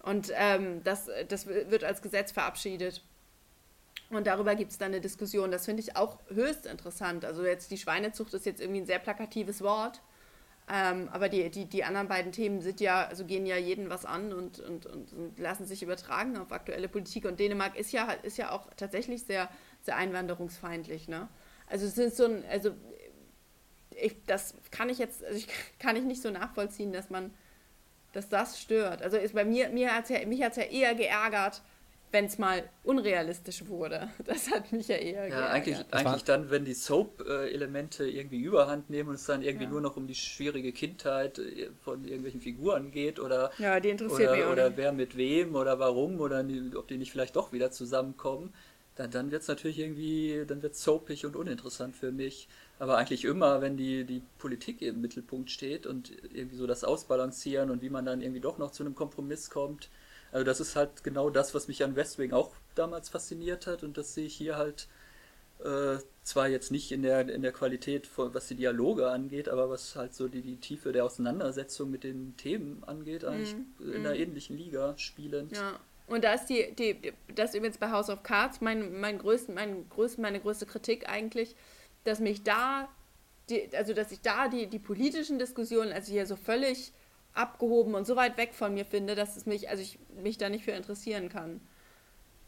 Und 0.02 0.30
ähm, 0.34 0.82
das, 0.84 1.08
das 1.28 1.46
wird 1.46 1.84
als 1.84 2.02
Gesetz 2.02 2.32
verabschiedet. 2.32 3.02
Und 4.10 4.26
darüber 4.26 4.54
gibt 4.54 4.72
es 4.72 4.78
dann 4.78 4.88
eine 4.88 5.00
Diskussion. 5.00 5.50
Das 5.50 5.64
finde 5.64 5.82
ich 5.82 5.96
auch 5.96 6.18
höchst 6.28 6.66
interessant. 6.66 7.24
Also 7.24 7.46
jetzt 7.46 7.70
die 7.70 7.78
Schweinezucht 7.78 8.34
ist 8.34 8.44
jetzt 8.44 8.60
irgendwie 8.60 8.82
ein 8.82 8.86
sehr 8.86 8.98
plakatives 8.98 9.62
Wort. 9.62 10.02
Ähm, 10.66 11.10
aber 11.12 11.28
die, 11.28 11.50
die, 11.50 11.66
die 11.66 11.84
anderen 11.84 12.08
beiden 12.08 12.32
Themen 12.32 12.62
sind 12.62 12.80
ja, 12.80 13.06
also 13.06 13.26
gehen 13.26 13.44
ja 13.44 13.58
jeden 13.58 13.90
was 13.90 14.06
an 14.06 14.32
und, 14.32 14.60
und, 14.60 14.86
und, 14.86 15.38
lassen 15.38 15.66
sich 15.66 15.82
übertragen 15.82 16.38
auf 16.38 16.52
aktuelle 16.52 16.88
Politik. 16.88 17.26
Und 17.26 17.38
Dänemark 17.38 17.76
ist 17.76 17.92
ja 17.92 18.10
ist 18.22 18.38
ja 18.38 18.50
auch 18.50 18.68
tatsächlich 18.76 19.24
sehr, 19.24 19.50
sehr 19.82 19.96
einwanderungsfeindlich, 19.96 21.06
ne? 21.06 21.28
Also 21.66 21.86
es 21.86 21.98
ist 21.98 22.16
so 22.16 22.24
ein, 22.24 22.44
also 22.50 22.70
ich, 23.90 24.24
das 24.26 24.54
kann 24.70 24.88
ich 24.88 24.98
jetzt, 24.98 25.22
also 25.22 25.36
ich, 25.36 25.48
kann 25.78 25.96
ich 25.96 26.04
nicht 26.04 26.22
so 26.22 26.30
nachvollziehen, 26.30 26.92
dass 26.92 27.10
man, 27.10 27.34
dass 28.12 28.30
das 28.30 28.58
stört. 28.58 29.02
Also 29.02 29.18
ist 29.18 29.34
bei 29.34 29.44
mir, 29.44 29.68
mir 29.68 29.94
hat's 29.94 30.08
ja, 30.08 30.24
mich 30.26 30.42
hat 30.42 30.52
es 30.52 30.58
ja 30.58 30.64
eher 30.64 30.94
geärgert, 30.94 31.62
wenn 32.14 32.26
es 32.26 32.38
mal 32.38 32.62
unrealistisch 32.84 33.66
wurde. 33.66 34.08
Das 34.24 34.50
hat 34.50 34.72
mich 34.72 34.88
ja 34.88 34.96
eher 34.96 35.24
ja, 35.24 35.28
geärgert. 35.28 35.50
Eigentlich, 35.50 35.92
eigentlich 35.92 36.24
dann, 36.24 36.50
wenn 36.50 36.64
die 36.64 36.74
Soap-Elemente 36.74 38.08
irgendwie 38.08 38.40
überhand 38.40 38.88
nehmen 38.88 39.10
und 39.10 39.16
es 39.16 39.26
dann 39.26 39.42
irgendwie 39.42 39.64
ja. 39.64 39.70
nur 39.70 39.80
noch 39.80 39.96
um 39.96 40.06
die 40.06 40.14
schwierige 40.14 40.72
Kindheit 40.72 41.38
äh, 41.40 41.70
von 41.82 42.04
irgendwelchen 42.04 42.40
Figuren 42.40 42.92
geht 42.92 43.18
oder, 43.18 43.50
ja, 43.58 43.80
die 43.80 43.90
interessiert 43.90 44.30
oder, 44.30 44.36
mich 44.36 44.46
oder 44.46 44.76
wer 44.76 44.92
mit 44.92 45.16
wem 45.16 45.56
oder 45.56 45.78
warum 45.80 46.20
oder 46.20 46.44
ob 46.76 46.88
die 46.88 46.96
nicht 46.96 47.10
vielleicht 47.10 47.34
doch 47.34 47.52
wieder 47.52 47.72
zusammenkommen, 47.72 48.54
dann, 48.94 49.10
dann 49.10 49.30
wird 49.32 49.42
es 49.42 49.48
natürlich 49.48 49.80
irgendwie, 49.80 50.44
dann 50.46 50.62
wird 50.62 50.76
soapig 50.76 51.26
und 51.26 51.34
uninteressant 51.34 51.96
für 51.96 52.12
mich. 52.12 52.48
Aber 52.78 52.96
eigentlich 52.96 53.24
immer, 53.24 53.60
wenn 53.60 53.76
die, 53.76 54.04
die 54.04 54.22
Politik 54.38 54.82
im 54.82 55.00
Mittelpunkt 55.00 55.50
steht 55.50 55.86
und 55.86 56.12
irgendwie 56.32 56.56
so 56.56 56.66
das 56.66 56.84
Ausbalancieren 56.84 57.70
und 57.70 57.82
wie 57.82 57.90
man 57.90 58.04
dann 58.04 58.20
irgendwie 58.20 58.40
doch 58.40 58.58
noch 58.58 58.70
zu 58.70 58.84
einem 58.84 58.94
Kompromiss 58.94 59.50
kommt. 59.50 59.90
Also 60.34 60.44
das 60.44 60.58
ist 60.58 60.74
halt 60.74 61.04
genau 61.04 61.30
das, 61.30 61.54
was 61.54 61.68
mich 61.68 61.84
an 61.84 61.94
West 61.94 62.18
Wing 62.18 62.32
auch 62.32 62.50
damals 62.74 63.08
fasziniert 63.08 63.68
hat 63.68 63.84
und 63.84 63.96
das 63.96 64.14
sehe 64.14 64.26
ich 64.26 64.34
hier 64.34 64.56
halt 64.56 64.88
äh, 65.60 65.98
zwar 66.24 66.48
jetzt 66.48 66.72
nicht 66.72 66.90
in 66.90 67.02
der, 67.02 67.28
in 67.28 67.40
der 67.40 67.52
Qualität, 67.52 68.08
von, 68.08 68.34
was 68.34 68.48
die 68.48 68.56
Dialoge 68.56 69.08
angeht, 69.08 69.48
aber 69.48 69.70
was 69.70 69.94
halt 69.94 70.12
so 70.12 70.26
die, 70.26 70.42
die 70.42 70.56
Tiefe 70.56 70.90
der 70.90 71.04
Auseinandersetzung 71.04 71.88
mit 71.88 72.02
den 72.02 72.36
Themen 72.36 72.82
angeht, 72.82 73.24
eigentlich 73.24 73.54
mm, 73.54 73.92
in 73.92 74.00
einer 74.00 74.16
mm. 74.16 74.22
ähnlichen 74.22 74.58
Liga 74.58 74.98
spielend. 74.98 75.52
Ja. 75.52 75.78
Und 76.08 76.24
da 76.24 76.34
ist 76.34 76.46
die, 76.46 76.74
die, 76.74 77.12
das 77.32 77.50
ist 77.50 77.56
übrigens 77.56 77.78
bei 77.78 77.92
House 77.92 78.10
of 78.10 78.24
Cards 78.24 78.60
mein, 78.60 78.98
mein 78.98 79.18
größten, 79.18 79.54
mein 79.54 79.88
größten, 79.88 80.20
meine 80.20 80.40
größte 80.40 80.66
Kritik 80.66 81.08
eigentlich, 81.08 81.54
dass 82.02 82.18
mich 82.18 82.42
da, 82.42 82.88
die, 83.50 83.70
also 83.76 83.94
dass 83.94 84.10
ich 84.10 84.20
da 84.20 84.48
die, 84.48 84.66
die 84.66 84.80
politischen 84.80 85.38
Diskussionen, 85.38 85.92
also 85.92 86.10
hier 86.10 86.26
so 86.26 86.34
völlig 86.34 86.92
abgehoben 87.34 87.94
und 87.94 88.06
so 88.06 88.16
weit 88.16 88.36
weg 88.36 88.54
von 88.54 88.74
mir 88.74 88.84
finde, 88.84 89.14
dass 89.14 89.36
es 89.36 89.46
mich, 89.46 89.68
also 89.68 89.82
ich 89.82 89.98
mich 90.22 90.38
da 90.38 90.48
nicht 90.48 90.64
für 90.64 90.72
interessieren 90.72 91.28
kann. 91.28 91.60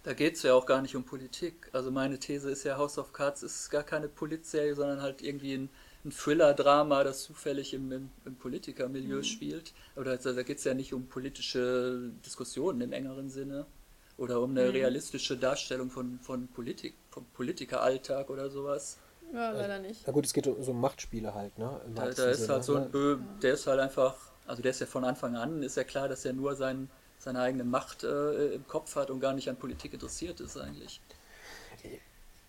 Da 0.04 0.14
geht 0.14 0.36
es 0.36 0.44
ja 0.44 0.54
auch 0.54 0.66
gar 0.66 0.82
nicht 0.82 0.94
um 0.94 1.02
Politik. 1.02 1.68
Also 1.72 1.90
meine 1.90 2.18
These 2.20 2.48
ist 2.48 2.62
ja, 2.62 2.78
House 2.78 2.96
of 2.96 3.12
Cards 3.12 3.42
ist 3.42 3.70
gar 3.70 3.82
keine 3.82 4.08
Politserie, 4.08 4.76
sondern 4.76 5.02
halt 5.02 5.20
irgendwie 5.20 5.54
ein, 5.54 5.68
ein 6.04 6.12
Thriller-Drama, 6.12 7.02
das 7.02 7.24
zufällig 7.24 7.74
im, 7.74 7.90
im, 7.90 8.10
im 8.24 8.36
Politikermilieu 8.36 9.16
mhm. 9.16 9.24
spielt. 9.24 9.74
Oder 9.96 10.12
also, 10.12 10.32
da 10.32 10.44
geht 10.44 10.58
es 10.58 10.64
ja 10.64 10.74
nicht 10.74 10.94
um 10.94 11.08
politische 11.08 12.12
Diskussionen 12.24 12.80
im 12.82 12.92
engeren 12.92 13.30
Sinne. 13.30 13.66
Oder 14.16 14.40
um 14.40 14.52
eine 14.52 14.66
mhm. 14.66 14.70
realistische 14.70 15.36
Darstellung 15.36 15.90
von, 15.90 16.20
von 16.20 16.46
Politik, 16.48 16.94
vom 17.10 17.26
Politikeralltag 17.34 18.30
oder 18.30 18.48
sowas. 18.48 18.98
Ja, 19.32 19.50
leider 19.50 19.80
nicht. 19.80 20.06
Na 20.06 20.12
gut, 20.12 20.24
es 20.24 20.32
geht 20.32 20.46
um 20.46 20.62
so 20.62 20.72
Machtspiele 20.72 21.34
halt, 21.34 21.58
ne? 21.58 21.80
Da, 21.96 22.10
da 22.10 22.30
ist 22.30 22.48
halt 22.48 22.62
so 22.62 22.76
ein 22.76 22.90
Bö 22.92 23.18
der 23.42 23.54
ist 23.54 23.66
halt 23.66 23.80
einfach, 23.80 24.16
also 24.46 24.62
der 24.62 24.70
ist 24.70 24.80
ja 24.80 24.86
von 24.86 25.04
Anfang 25.04 25.36
an, 25.36 25.62
ist 25.62 25.76
ja 25.76 25.84
klar, 25.84 26.08
dass 26.08 26.24
er 26.24 26.32
nur 26.32 26.56
sein, 26.56 26.88
seine 27.18 27.40
eigene 27.40 27.64
Macht 27.64 28.04
äh, 28.04 28.54
im 28.54 28.66
Kopf 28.66 28.96
hat 28.96 29.10
und 29.10 29.20
gar 29.20 29.32
nicht 29.32 29.48
an 29.48 29.56
Politik 29.56 29.92
interessiert 29.94 30.40
ist 30.40 30.56
eigentlich. 30.56 31.00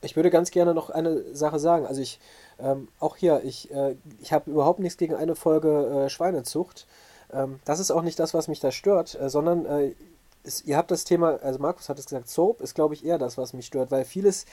Ich 0.01 0.15
würde 0.15 0.29
ganz 0.29 0.51
gerne 0.51 0.73
noch 0.73 0.89
eine 0.89 1.35
Sache 1.35 1.59
sagen. 1.59 1.85
Also 1.87 2.01
ich, 2.01 2.19
ähm, 2.59 2.87
auch 2.99 3.15
hier, 3.15 3.41
ich, 3.43 3.71
äh, 3.71 3.95
ich 4.21 4.31
habe 4.31 4.51
überhaupt 4.51 4.79
nichts 4.79 4.97
gegen 4.97 5.15
eine 5.15 5.35
Folge 5.35 6.05
äh, 6.05 6.09
Schweinezucht. 6.09 6.85
Ähm, 7.33 7.59
das 7.65 7.79
ist 7.79 7.91
auch 7.91 8.03
nicht 8.03 8.19
das, 8.19 8.33
was 8.33 8.47
mich 8.47 8.59
da 8.59 8.71
stört, 8.71 9.19
äh, 9.19 9.29
sondern 9.29 9.65
äh, 9.65 9.95
ist, 10.43 10.65
ihr 10.65 10.77
habt 10.77 10.91
das 10.91 11.03
Thema, 11.03 11.39
also 11.41 11.59
Markus 11.59 11.89
hat 11.89 11.99
es 11.99 12.05
gesagt, 12.05 12.29
Soap 12.29 12.61
ist, 12.61 12.75
glaube 12.75 12.93
ich, 12.93 13.05
eher 13.05 13.17
das, 13.17 13.37
was 13.37 13.53
mich 13.53 13.65
stört, 13.65 13.91
weil 13.91 14.05
vieles 14.05 14.45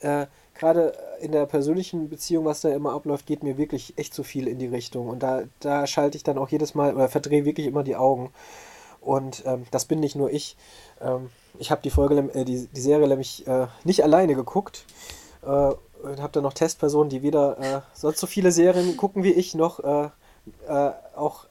äh, 0.00 0.26
gerade 0.54 0.92
in 1.20 1.32
der 1.32 1.46
persönlichen 1.46 2.08
Beziehung, 2.08 2.44
was 2.44 2.60
da 2.60 2.70
immer 2.70 2.92
abläuft, 2.92 3.26
geht 3.26 3.42
mir 3.42 3.58
wirklich 3.58 3.94
echt 3.96 4.14
zu 4.14 4.22
viel 4.22 4.48
in 4.48 4.58
die 4.58 4.66
Richtung. 4.66 5.08
Und 5.08 5.22
da, 5.22 5.42
da 5.60 5.86
schalte 5.86 6.16
ich 6.16 6.24
dann 6.24 6.38
auch 6.38 6.48
jedes 6.48 6.74
Mal 6.74 6.94
oder 6.94 7.08
verdrehe 7.08 7.44
wirklich 7.44 7.66
immer 7.66 7.82
die 7.82 7.96
Augen. 7.96 8.30
Und 9.00 9.44
ähm, 9.46 9.66
das 9.70 9.84
bin 9.84 10.00
nicht 10.00 10.16
nur 10.16 10.32
ich. 10.32 10.56
Ähm, 11.00 11.30
ich 11.58 11.70
habe 11.70 11.82
die 11.82 11.90
Folge, 11.90 12.16
äh, 12.34 12.44
die, 12.44 12.66
die 12.66 12.80
Serie 12.80 13.08
nämlich 13.08 13.46
äh, 13.46 13.66
nicht 13.84 14.02
alleine 14.02 14.34
geguckt. 14.34 14.84
Äh, 15.42 15.72
und 16.02 16.20
habe 16.20 16.32
dann 16.32 16.42
noch 16.42 16.52
Testpersonen, 16.52 17.08
die 17.08 17.22
weder 17.22 17.58
äh, 17.58 17.80
sonst 17.94 18.18
so 18.20 18.26
viele 18.26 18.52
Serien 18.52 18.96
gucken 18.96 19.24
wie 19.24 19.32
ich, 19.32 19.54
noch 19.54 19.80
äh, 19.80 20.10
äh, 20.68 20.92
auch 21.14 21.46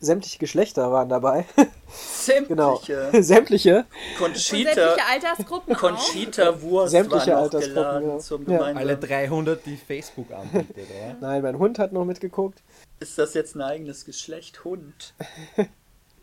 sämtliche 0.00 0.38
Geschlechter 0.38 0.92
waren 0.92 1.08
dabei. 1.08 1.46
Sämtliche. 1.88 2.48
genau. 2.48 2.80
Sämtliche. 3.22 3.86
Conchita, 4.18 4.74
sämtliche 4.74 5.06
Altersgruppen 5.08 5.74
Conchita 5.74 6.62
Wurst 6.62 6.90
sämtliche 6.90 7.32
war 7.32 7.42
Altersgruppen, 7.42 8.20
zum 8.20 8.50
ja. 8.50 8.60
Alle 8.60 8.96
300, 8.96 9.64
die 9.64 9.76
Facebook 9.76 10.32
anbietet, 10.32 10.76
oder? 10.76 11.16
Nein, 11.20 11.42
mein 11.42 11.58
Hund 11.58 11.78
hat 11.78 11.92
noch 11.92 12.04
mitgeguckt. 12.04 12.62
Ist 13.00 13.18
das 13.18 13.34
jetzt 13.34 13.54
ein 13.56 13.62
eigenes 13.62 14.04
Geschlecht, 14.04 14.64
Hund? 14.64 15.14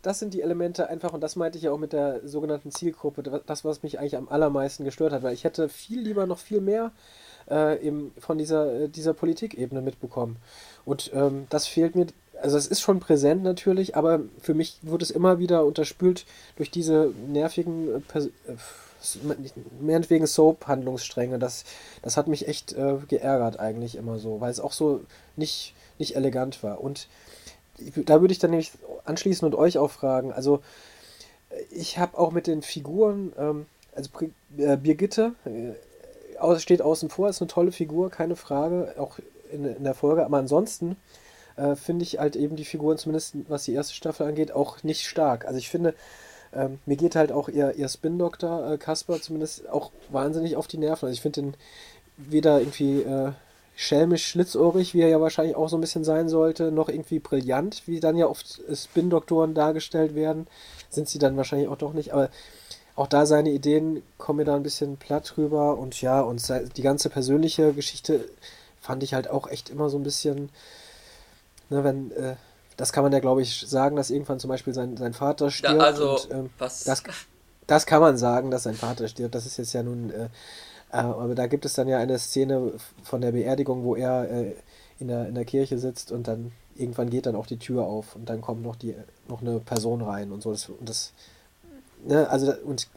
das 0.02 0.18
sind 0.18 0.34
die 0.34 0.42
Elemente 0.42 0.88
einfach, 0.88 1.12
und 1.12 1.20
das 1.20 1.36
meinte 1.36 1.58
ich 1.58 1.64
ja 1.64 1.72
auch 1.72 1.78
mit 1.78 1.92
der 1.92 2.26
sogenannten 2.26 2.70
Zielgruppe, 2.70 3.42
das, 3.46 3.64
was 3.64 3.82
mich 3.82 3.98
eigentlich 3.98 4.16
am 4.16 4.28
allermeisten 4.28 4.84
gestört 4.84 5.12
hat, 5.12 5.22
weil 5.22 5.34
ich 5.34 5.44
hätte 5.44 5.68
viel 5.68 6.00
lieber 6.00 6.26
noch 6.26 6.38
viel 6.38 6.60
mehr 6.60 6.92
äh, 7.50 7.80
eben 7.84 8.12
von 8.18 8.38
dieser, 8.38 8.82
äh, 8.82 8.88
dieser 8.88 9.14
Politikebene 9.14 9.80
mitbekommen. 9.80 10.36
Und 10.84 11.10
ähm, 11.14 11.46
das 11.50 11.66
fehlt 11.66 11.94
mir 11.94 12.06
also 12.44 12.58
es 12.58 12.66
ist 12.66 12.82
schon 12.82 13.00
präsent 13.00 13.42
natürlich, 13.42 13.96
aber 13.96 14.20
für 14.38 14.52
mich 14.52 14.78
wird 14.82 15.00
es 15.00 15.10
immer 15.10 15.38
wieder 15.38 15.64
unterspült 15.64 16.26
durch 16.56 16.70
diese 16.70 17.10
nervigen, 17.26 18.04
äh, 18.14 18.18
äh 18.18 18.56
meinetwegen 19.80 20.26
Soap-Handlungsstränge. 20.26 21.38
Das, 21.38 21.64
das 22.02 22.16
hat 22.18 22.28
mich 22.28 22.46
echt 22.46 22.72
äh, 22.74 22.96
geärgert 23.08 23.58
eigentlich 23.58 23.96
immer 23.96 24.18
so, 24.18 24.40
weil 24.40 24.50
es 24.50 24.60
auch 24.60 24.72
so 24.72 25.00
nicht, 25.36 25.74
nicht 25.98 26.16
elegant 26.16 26.62
war. 26.62 26.82
Und 26.82 27.08
da 28.04 28.20
würde 28.20 28.32
ich 28.32 28.38
dann 28.38 28.50
nämlich 28.50 28.72
anschließen 29.04 29.46
und 29.46 29.54
euch 29.54 29.78
auch 29.78 29.90
fragen, 29.90 30.32
also 30.32 30.62
ich 31.70 31.98
habe 31.98 32.18
auch 32.18 32.30
mit 32.30 32.46
den 32.46 32.60
Figuren, 32.60 33.32
ähm, 33.38 33.66
also 33.94 34.10
äh, 34.58 34.76
Birgitte 34.76 35.32
äh, 35.44 36.58
steht 36.58 36.82
außen 36.82 37.08
vor, 37.08 37.30
ist 37.30 37.40
eine 37.40 37.48
tolle 37.48 37.72
Figur, 37.72 38.10
keine 38.10 38.36
Frage, 38.36 38.94
auch 38.98 39.18
in, 39.50 39.64
in 39.64 39.84
der 39.84 39.94
Folge, 39.94 40.24
aber 40.24 40.38
ansonsten 40.38 40.96
äh, 41.56 41.76
finde 41.76 42.02
ich 42.02 42.18
halt 42.18 42.36
eben 42.36 42.56
die 42.56 42.64
Figuren, 42.64 42.98
zumindest 42.98 43.36
was 43.48 43.64
die 43.64 43.74
erste 43.74 43.94
Staffel 43.94 44.26
angeht, 44.26 44.52
auch 44.52 44.82
nicht 44.82 45.06
stark. 45.06 45.46
Also 45.46 45.58
ich 45.58 45.68
finde, 45.68 45.94
ähm, 46.52 46.78
mir 46.86 46.96
geht 46.96 47.16
halt 47.16 47.32
auch 47.32 47.48
ihr, 47.48 47.74
ihr 47.74 47.88
Spin-Doktor 47.88 48.72
äh, 48.72 48.78
Kasper 48.78 49.20
zumindest 49.20 49.68
auch 49.68 49.90
wahnsinnig 50.10 50.56
auf 50.56 50.66
die 50.66 50.78
Nerven. 50.78 51.06
Also 51.06 51.14
ich 51.14 51.20
finde 51.20 51.42
den 51.42 51.54
weder 52.16 52.60
irgendwie 52.60 53.00
äh, 53.02 53.32
schelmisch 53.76 54.26
schlitzohrig, 54.28 54.94
wie 54.94 55.00
er 55.00 55.08
ja 55.08 55.20
wahrscheinlich 55.20 55.56
auch 55.56 55.68
so 55.68 55.76
ein 55.76 55.80
bisschen 55.80 56.04
sein 56.04 56.28
sollte, 56.28 56.70
noch 56.70 56.88
irgendwie 56.88 57.18
brillant, 57.18 57.82
wie 57.86 58.00
dann 58.00 58.16
ja 58.16 58.26
oft 58.26 58.60
Spin-Doktoren 58.72 59.54
dargestellt 59.54 60.14
werden. 60.14 60.46
Sind 60.90 61.08
sie 61.08 61.18
dann 61.18 61.36
wahrscheinlich 61.36 61.68
auch 61.68 61.78
doch 61.78 61.92
nicht, 61.92 62.12
aber 62.12 62.30
auch 62.96 63.08
da 63.08 63.26
seine 63.26 63.50
Ideen 63.50 64.02
kommen 64.18 64.38
mir 64.38 64.44
da 64.44 64.54
ein 64.54 64.62
bisschen 64.62 64.96
platt 64.96 65.36
rüber 65.36 65.76
und 65.76 66.00
ja, 66.00 66.20
und 66.20 66.40
die 66.76 66.82
ganze 66.82 67.10
persönliche 67.10 67.72
Geschichte 67.72 68.28
fand 68.80 69.02
ich 69.02 69.14
halt 69.14 69.28
auch 69.28 69.48
echt 69.48 69.70
immer 69.70 69.88
so 69.88 69.98
ein 69.98 70.04
bisschen 70.04 70.50
Ne, 71.70 71.84
wenn, 71.84 72.10
äh, 72.12 72.36
das 72.76 72.92
kann 72.92 73.04
man 73.04 73.12
ja, 73.12 73.20
glaube 73.20 73.42
ich, 73.42 73.64
sagen, 73.66 73.96
dass 73.96 74.10
irgendwann 74.10 74.40
zum 74.40 74.48
Beispiel 74.48 74.74
sein, 74.74 74.96
sein 74.96 75.14
Vater 75.14 75.50
stirbt. 75.50 75.76
Ja, 75.76 75.80
also, 75.80 76.16
und, 76.16 76.30
ähm, 76.30 76.50
was? 76.58 76.84
Das, 76.84 77.02
das 77.66 77.86
kann 77.86 78.00
man 78.00 78.16
sagen, 78.16 78.50
dass 78.50 78.64
sein 78.64 78.74
Vater 78.74 79.08
stirbt. 79.08 79.34
Das 79.34 79.46
ist 79.46 79.56
jetzt 79.56 79.72
ja 79.72 79.82
nun. 79.82 80.10
Äh, 80.10 80.28
äh, 80.90 80.98
aber 80.98 81.34
da 81.34 81.46
gibt 81.46 81.64
es 81.64 81.74
dann 81.74 81.88
ja 81.88 81.98
eine 81.98 82.18
Szene 82.18 82.72
von 83.02 83.20
der 83.20 83.32
Beerdigung, 83.32 83.84
wo 83.84 83.96
er 83.96 84.30
äh, 84.30 84.54
in, 84.98 85.08
der, 85.08 85.28
in 85.28 85.34
der 85.34 85.44
Kirche 85.44 85.78
sitzt 85.78 86.12
und 86.12 86.28
dann 86.28 86.52
irgendwann 86.76 87.10
geht 87.10 87.26
dann 87.26 87.36
auch 87.36 87.46
die 87.46 87.58
Tür 87.58 87.84
auf 87.84 88.16
und 88.16 88.28
dann 88.28 88.40
kommt 88.40 88.62
noch 88.62 88.76
die 88.76 88.94
noch 89.28 89.40
eine 89.40 89.60
Person 89.60 90.02
rein 90.02 90.32
und 90.32 90.42
so. 90.42 90.52
Das, 90.52 90.68
und 90.68 90.88
das, 90.88 91.12
ne, 92.04 92.28
also 92.28 92.52
und 92.64 92.88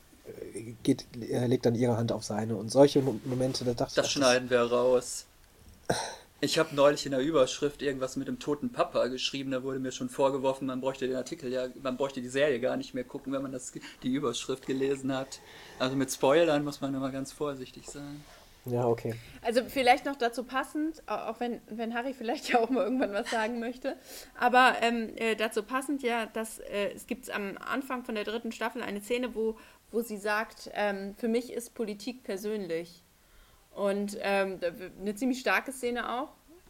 geht, 0.84 1.06
legt 1.14 1.66
dann 1.66 1.76
ihre 1.76 1.98
Hand 1.98 2.12
auf 2.12 2.24
seine 2.24 2.56
und 2.56 2.70
solche 2.70 3.02
Momente, 3.02 3.66
da 3.66 3.74
dachte 3.74 3.96
das 3.96 4.08
ich. 4.08 4.14
Das 4.14 4.24
schneiden 4.24 4.50
wir 4.50 4.62
raus. 4.62 5.26
Ich 6.40 6.60
habe 6.60 6.76
neulich 6.76 7.04
in 7.08 7.14
der 7.14 7.22
Überschrift 7.22 7.82
irgendwas 7.82 8.16
mit 8.16 8.28
dem 8.28 8.38
toten 8.38 8.72
Papa 8.72 9.08
geschrieben, 9.08 9.50
da 9.50 9.64
wurde 9.64 9.80
mir 9.80 9.92
schon 9.92 10.08
vorgeworfen, 10.08 10.68
man 10.68 10.82
bräuchte 10.82 11.08
den 11.08 11.16
Artikel 11.16 11.52
ja, 11.52 11.68
man 11.82 11.98
bräuchte 11.98 12.22
die 12.22 12.30
Serie 12.30 12.60
gar 12.60 12.78
nicht 12.78 12.94
mehr 12.94 13.04
gucken, 13.04 13.34
wenn 13.34 13.42
man 13.42 13.52
das, 13.52 13.74
die 14.04 14.14
Überschrift 14.14 14.68
gelesen 14.68 15.16
hat. 15.16 15.40
Also 15.80 15.96
mit 15.96 16.12
Spoilern 16.12 16.64
muss 16.64 16.80
man 16.80 16.94
immer 16.94 17.12
ganz 17.12 17.32
vorsichtig 17.32 17.88
sein. 17.88 18.24
Ja, 18.66 18.86
okay. 18.86 19.16
Also 19.42 19.62
vielleicht 19.68 20.06
noch 20.06 20.16
dazu 20.16 20.44
passend, 20.44 21.02
auch 21.08 21.40
wenn, 21.40 21.60
wenn 21.70 21.96
Harry 21.96 22.14
vielleicht 22.14 22.50
ja 22.50 22.60
auch 22.60 22.70
mal 22.70 22.84
irgendwann 22.84 23.14
was 23.14 23.32
sagen 23.32 23.60
möchte, 23.60 23.96
aber 24.40 24.76
ähm, 24.82 25.10
äh, 25.16 25.36
dazu 25.36 25.64
passend 25.64 26.04
ja, 26.04 26.28
dass 26.28 26.60
äh, 26.60 26.92
es 26.94 27.08
gibt 27.08 27.32
am 27.32 27.58
Anfang 27.58 28.04
von 28.04 28.14
der 28.14 28.26
dritten 28.26 28.52
Staffel 28.52 28.84
eine 28.84 29.02
Szene, 29.02 29.34
wo, 29.34 29.58
wo 29.90 30.02
sie 30.02 30.18
sagt, 30.18 30.70
ähm, 30.74 31.16
für 31.18 31.30
mich 31.30 31.52
ist 31.52 31.74
Politik 31.74 32.24
persönlich. 32.24 33.04
Und 33.78 34.18
ähm, 34.22 34.60
eine 35.00 35.14
ziemlich 35.14 35.40
starke 35.40 35.72
Szene 35.72 36.12
auch, 36.12 36.30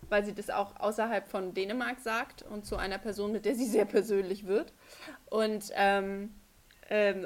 weil 0.09 0.25
sie 0.25 0.33
das 0.33 0.49
auch 0.49 0.77
außerhalb 0.77 1.25
von 1.25 1.53
Dänemark 1.53 2.01
sagt 2.01 2.41
und 2.41 2.65
zu 2.65 2.75
einer 2.75 2.97
Person, 2.97 3.31
mit 3.31 3.45
der 3.45 3.55
sie 3.55 3.65
sehr 3.65 3.85
persönlich 3.85 4.45
wird. 4.45 4.73
Und 5.29 5.71
ähm, 5.75 6.35
ähm, 6.89 7.25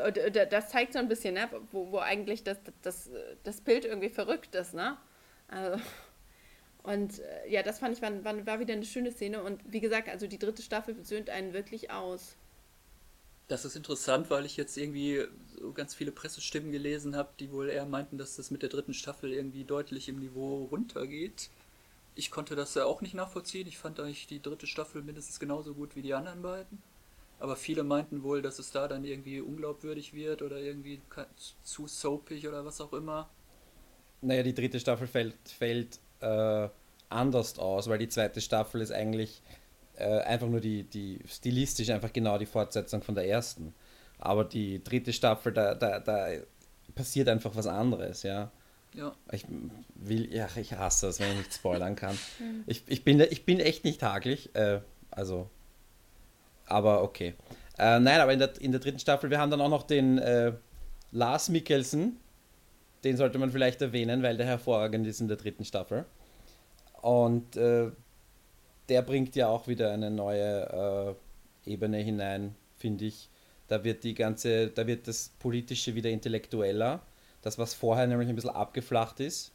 das 0.51 0.69
zeigt 0.69 0.93
so 0.93 0.99
ein 0.99 1.07
bisschen, 1.07 1.33
ne, 1.33 1.49
wo, 1.71 1.91
wo 1.91 1.97
eigentlich 1.97 2.43
das, 2.43 2.59
das, 2.83 3.09
das 3.43 3.61
Bild 3.61 3.83
irgendwie 3.83 4.09
verrückt 4.09 4.53
ist. 4.53 4.75
Ne? 4.75 4.97
Also, 5.47 5.81
und 6.83 7.17
äh, 7.17 7.49
ja, 7.49 7.63
das 7.63 7.79
fand 7.79 7.95
ich 7.95 8.03
war, 8.03 8.11
war, 8.45 8.59
wieder 8.59 8.75
eine 8.75 8.85
schöne 8.85 9.11
Szene. 9.11 9.41
Und 9.41 9.63
wie 9.65 9.79
gesagt, 9.79 10.09
also 10.09 10.27
die 10.27 10.37
dritte 10.37 10.61
Staffel 10.61 11.03
söhnt 11.03 11.31
einen 11.31 11.53
wirklich 11.53 11.89
aus. 11.89 12.37
Das 13.51 13.65
ist 13.65 13.75
interessant, 13.75 14.29
weil 14.29 14.45
ich 14.45 14.55
jetzt 14.55 14.77
irgendwie 14.77 15.25
so 15.59 15.73
ganz 15.73 15.93
viele 15.93 16.13
Pressestimmen 16.13 16.71
gelesen 16.71 17.17
habe, 17.17 17.31
die 17.37 17.51
wohl 17.51 17.67
eher 17.67 17.85
meinten, 17.85 18.17
dass 18.17 18.37
das 18.37 18.49
mit 18.49 18.61
der 18.61 18.69
dritten 18.69 18.93
Staffel 18.93 19.33
irgendwie 19.33 19.65
deutlich 19.65 20.07
im 20.07 20.19
Niveau 20.19 20.69
runtergeht. 20.71 21.49
Ich 22.15 22.31
konnte 22.31 22.55
das 22.55 22.75
ja 22.75 22.85
auch 22.85 23.01
nicht 23.01 23.13
nachvollziehen. 23.13 23.67
Ich 23.67 23.77
fand 23.77 23.99
eigentlich 23.99 24.25
die 24.25 24.41
dritte 24.41 24.67
Staffel 24.67 25.01
mindestens 25.01 25.37
genauso 25.37 25.73
gut 25.73 25.97
wie 25.97 26.01
die 26.01 26.13
anderen 26.13 26.41
beiden. 26.41 26.81
Aber 27.41 27.57
viele 27.57 27.83
meinten 27.83 28.23
wohl, 28.23 28.41
dass 28.41 28.57
es 28.57 28.71
da 28.71 28.87
dann 28.87 29.03
irgendwie 29.03 29.41
unglaubwürdig 29.41 30.13
wird 30.13 30.43
oder 30.43 30.61
irgendwie 30.61 31.01
zu 31.65 31.87
soapig 31.87 32.47
oder 32.47 32.63
was 32.63 32.79
auch 32.79 32.93
immer. 32.93 33.29
Naja, 34.21 34.43
die 34.43 34.53
dritte 34.53 34.79
Staffel 34.79 35.07
fällt, 35.07 35.35
fällt 35.49 35.99
äh, 36.21 36.69
anders 37.09 37.59
aus, 37.59 37.89
weil 37.89 37.99
die 37.99 38.07
zweite 38.07 38.39
Staffel 38.39 38.79
ist 38.79 38.93
eigentlich 38.93 39.41
äh, 40.01 40.21
einfach 40.21 40.47
nur 40.47 40.59
die, 40.59 40.83
die 40.83 41.19
stilistisch 41.27 41.89
einfach 41.89 42.11
genau 42.11 42.37
die 42.37 42.45
Fortsetzung 42.45 43.01
von 43.01 43.15
der 43.15 43.27
ersten. 43.27 43.73
Aber 44.19 44.43
die 44.43 44.83
dritte 44.83 45.13
Staffel, 45.13 45.53
da, 45.53 45.73
da, 45.73 45.99
da 45.99 46.27
passiert 46.95 47.27
einfach 47.27 47.55
was 47.55 47.67
anderes, 47.67 48.23
ja. 48.23 48.51
Ja. 48.93 49.13
Ich 49.31 49.45
will, 49.95 50.33
ja, 50.33 50.47
ich 50.55 50.73
hasse 50.73 51.07
es, 51.07 51.19
wenn 51.19 51.31
ich 51.31 51.37
nicht 51.37 51.53
spoilern 51.53 51.95
kann. 51.95 52.17
Mhm. 52.39 52.63
ich, 52.67 52.83
ich, 52.87 53.03
bin, 53.03 53.19
ich 53.19 53.45
bin 53.45 53.59
echt 53.59 53.83
nicht 53.85 54.03
haglich, 54.03 54.53
äh, 54.55 54.81
also, 55.09 55.49
aber 56.65 57.03
okay. 57.03 57.33
Äh, 57.77 57.99
nein, 57.99 58.19
aber 58.19 58.33
in 58.33 58.39
der, 58.39 58.59
in 58.59 58.71
der 58.71 58.81
dritten 58.81 58.99
Staffel, 58.99 59.29
wir 59.29 59.39
haben 59.39 59.49
dann 59.49 59.61
auch 59.61 59.69
noch 59.69 59.83
den 59.83 60.17
äh, 60.17 60.53
Lars 61.11 61.49
Mikkelsen, 61.49 62.17
den 63.03 63.17
sollte 63.17 63.39
man 63.39 63.51
vielleicht 63.51 63.81
erwähnen, 63.81 64.23
weil 64.23 64.37
der 64.37 64.45
hervorragend 64.45 65.07
ist 65.07 65.21
in 65.21 65.27
der 65.27 65.37
dritten 65.37 65.65
Staffel. 65.65 66.05
Und 67.01 67.55
äh, 67.55 67.91
der 68.91 69.01
bringt 69.01 69.37
ja 69.37 69.47
auch 69.47 69.69
wieder 69.69 69.93
eine 69.93 70.11
neue 70.11 71.15
äh, 71.65 71.71
Ebene 71.71 71.99
hinein, 71.99 72.55
finde 72.75 73.05
ich. 73.05 73.29
Da 73.69 73.85
wird 73.85 74.03
die 74.03 74.13
ganze, 74.13 74.67
da 74.67 74.85
wird 74.85 75.07
das 75.07 75.31
Politische 75.39 75.95
wieder 75.95 76.09
intellektueller. 76.09 76.99
Das, 77.41 77.57
was 77.57 77.73
vorher 77.73 78.05
nämlich 78.05 78.27
ein 78.27 78.35
bisschen 78.35 78.49
abgeflacht 78.49 79.21
ist, 79.21 79.53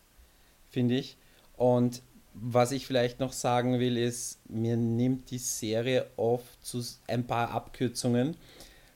finde 0.70 0.95
ich. 0.95 1.18
Und 1.59 2.01
was 2.32 2.72
ich 2.72 2.87
vielleicht 2.87 3.20
noch 3.20 3.34
sagen 3.34 3.78
will, 3.78 3.99
ist, 3.99 4.39
mir 4.49 4.78
nimmt 4.78 5.30
die 5.30 5.39
Serie 5.39 6.07
oft 6.16 6.64
zu 6.64 6.82
ein 7.07 7.26
paar 7.26 7.51
Abkürzungen, 7.51 8.39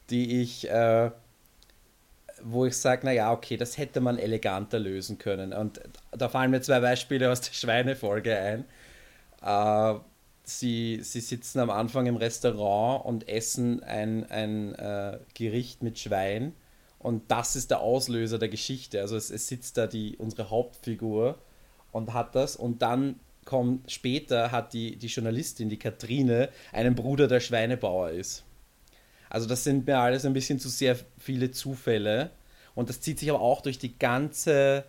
die 0.09 0.41
ich, 0.41 0.71
äh, 0.71 1.11
wo 2.43 2.65
ich 2.65 2.79
sage, 2.79 3.05
naja, 3.05 3.31
okay, 3.31 3.59
das 3.59 3.77
hätte 3.77 4.01
man 4.01 4.17
eleganter 4.17 4.79
lösen 4.79 5.19
können. 5.19 5.53
Und 5.53 5.83
da 6.13 6.31
fallen 6.31 6.51
mir 6.51 6.63
zwei 6.63 6.81
Beispiele 6.81 7.31
aus 7.31 7.43
der 7.43 7.53
Schweinefolge 7.53 8.35
ein. 8.39 8.65
Äh, 9.43 10.01
sie, 10.59 11.01
sie 11.03 11.21
sitzen 11.21 11.61
am 11.61 11.71
Anfang 11.71 12.07
im 12.07 12.17
Restaurant 12.17 13.05
und 13.05 13.29
essen 13.29 13.83
ein, 13.83 14.29
ein 14.31 14.75
äh, 14.75 15.19
Gericht 15.35 15.83
mit 15.83 15.99
Schwein. 15.99 16.55
Und 16.99 17.31
das 17.31 17.57
ist 17.57 17.71
der 17.71 17.81
Auslöser 17.81 18.39
der 18.39 18.49
Geschichte. 18.49 19.01
Also 19.01 19.17
es, 19.17 19.31
es 19.31 19.47
sitzt 19.49 19.77
da 19.77 19.87
die, 19.87 20.17
unsere 20.17 20.51
Hauptfigur 20.51 21.39
und 21.93 22.13
hat 22.13 22.35
das. 22.35 22.57
Und 22.57 22.83
dann 22.83 23.19
kommt 23.45 23.91
später 23.91 24.53
hat 24.53 24.73
die, 24.73 24.97
die 24.97 25.07
Journalistin, 25.07 25.69
die 25.69 25.79
Katrine, 25.79 26.51
einen 26.73 26.95
Bruder, 26.95 27.27
der 27.27 27.41
Schweinebauer 27.41 28.11
ist. 28.11 28.45
Also 29.31 29.49
das 29.49 29.65
sind 29.65 29.87
mir 29.87 29.99
alles 29.99 30.25
ein 30.25 30.33
bisschen 30.33 30.59
zu 30.59 30.69
sehr 30.69 30.97
viele 31.19 31.51
Zufälle. 31.51 32.31
Und 32.75 32.89
das 32.89 33.01
zieht 33.01 33.19
sich 33.19 33.31
aber 33.31 33.41
auch 33.41 33.61
durch 33.63 33.79
die 33.79 33.99
ganze 33.99 34.85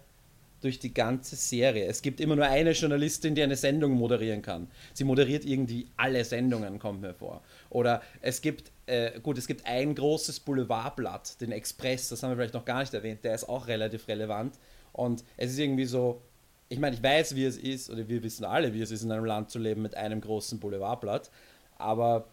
durch 0.61 0.79
die 0.79 0.93
ganze 0.93 1.35
Serie. 1.35 1.85
Es 1.85 2.01
gibt 2.01 2.19
immer 2.19 2.35
nur 2.35 2.45
eine 2.45 2.71
Journalistin, 2.71 3.35
die 3.35 3.41
eine 3.41 3.55
Sendung 3.55 3.93
moderieren 3.93 4.41
kann. 4.41 4.67
Sie 4.93 5.03
moderiert 5.03 5.43
irgendwie 5.43 5.87
alle 5.97 6.23
Sendungen, 6.23 6.79
kommt 6.79 7.01
mir 7.01 7.13
vor. 7.13 7.41
Oder 7.69 8.01
es 8.21 8.41
gibt, 8.41 8.71
äh, 8.85 9.19
gut, 9.19 9.37
es 9.37 9.47
gibt 9.47 9.65
ein 9.65 9.95
großes 9.95 10.41
Boulevardblatt, 10.41 11.41
den 11.41 11.51
Express, 11.51 12.09
das 12.09 12.21
haben 12.21 12.31
wir 12.31 12.37
vielleicht 12.37 12.53
noch 12.53 12.65
gar 12.65 12.81
nicht 12.81 12.93
erwähnt, 12.93 13.23
der 13.23 13.35
ist 13.35 13.49
auch 13.49 13.67
relativ 13.67 14.07
relevant. 14.07 14.57
Und 14.93 15.23
es 15.37 15.51
ist 15.51 15.59
irgendwie 15.59 15.85
so, 15.85 16.21
ich 16.69 16.79
meine, 16.79 16.95
ich 16.95 17.03
weiß, 17.03 17.35
wie 17.35 17.45
es 17.45 17.57
ist, 17.57 17.89
oder 17.89 18.07
wir 18.07 18.23
wissen 18.23 18.45
alle, 18.45 18.73
wie 18.73 18.81
es 18.81 18.91
ist, 18.91 19.03
in 19.03 19.11
einem 19.11 19.25
Land 19.25 19.49
zu 19.49 19.59
leben 19.59 19.81
mit 19.81 19.95
einem 19.95 20.21
großen 20.21 20.59
Boulevardblatt, 20.59 21.31
aber 21.77 22.27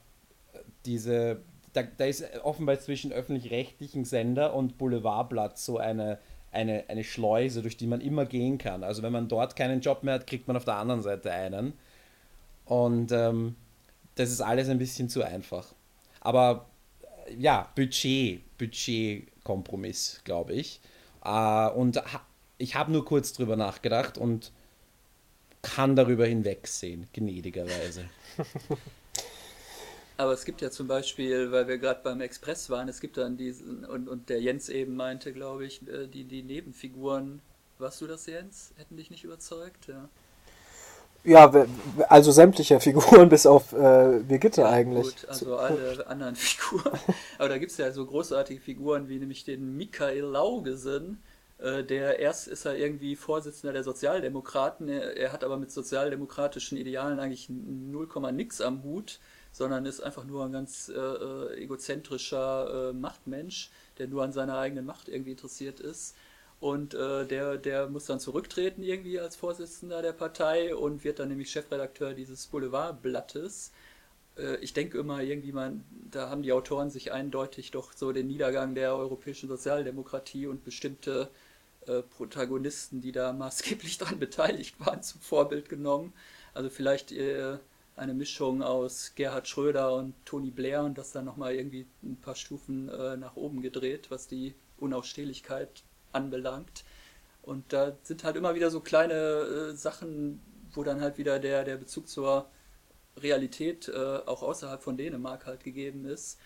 diese, 0.85 1.41
da, 1.73 1.83
da 1.83 2.05
ist 2.05 2.25
offenbar 2.43 2.79
zwischen 2.79 3.13
öffentlich-rechtlichen 3.13 4.05
Sender 4.05 4.55
und 4.55 4.79
Boulevardblatt 4.79 5.59
so 5.59 5.79
eine 5.79 6.19
eine, 6.59 6.85
eine 6.89 7.05
Schleuse, 7.05 7.63
durch 7.63 7.77
die 7.77 7.87
man 7.87 8.01
immer 8.01 8.27
gehen 8.27 8.59
kann. 8.59 8.83
Also 8.83 9.03
wenn 9.03 9.13
man 9.13 9.29
dort 9.29 9.55
keinen 9.55 9.81
Job 9.81 10.03
mehr 10.03 10.15
hat, 10.15 10.27
kriegt 10.27 10.49
man 10.49 10.57
auf 10.57 10.65
der 10.65 10.75
anderen 10.75 11.03
Seite 11.03 11.31
einen. 11.31 11.73
Und 12.65 13.13
ähm, 13.13 13.55
das 14.17 14.31
ist 14.31 14.41
alles 14.41 14.69
ein 14.69 14.79
bisschen 14.79 15.09
zu 15.09 15.23
einfach. 15.23 15.73
Aber 16.21 16.67
äh, 17.27 17.35
ja, 17.35 17.69
Budget, 17.77 18.43
Budgetkompromiss, 18.59 20.21
glaube 20.25 20.55
ich. 20.55 20.81
Äh, 21.25 21.69
und 21.71 21.97
ha 21.97 22.21
ich 22.61 22.75
habe 22.75 22.91
nur 22.91 23.05
kurz 23.05 23.33
drüber 23.33 23.55
nachgedacht 23.55 24.19
und 24.19 24.51
kann 25.63 25.95
darüber 25.95 26.27
hinwegsehen, 26.27 27.07
gnädigerweise. 27.13 28.07
Aber 30.19 30.33
es 30.33 30.45
gibt 30.45 30.61
ja 30.61 30.71
zum 30.71 30.89
Beispiel, 30.89 31.53
weil 31.53 31.69
wir 31.69 31.79
gerade 31.79 32.01
beim 32.03 32.21
Express 32.21 32.69
waren, 32.71 32.89
es 32.89 33.01
gibt 33.01 33.17
dann 33.17 33.37
diesen, 33.37 33.85
und, 33.85 34.09
und 34.09 34.29
der 34.29 34.41
Jens 34.41 34.69
eben 34.69 34.97
meinte, 34.97 35.33
glaube 35.33 35.65
ich, 35.65 35.87
äh, 35.87 36.09
die, 36.09 36.25
die 36.25 36.43
Nebenfiguren, 36.43 37.41
warst 37.79 38.01
du 38.01 38.09
das, 38.09 38.27
Jens? 38.27 38.73
Hätten 38.77 38.97
dich 38.97 39.13
nicht 39.13 39.23
überzeugt? 39.23 39.87
Ja. 39.87 40.09
Ja, 41.23 41.67
also 42.09 42.33
sämtliche 42.33 42.81
Figuren 42.81 43.29
bis 43.29 43.47
auf 43.47 43.73
äh, 43.73 44.21
Birgitte 44.27 44.63
ja, 44.63 44.71
eigentlich. 44.71 45.17
Gut, 45.17 45.29
also 45.29 45.57
alle 45.57 46.05
anderen 46.09 46.35
Figuren. 46.37 46.99
Aber 47.39 47.49
da 47.49 47.59
gibt 47.59 47.71
es 47.71 47.79
ja 47.79 47.93
so 47.93 48.05
großartige 48.05 48.61
Figuren 48.61 49.09
wie 49.09 49.21
nämlich 49.21 49.45
den 49.45 49.77
Michael 49.77 50.25
Laugesen. 50.25 51.23
Äh, 51.59 51.85
der 51.85 52.19
erst 52.19 52.49
ist 52.49 52.65
er 52.65 52.77
irgendwie 52.77 53.15
Vorsitzender 53.15 53.73
der 53.73 53.85
Sozialdemokraten. 53.85 54.89
Er, 54.89 55.17
er 55.17 55.33
hat 55.33 55.45
aber 55.45 55.59
mit 55.59 55.71
sozialdemokratischen 55.71 56.77
Idealen 56.77 57.21
eigentlich 57.21 57.49
0, 57.49 58.09
nix 58.33 58.61
am 58.61 58.83
Hut 58.83 59.21
sondern 59.53 59.87
ist 59.87 60.01
einfach 60.01 60.25
nur 60.25 60.45
ein 60.45 60.53
ganz 60.53 60.89
äh, 60.89 60.99
äh, 60.99 61.63
egozentrischer 61.63 62.91
äh, 62.91 62.93
Machtmensch, 62.93 63.71
der 63.99 64.09
nur 64.09 64.23
an 64.23 64.33
seiner 64.33 64.59
eigenen 64.59 64.87
Macht 64.87 65.09
irgendwie 65.09 65.33
interessiert 65.33 65.81
ist. 65.81 66.17
Und 66.61 66.95
äh, 66.95 67.27
der, 67.27 67.57
der 67.57 67.89
muss 67.89 68.07
dann 68.07 68.19
zurücktreten 68.19 68.83
irgendwie 68.83 69.21
als 69.21 69.37
Vorsitzender 69.37 70.03
der 70.03 70.13
Partei 70.13 70.75
und 70.75 71.05
wird 71.05 71.21
dann 71.21 71.29
nämlich 71.29 71.51
Chefredakteur 71.51 72.15
dieses 72.15 72.47
Boulevardblattes. 72.49 73.73
Äh, 74.37 74.57
ich 74.57 74.73
denke 74.73 74.99
immer 74.99 75.23
irgendwie, 75.23 75.53
man, 75.53 75.85
da 76.11 76.31
haben 76.31 76.43
die 76.43 76.53
Autoren 76.53 76.91
sich 76.91 77.13
eindeutig 77.13 77.71
doch 77.71 77.93
so 77.93 78.13
den 78.13 78.27
Niedergang 78.27 78.75
der 78.75 78.97
europäischen 78.97 79.49
Sozialdemokratie 79.49 80.47
und 80.49 80.65
bestimmte 80.65 81.31
äh, 81.87 82.03
Protagonisten, 82.03 83.01
die 83.01 83.13
da 83.13 83.33
maßgeblich 83.33 83.99
daran 83.99 84.19
beteiligt 84.19 84.81
waren, 84.81 85.03
zum 85.03 85.21
Vorbild 85.21 85.69
genommen. 85.69 86.13
Also 86.55 86.71
vielleicht 86.71 87.13
eine 87.99 88.15
Mischung 88.15 88.63
aus 88.63 89.13
Gerhard 89.15 89.49
Schröder 89.49 89.95
und 89.95 90.15
Tony 90.25 90.51
Blair 90.51 90.83
und 90.85 90.97
das 90.97 91.13
dann 91.13 91.25
nochmal 91.25 91.55
irgendwie 91.55 91.87
ein 92.03 92.17
paar 92.21 92.37
Stufen 92.37 92.89
äh, 92.89 93.17
nach 93.17 93.37
oben 93.37 93.61
gedreht, 93.61 94.11
was 94.11 94.29
die 94.29 94.55
Unausstehlichkeit 94.79 95.83
anbelangt. 96.13 96.85
Und 97.43 97.73
da 97.73 97.97
sind 98.03 98.25
halt 98.25 98.37
immer 98.37 98.55
wieder 98.55 98.71
so 98.71 98.81
kleine 98.81 99.15
äh, 99.15 99.75
Sachen, 99.75 100.41
wo 100.73 100.85
dann 100.85 101.01
halt 101.01 101.19
wieder 101.19 101.39
der, 101.39 101.65
der 101.65 101.77
Bezug 101.77 102.09
zur 102.09 102.49
Realität 103.17 103.89
äh, 103.89 104.19
auch 104.27 104.43
außerhalb 104.43 104.83
von 104.83 104.97
Dänemark 104.97 105.47
halt 105.47 105.65
gegeben 105.65 106.05
ist. 106.05 106.39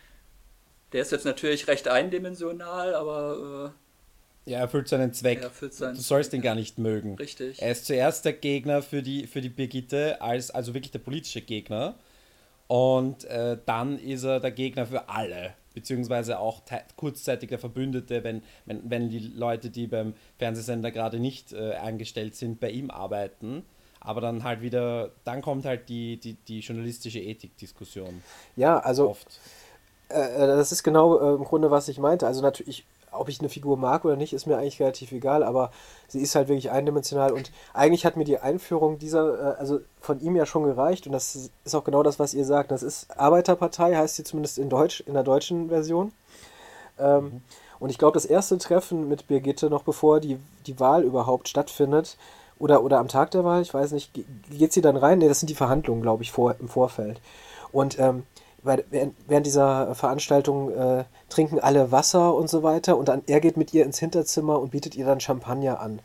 Der 0.93 1.03
ist 1.03 1.13
jetzt 1.13 1.25
natürlich 1.25 1.69
recht 1.69 1.89
eindimensional, 1.89 2.95
aber 2.95 3.73
äh, 3.75 3.82
ja, 4.45 4.59
er 4.59 4.63
erfüllt 4.63 4.89
seinen 4.89 5.13
Zweck. 5.13 5.43
Erfüllt 5.43 5.75
seinen 5.75 5.95
du 5.95 6.01
sollst 6.01 6.33
ihn 6.33 6.43
gar 6.43 6.55
nicht 6.55 6.79
mögen. 6.79 7.15
Richtig. 7.17 7.63
Er 7.63 7.73
ist 7.73 7.87
zuerst 7.87 8.25
der 8.25 8.33
Gegner 8.33 8.83
für 8.83 9.03
die, 9.03 9.27
für 9.27 9.41
die 9.41 9.49
Birgitte, 9.49 10.21
als, 10.21 10.51
also 10.51 10.75
wirklich 10.75 10.91
der 10.91 10.99
politische 10.99 11.43
Gegner. 11.43 11.95
Und 12.67 13.25
äh, 13.25 13.59
dann 13.67 13.99
ist 13.99 14.25
er 14.25 14.41
der 14.41 14.51
Gegner 14.51 14.87
für 14.87 15.09
alle, 15.09 15.55
beziehungsweise 15.75 16.39
auch 16.39 16.63
kurzzeitig 16.97 17.51
der 17.51 17.59
Verbündete, 17.59 18.25
wenn, 18.25 18.43
wenn, 18.67 18.91
wenn 18.91 19.11
die 19.11 19.19
Leute, 19.19 19.71
die 19.71 19.87
beim 19.87 20.15
Fernsehsender 20.39 20.91
gerade 20.91 21.21
nicht 21.21 21.53
äh, 21.53 21.75
angestellt 21.75 22.35
sind, 22.35 22.61
bei 22.61 22.71
ihm 22.71 22.91
arbeiten. 22.91 23.65
Aber 24.01 24.21
dann 24.21 24.43
halt 24.43 24.63
wieder, 24.63 25.13
dann 25.23 25.43
kommt 25.43 25.65
halt 25.65 25.89
die, 25.89 26.19
die, 26.19 26.35
die 26.35 26.59
journalistische 26.59 27.21
Ethikdiskussion. 27.21 28.23
Ja, 28.57 28.81
also 28.81 29.09
oft. 29.09 29.39
Äh, 30.09 30.21
äh, 30.21 30.47
das 30.47 30.73
ist 30.73 30.83
genau 30.83 31.19
äh, 31.19 31.35
im 31.37 31.45
Grunde, 31.45 31.71
was 31.71 31.89
ich 31.89 31.99
meinte. 31.99 32.27
Also 32.27 32.43
natürlich, 32.43 32.85
ob 33.13 33.29
ich 33.29 33.41
eine 33.41 33.49
Figur 33.49 33.77
mag 33.77 34.05
oder 34.05 34.17
nicht, 34.17 34.33
ist 34.33 34.47
mir 34.47 34.57
eigentlich 34.57 34.81
relativ 34.81 35.13
egal, 35.13 35.43
aber 35.43 35.71
sie 36.09 36.21
ist 36.21 36.35
halt 36.35 36.49
wirklich 36.49 36.71
eindimensional 36.71 37.33
und 37.33 37.53
eigentlich 37.73 38.05
hat 38.05 38.17
mir 38.17 38.25
die 38.25 38.39
Einführung 38.39 38.99
dieser, 38.99 39.55
äh, 39.55 39.59
also 39.59 39.81
von 40.01 40.21
ihm 40.21 40.37
ja 40.37 40.47
schon 40.47 40.65
gereicht 40.65 41.07
und 41.07 41.13
das 41.13 41.51
ist 41.65 41.75
auch 41.75 41.85
genau 41.85 42.03
das, 42.03 42.19
was 42.19 42.35
ihr 42.35 42.45
sagt. 42.45 42.71
Das 42.71 42.83
ist 42.83 43.19
Arbeiterpartei, 43.19 43.95
heißt 43.95 44.17
sie 44.17 44.25
zumindest 44.25 44.59
in 44.59 44.69
Deutsch, 44.69 45.01
in 45.07 45.15
der 45.15 45.23
deutschen 45.23 45.69
Version. 45.69 46.13
Ähm, 46.99 47.25
mhm. 47.25 47.41
Und 47.79 47.91
ich 47.91 47.99
glaube, 47.99 48.15
das 48.15 48.25
erste 48.25 48.59
Treffen 48.59 49.09
mit 49.09 49.27
Birgitte, 49.27 49.69
noch 49.69 49.83
bevor 49.83 50.21
die, 50.21 50.39
die 50.67 50.79
Wahl 50.79 51.03
überhaupt 51.03 51.49
stattfindet, 51.49 52.17
oder, 52.63 52.85
oder 52.85 53.01
am 53.01 53.09
Tag 53.09 53.33
der 53.33 53.43
Wahl, 53.43 53.61
ich 53.61 53.75
weiß 53.75 53.91
nicht, 53.91 54.13
geht 54.49 54.73
sie 54.73 54.83
dann 54.83 54.97
rein? 54.97 55.19
Ne, 55.19 55.27
das 55.27 55.41
sind 55.41 55.51
die 55.51 55.57
Verhandlungen, 55.57 56.01
glaube 56.01 56.23
ich, 56.23 56.31
vor, 56.31 56.55
im 56.61 56.69
Vorfeld. 56.69 57.21
Und 57.73 57.99
ähm, 57.99 58.23
während 58.63 59.47
dieser 59.47 59.95
Veranstaltung 59.95 60.71
äh, 60.71 61.05
trinken 61.29 61.59
alle 61.59 61.91
Wasser 61.91 62.35
und 62.35 62.49
so 62.49 62.63
weiter 62.63 62.97
und 62.97 63.09
dann 63.09 63.23
er 63.27 63.41
geht 63.41 63.57
mit 63.57 63.75
ihr 63.75 63.85
ins 63.85 63.99
Hinterzimmer 63.99 64.61
und 64.61 64.71
bietet 64.71 64.95
ihr 64.95 65.05
dann 65.05 65.21
Champagner 65.21 65.81
an. 65.81 66.01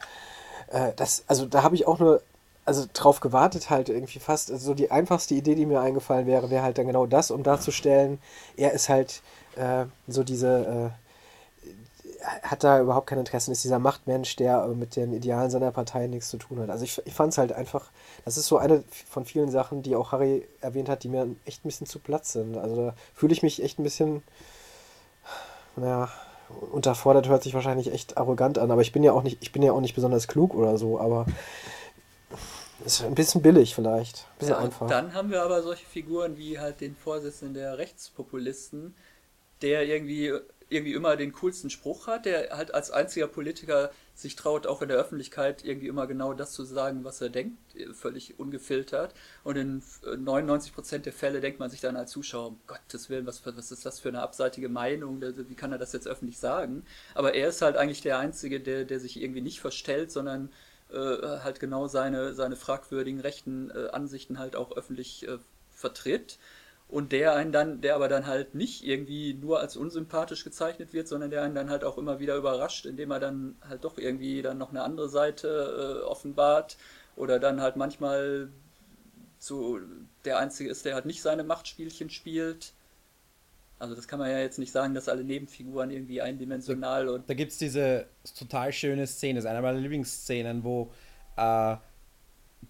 Äh, 0.72 0.94
das, 0.96 1.24
also 1.28 1.46
da 1.46 1.64
habe 1.64 1.76
ich 1.76 1.88
auch 1.88 2.00
nur 2.00 2.22
also 2.66 2.86
drauf 2.92 3.22
gewartet 3.22 3.70
halt 3.70 3.88
irgendwie 3.88 4.20
fast. 4.20 4.52
Also 4.52 4.74
die 4.74 4.92
einfachste 4.92 5.34
Idee, 5.34 5.56
die 5.56 5.66
mir 5.66 5.80
eingefallen 5.80 6.28
wäre, 6.28 6.50
wäre 6.50 6.64
halt 6.64 6.78
dann 6.78 6.88
genau 6.88 7.06
das, 7.06 7.32
um 7.32 7.42
darzustellen, 7.42 8.20
er 8.58 8.74
ist 8.74 8.90
halt 8.90 9.22
äh, 9.56 9.86
so 10.08 10.24
diese 10.24 10.92
äh, 10.92 11.07
hat 12.42 12.64
da 12.64 12.82
überhaupt 12.82 13.08
kein 13.08 13.20
Interesse, 13.20 13.52
ist 13.52 13.64
dieser 13.64 13.80
Machtmensch, 13.80 14.36
der 14.36 14.68
mit 14.68 14.96
den 14.96 15.14
Idealen 15.14 15.50
seiner 15.50 15.72
Partei 15.72 16.08
nichts 16.08 16.30
zu 16.30 16.38
tun 16.38 16.60
hat. 16.60 16.70
Also 16.70 16.84
ich, 16.84 17.02
ich 17.06 17.14
fand 17.14 17.32
es 17.32 17.38
halt 17.38 17.54
einfach, 17.54 17.92
das 18.26 18.38
ist 18.38 18.48
so 18.48 18.58
eine 18.58 18.84
von 19.10 19.26
vielen 19.26 19.52
Sachen, 19.52 19.84
die 19.84 19.96
auch 19.96 20.12
Harry 20.12 20.48
erwähnt 20.62 20.90
hat, 20.90 21.04
die 21.04 21.10
mir 21.10 21.28
echt 21.46 21.64
ein 21.64 21.70
bisschen 21.70 21.88
zu 21.88 22.00
platt 22.00 22.26
sind. 22.26 22.58
Also 22.58 22.76
da 22.76 22.94
fühle 23.14 23.34
ich 23.34 23.44
mich 23.44 23.62
echt 23.62 23.80
ein 23.80 23.84
bisschen, 23.84 24.24
naja, 25.76 26.10
unterfordert 26.72 27.28
hört 27.28 27.44
sich 27.44 27.54
wahrscheinlich 27.54 27.92
echt 27.92 28.18
arrogant 28.18 28.58
an, 28.58 28.72
aber 28.72 28.82
ich 28.82 28.92
bin 28.92 29.04
ja 29.04 29.12
auch 29.12 29.24
nicht, 29.24 29.38
ich 29.42 29.52
bin 29.52 29.62
ja 29.62 29.72
auch 29.72 29.82
nicht 29.82 29.96
besonders 29.96 30.28
klug 30.28 30.54
oder 30.54 30.78
so, 30.78 31.00
aber 31.00 31.26
ist 32.86 33.04
ein 33.04 33.16
bisschen 33.16 33.42
billig 33.42 33.76
vielleicht, 33.76 34.20
ein 34.20 34.40
bisschen 34.40 34.56
ja, 34.56 34.60
einfach. 34.60 34.88
Dann 34.88 35.14
haben 35.14 35.30
wir 35.30 35.44
aber 35.44 35.62
solche 35.62 35.86
Figuren 35.86 36.38
wie 36.38 36.58
halt 36.58 36.80
den 36.80 36.96
Vorsitzenden 36.96 37.54
der 37.56 37.78
Rechtspopulisten, 37.78 38.96
der 39.62 39.86
irgendwie 39.86 40.34
irgendwie 40.70 40.94
immer 40.94 41.16
den 41.16 41.32
coolsten 41.34 41.70
Spruch 41.70 42.08
hat, 42.08 42.26
der 42.26 42.56
halt 42.58 42.74
als 42.74 42.92
einziger 42.92 43.28
Politiker 43.28 43.92
sich 44.16 44.36
traut, 44.36 44.68
auch 44.68 44.82
in 44.82 44.90
der 44.90 44.98
Öffentlichkeit 44.98 45.64
irgendwie 45.64 45.88
immer 45.88 46.08
genau 46.08 46.34
das 46.34 46.52
zu 46.52 46.66
sagen, 46.66 47.04
was 47.04 47.22
er 47.22 47.30
denkt, 47.30 47.58
völlig 47.94 48.40
ungefiltert. 48.40 49.14
Und 49.44 49.56
in 49.58 49.84
99 50.04 50.74
Prozent 50.74 51.06
der 51.06 51.14
Fälle 51.14 51.40
denkt 51.40 51.60
man 51.60 51.70
sich 51.70 51.80
dann 51.80 51.96
als 51.96 52.12
Zuschauer, 52.12 52.48
um 52.48 52.60
Gottes 52.68 53.10
Willen, 53.10 53.26
was, 53.26 53.46
was 53.46 53.72
ist 53.72 53.86
das 53.86 54.00
für 54.00 54.10
eine 54.10 54.22
abseitige 54.22 54.70
Meinung, 54.70 55.22
wie 55.22 55.56
kann 55.56 55.72
er 55.72 55.78
das 55.78 55.94
jetzt 55.94 56.08
öffentlich 56.08 56.38
sagen? 56.38 56.84
Aber 57.14 57.34
er 57.36 57.50
ist 57.50 57.62
halt 57.62 57.78
eigentlich 57.78 58.02
der 58.02 58.20
Einzige, 58.20 58.60
der, 58.60 58.86
der 58.86 59.00
sich 59.00 59.22
irgendwie 59.22 59.42
nicht 59.42 59.62
verstellt, 59.62 60.12
sondern 60.12 60.50
äh, 60.92 60.96
halt 60.96 61.60
genau 61.60 61.88
seine, 61.88 62.34
seine 62.34 62.56
fragwürdigen 62.56 63.22
rechten 63.22 63.70
äh, 63.72 63.90
Ansichten 63.90 64.40
halt 64.40 64.56
auch 64.56 64.76
öffentlich 64.76 65.28
äh, 65.28 65.38
vertritt 65.72 66.40
und 66.90 67.12
der 67.12 67.36
einen 67.36 67.52
dann, 67.52 67.82
der 67.82 67.96
aber 67.96 68.08
dann 68.08 68.28
halt 68.28 68.56
nicht 68.56 68.86
irgendwie 68.86 69.34
nur 69.34 69.60
als 69.60 69.76
unsympathisch 69.76 70.44
gezeichnet 70.44 70.94
wird, 70.94 71.08
sondern 71.08 71.30
der 71.30 71.42
einen 71.44 71.56
dann 71.56 71.70
halt 71.70 71.84
auch 71.84 71.98
immer 71.98 72.20
wieder 72.20 72.36
überrascht, 72.38 72.86
indem 72.86 73.12
er 73.12 73.20
dann 73.20 73.58
halt 73.68 73.84
doch 73.84 73.98
irgendwie 73.98 74.42
dann 74.42 74.58
noch 74.58 74.70
eine 74.70 74.84
andere 74.84 75.10
Seite 75.10 76.02
äh, 76.02 76.06
offenbart 76.06 76.78
oder 77.16 77.40
dann 77.40 77.62
halt 77.62 77.76
manchmal 77.76 78.50
so 79.38 79.80
der 80.24 80.40
Einzige 80.40 80.70
ist, 80.70 80.86
der 80.86 80.96
halt 80.96 81.06
nicht 81.06 81.22
seine 81.22 81.44
Machtspielchen 81.44 82.10
spielt. 82.10 82.74
Also 83.80 83.94
das 83.94 84.08
kann 84.08 84.18
man 84.18 84.32
ja 84.32 84.40
jetzt 84.40 84.58
nicht 84.58 84.72
sagen, 84.72 84.96
dass 84.96 85.10
alle 85.10 85.24
Nebenfiguren 85.24 85.92
irgendwie 85.92 86.22
eindimensional 86.22 87.10
und... 87.10 87.30
Da 87.30 87.34
gibt 87.34 87.52
es 87.52 87.58
diese 87.58 88.08
total 88.38 88.72
schöne 88.72 89.06
Szene, 89.06 89.36
das 89.36 89.44
ist 89.44 89.50
eine 89.50 89.62
meiner 89.62 89.80
Lieblingsszenen, 89.80 90.64
wo 90.64 90.92
äh, 91.36 91.76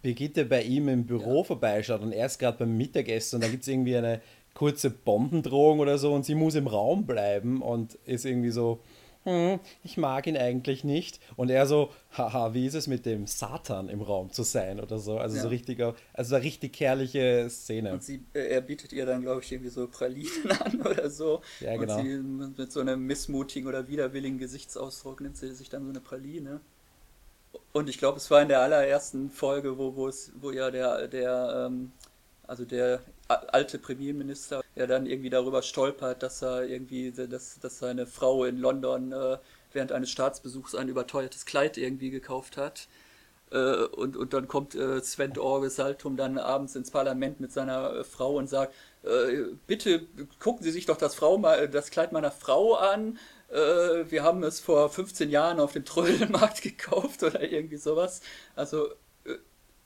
Brigitte 0.01 0.45
bei 0.45 0.63
ihm 0.63 0.87
im 0.87 1.05
Büro 1.05 1.37
ja. 1.37 1.43
vorbeischaut 1.43 2.01
und 2.01 2.11
er 2.11 2.27
ist 2.27 2.39
gerade 2.39 2.57
beim 2.57 2.77
Mittagessen 2.77 3.37
und 3.37 3.43
da 3.43 3.49
gibt 3.49 3.63
es 3.63 3.67
irgendwie 3.67 3.97
eine 3.97 4.21
kurze 4.53 4.89
Bombendrohung 4.89 5.79
oder 5.79 5.97
so 5.97 6.13
und 6.13 6.25
sie 6.25 6.35
muss 6.35 6.55
im 6.55 6.67
Raum 6.67 7.05
bleiben 7.05 7.61
und 7.61 7.95
ist 8.05 8.25
irgendwie 8.25 8.49
so, 8.49 8.81
hm, 9.27 9.59
ich 9.83 9.97
mag 9.97 10.25
ihn 10.25 10.37
eigentlich 10.37 10.85
nicht. 10.85 11.19
Und 11.35 11.49
er 11.49 11.65
so, 11.65 11.91
haha, 12.17 12.53
wie 12.53 12.65
ist 12.65 12.75
es 12.75 12.87
mit 12.87 13.05
dem 13.05 13.27
Satan 13.27 13.89
im 13.89 14.01
Raum 14.01 14.31
zu 14.31 14.43
sein 14.43 14.79
oder 14.79 14.99
so. 14.99 15.17
Also 15.17 15.35
ja. 15.35 15.41
so 15.41 15.49
richtiger, 15.49 15.95
also 16.13 16.35
eine 16.35 16.45
richtig 16.45 16.79
herrliche 16.79 17.47
Szene. 17.49 17.91
Und 17.91 18.03
sie, 18.03 18.23
äh, 18.33 18.47
er 18.47 18.61
bietet 18.61 18.93
ihr 18.93 19.05
dann, 19.05 19.21
glaube 19.21 19.41
ich, 19.43 19.51
irgendwie 19.51 19.69
so 19.69 19.85
Pralinen 19.87 20.51
an 20.59 20.81
oder 20.81 21.09
so. 21.09 21.41
Ja, 21.59 21.75
genau. 21.75 21.97
Und 21.97 22.05
sie 22.05 22.17
mit 22.61 22.71
so 22.71 22.79
einem 22.79 23.05
missmutigen 23.05 23.67
oder 23.67 23.89
widerwilligen 23.89 24.37
Gesichtsausdruck 24.37 25.19
nimmt 25.19 25.35
sie 25.35 25.53
sich 25.53 25.67
dann 25.67 25.83
so 25.83 25.89
eine 25.89 25.99
Praline. 25.99 26.61
Und 27.73 27.89
ich 27.89 27.97
glaube, 27.97 28.17
es 28.17 28.31
war 28.31 28.41
in 28.41 28.47
der 28.47 28.61
allerersten 28.61 29.29
Folge, 29.29 29.77
wo, 29.77 29.95
wo 29.95 30.07
es, 30.07 30.31
wo 30.39 30.51
ja 30.51 30.71
der, 30.71 31.07
der, 31.07 31.67
ähm, 31.67 31.91
also 32.47 32.65
der 32.65 33.01
alte 33.27 33.77
Premierminister 33.77 34.63
ja 34.75 34.87
dann 34.87 35.05
irgendwie 35.05 35.29
darüber 35.29 35.61
stolpert, 35.61 36.23
dass 36.23 36.41
er 36.41 36.63
irgendwie, 36.63 37.11
dass, 37.11 37.59
dass 37.59 37.79
seine 37.79 38.07
Frau 38.07 38.45
in 38.45 38.57
London 38.57 39.11
äh, 39.11 39.37
während 39.73 39.91
eines 39.91 40.09
Staatsbesuchs 40.11 40.75
ein 40.75 40.87
überteuertes 40.87 41.45
Kleid 41.45 41.77
irgendwie 41.77 42.09
gekauft 42.09 42.57
hat. 42.57 42.87
Äh, 43.51 43.85
und, 43.85 44.17
und 44.17 44.33
dann 44.33 44.47
kommt 44.47 44.75
äh, 44.75 45.01
Sven 45.01 45.37
Orge 45.37 45.69
Saltum 45.69 46.17
dann 46.17 46.37
abends 46.37 46.75
ins 46.75 46.91
Parlament 46.91 47.39
mit 47.39 47.51
seiner 47.51 47.93
äh, 47.93 48.03
Frau 48.03 48.35
und 48.35 48.47
sagt, 48.47 48.73
äh, 49.03 49.45
bitte 49.67 50.05
gucken 50.39 50.63
Sie 50.63 50.71
sich 50.71 50.85
doch 50.85 50.97
das, 50.97 51.15
Frau 51.15 51.37
mal, 51.37 51.69
das 51.69 51.91
Kleid 51.91 52.11
meiner 52.11 52.31
Frau 52.31 52.75
an 52.75 53.17
äh, 53.49 54.09
wir 54.09 54.23
haben 54.23 54.43
es 54.43 54.59
vor 54.59 54.89
15 54.89 55.29
Jahren 55.29 55.59
auf 55.59 55.73
dem 55.73 55.85
Trödelmarkt 55.85 56.61
gekauft 56.61 57.23
oder 57.23 57.41
irgendwie 57.41 57.77
sowas. 57.77 58.21
Also 58.55 58.89
äh, 59.25 59.37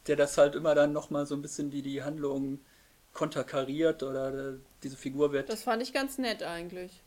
der 0.07 0.15
das 0.15 0.37
halt 0.37 0.55
immer 0.55 0.75
dann 0.75 0.93
nochmal 0.93 1.25
so 1.25 1.35
ein 1.35 1.41
bisschen 1.41 1.69
die, 1.69 1.81
die 1.81 2.03
Handlung 2.03 2.59
konterkariert 3.13 4.03
oder 4.03 4.33
äh, 4.33 4.53
diese 4.83 4.97
Figur 4.97 5.31
wird. 5.31 5.49
Das 5.49 5.63
fand 5.63 5.83
ich 5.83 5.93
ganz 5.93 6.17
nett 6.17 6.43
eigentlich. 6.43 7.01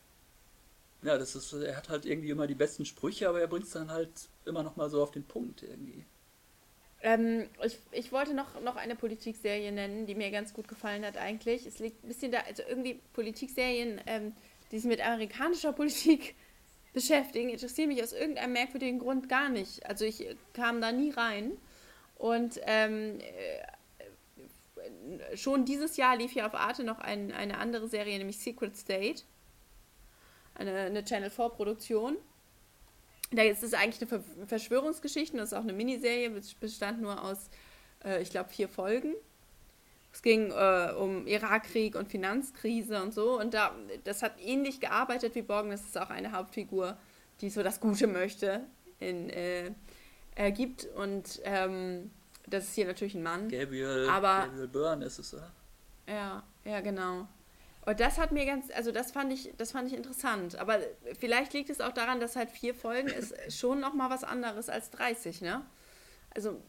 Ja, 1.01 1.17
das 1.17 1.35
ist, 1.35 1.53
er 1.53 1.75
hat 1.75 1.89
halt 1.89 2.05
irgendwie 2.05 2.29
immer 2.29 2.47
die 2.47 2.55
besten 2.55 2.85
Sprüche, 2.85 3.29
aber 3.29 3.39
er 3.39 3.47
bringt 3.47 3.65
es 3.65 3.71
dann 3.71 3.91
halt 3.91 4.09
immer 4.45 4.63
nochmal 4.63 4.89
so 4.89 5.03
auf 5.03 5.11
den 5.11 5.23
Punkt 5.23 5.61
irgendwie. 5.61 6.05
Ähm, 7.05 7.47
ich, 7.63 7.77
ich 7.91 8.11
wollte 8.11 8.33
noch, 8.33 8.59
noch 8.61 8.77
eine 8.77 8.95
Politikserie 8.95 9.71
nennen, 9.71 10.07
die 10.07 10.15
mir 10.15 10.31
ganz 10.31 10.55
gut 10.55 10.67
gefallen 10.67 11.05
hat 11.05 11.17
eigentlich. 11.17 11.67
Es 11.67 11.77
liegt 11.77 12.03
ein 12.03 12.07
bisschen 12.07 12.31
da, 12.31 12.39
also 12.39 12.63
irgendwie 12.67 12.99
Politikserien, 13.13 14.01
ähm, 14.07 14.33
die 14.71 14.79
sich 14.79 14.87
mit 14.87 15.05
amerikanischer 15.05 15.71
Politik 15.71 16.33
beschäftigen, 16.93 17.49
interessieren 17.49 17.89
mich 17.89 18.01
aus 18.01 18.11
irgendeinem 18.11 18.53
merkwürdigen 18.53 18.97
Grund 18.97 19.29
gar 19.29 19.49
nicht. 19.49 19.85
Also 19.85 20.03
ich 20.03 20.35
kam 20.53 20.81
da 20.81 20.91
nie 20.91 21.11
rein. 21.11 21.51
Und 22.17 22.59
ähm, 22.63 23.19
äh, 23.19 25.37
schon 25.37 25.63
dieses 25.63 25.97
Jahr 25.97 26.17
lief 26.17 26.31
hier 26.31 26.47
auf 26.47 26.55
Arte 26.55 26.83
noch 26.83 26.97
ein, 26.97 27.31
eine 27.31 27.59
andere 27.59 27.87
Serie, 27.87 28.17
nämlich 28.17 28.39
Secret 28.39 28.75
State. 28.75 29.21
Eine, 30.55 30.75
eine 30.75 31.05
Channel 31.05 31.29
4-Produktion. 31.29 32.17
Da 33.31 33.43
ist 33.43 33.63
es 33.63 33.73
eigentlich 33.73 34.11
eine 34.11 34.23
Verschwörungsgeschichte, 34.47 35.35
das 35.37 35.51
ist 35.51 35.57
auch 35.57 35.63
eine 35.63 35.73
Miniserie, 35.73 36.31
bestand 36.59 37.01
nur 37.01 37.23
aus, 37.23 37.49
äh, 38.03 38.21
ich 38.21 38.29
glaube, 38.29 38.49
vier 38.49 38.69
Folgen. 38.69 39.15
Es 40.13 40.21
ging 40.21 40.51
äh, 40.51 40.93
um 40.97 41.27
Irakkrieg 41.27 41.95
und 41.95 42.07
Finanzkrise 42.07 43.01
und 43.01 43.13
so. 43.13 43.37
Und 43.37 43.53
da, 43.53 43.75
das 44.05 44.23
hat 44.23 44.39
ähnlich 44.39 44.79
gearbeitet 44.79 45.35
wie 45.35 45.41
Borgen. 45.41 45.71
Das 45.71 45.81
ist 45.81 45.97
auch 45.97 46.09
eine 46.09 46.31
Hauptfigur, 46.31 46.97
die 47.41 47.49
so 47.49 47.63
das 47.63 47.81
Gute 47.81 48.07
möchte, 48.07 48.61
in, 48.99 49.29
äh, 49.29 49.71
ergibt. 50.35 50.85
Und 50.95 51.41
ähm, 51.43 52.11
das 52.47 52.65
ist 52.65 52.75
hier 52.75 52.85
natürlich 52.85 53.15
ein 53.15 53.23
Mann. 53.23 53.49
Gabriel, 53.49 54.07
aber, 54.09 54.45
Gabriel 54.45 54.67
Byrne 54.69 55.05
ist 55.05 55.19
es, 55.19 55.33
oder? 55.33 55.51
Ja, 56.07 56.43
ja, 56.63 56.79
genau. 56.79 57.27
Und 57.85 57.99
das 57.99 58.17
hat 58.17 58.31
mir 58.31 58.45
ganz, 58.45 58.71
also 58.75 58.91
das 58.91 59.11
fand 59.11 59.31
ich, 59.31 59.53
das 59.57 59.71
fand 59.71 59.87
ich 59.87 59.95
interessant. 59.95 60.57
Aber 60.57 60.79
vielleicht 61.19 61.53
liegt 61.53 61.69
es 61.69 61.81
auch 61.81 61.91
daran, 61.91 62.19
dass 62.19 62.35
halt 62.35 62.49
vier 62.49 62.73
Folgen 62.73 63.09
ist 63.09 63.35
schon 63.53 63.79
noch 63.79 63.93
mal 63.93 64.09
was 64.09 64.23
anderes 64.23 64.69
als 64.69 64.89
30, 64.89 65.41
ne? 65.41 65.63
Also 66.33 66.59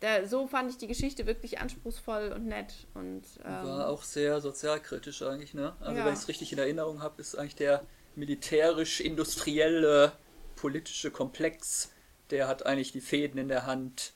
da, 0.00 0.26
so 0.26 0.46
fand 0.46 0.70
ich 0.70 0.76
die 0.76 0.86
Geschichte 0.86 1.26
wirklich 1.26 1.58
anspruchsvoll 1.58 2.32
und 2.34 2.46
nett. 2.46 2.86
Und, 2.94 3.22
ähm, 3.44 3.50
War 3.50 3.88
auch 3.88 4.02
sehr 4.02 4.40
sozialkritisch 4.40 5.22
eigentlich, 5.22 5.54
ne? 5.54 5.74
Also 5.80 5.98
Ja. 5.98 6.04
wenn 6.04 6.12
ich 6.12 6.20
es 6.20 6.28
richtig 6.28 6.52
in 6.52 6.58
Erinnerung 6.58 7.02
habe, 7.02 7.20
ist 7.20 7.36
eigentlich 7.36 7.56
der 7.56 7.84
militärisch-industrielle 8.14 10.12
politische 10.56 11.10
Komplex, 11.10 11.90
der 12.30 12.48
hat 12.48 12.66
eigentlich 12.66 12.92
die 12.92 13.00
Fäden 13.00 13.38
in 13.38 13.48
der 13.48 13.66
Hand. 13.66 14.12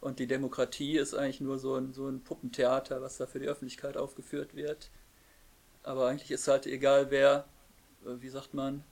Und 0.00 0.18
die 0.18 0.26
Demokratie 0.26 0.98
ist 0.98 1.14
eigentlich 1.14 1.40
nur 1.40 1.58
so 1.58 1.76
ein, 1.76 1.92
so 1.92 2.08
ein 2.08 2.22
Puppentheater, 2.22 3.00
was 3.00 3.16
da 3.18 3.26
für 3.26 3.38
die 3.38 3.46
Öffentlichkeit 3.46 3.96
aufgeführt 3.96 4.54
wird. 4.54 4.90
Aber 5.84 6.08
eigentlich 6.08 6.30
ist 6.30 6.48
halt 6.48 6.66
egal, 6.66 7.10
wer, 7.10 7.44
äh, 8.04 8.20
wie 8.20 8.28
sagt 8.30 8.54
man, 8.54 8.82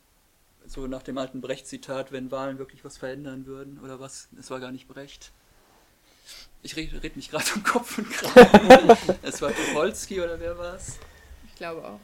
so 0.67 0.87
nach 0.87 1.03
dem 1.03 1.19
alten 1.19 1.41
Brecht-Zitat, 1.41 2.13
wenn 2.13 2.31
Wahlen 2.31 2.59
wirklich 2.59 2.85
was 2.85 2.99
verändern 2.99 3.47
würden 3.47 3.81
oder 3.83 3.99
was, 3.99 4.29
es 4.39 4.51
war 4.51 4.61
gar 4.61 4.71
nicht 4.71 4.87
Brecht. 4.87 5.33
Ich 6.63 6.77
rede 6.77 7.03
red 7.03 7.17
mich 7.17 7.31
gerade 7.31 7.47
um 7.57 7.65
Kopf 7.65 7.99
und 7.99 8.09
Kragen. 8.09 8.97
es 9.23 9.43
war 9.43 9.51
Tucholsky 9.53 10.21
oder 10.21 10.39
wer 10.39 10.57
war 10.57 10.75
es? 10.75 10.99
ich 11.49 11.57
glaube 11.57 11.85
auch. 11.85 11.99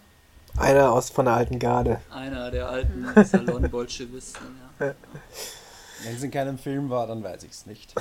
Einer 0.56 0.90
aus 0.90 1.10
von 1.10 1.26
der 1.26 1.34
alten 1.34 1.58
Garde. 1.60 2.00
Einer 2.10 2.50
der 2.50 2.68
alten 2.68 3.06
Salon-Bolschewisten, 3.24 4.42
ja. 4.80 4.94
Wenn 6.04 6.14
es 6.16 6.22
in 6.22 6.30
keinem 6.30 6.58
Film 6.58 6.90
war, 6.90 7.06
dann 7.06 7.22
weiß 7.22 7.42
ich 7.44 7.50
es 7.50 7.66
nicht. 7.66 7.92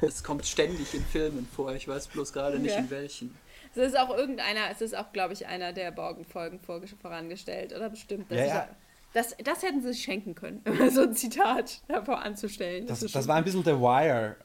Es 0.00 0.22
kommt 0.22 0.46
ständig 0.46 0.94
in 0.94 1.04
Filmen 1.04 1.48
vor, 1.54 1.72
ich 1.74 1.86
weiß 1.86 2.08
bloß 2.08 2.32
gerade 2.32 2.58
nicht 2.58 2.72
Ja. 2.72 2.78
in 2.78 2.90
welchen. 2.90 3.36
Es 3.74 3.78
ist 3.88 3.98
auch 3.98 4.10
irgendeiner, 4.16 4.70
es 4.70 4.80
ist 4.80 4.96
auch, 4.96 5.12
glaube 5.12 5.32
ich, 5.32 5.46
einer 5.46 5.72
der 5.72 5.90
Borgen-Folgen 5.92 6.60
vorge- 6.60 6.94
vorangestellt, 7.00 7.74
oder 7.74 7.88
bestimmt. 7.90 8.30
Das, 8.30 8.38
Ja, 8.38 8.46
ja. 8.46 8.68
Das, 9.14 9.36
das 9.44 9.62
hätten 9.62 9.82
sie 9.82 9.92
sich 9.92 10.02
schenken 10.02 10.34
können, 10.34 10.62
so 10.90 11.02
ein 11.02 11.14
Zitat 11.14 11.82
davor 11.88 12.22
anzustellen. 12.22 12.86
Das, 12.86 13.00
das 13.00 13.10
schon- 13.10 13.26
war 13.28 13.36
ein 13.36 13.44
bisschen 13.44 13.62
The 13.64 13.72
Wire, 13.72 14.36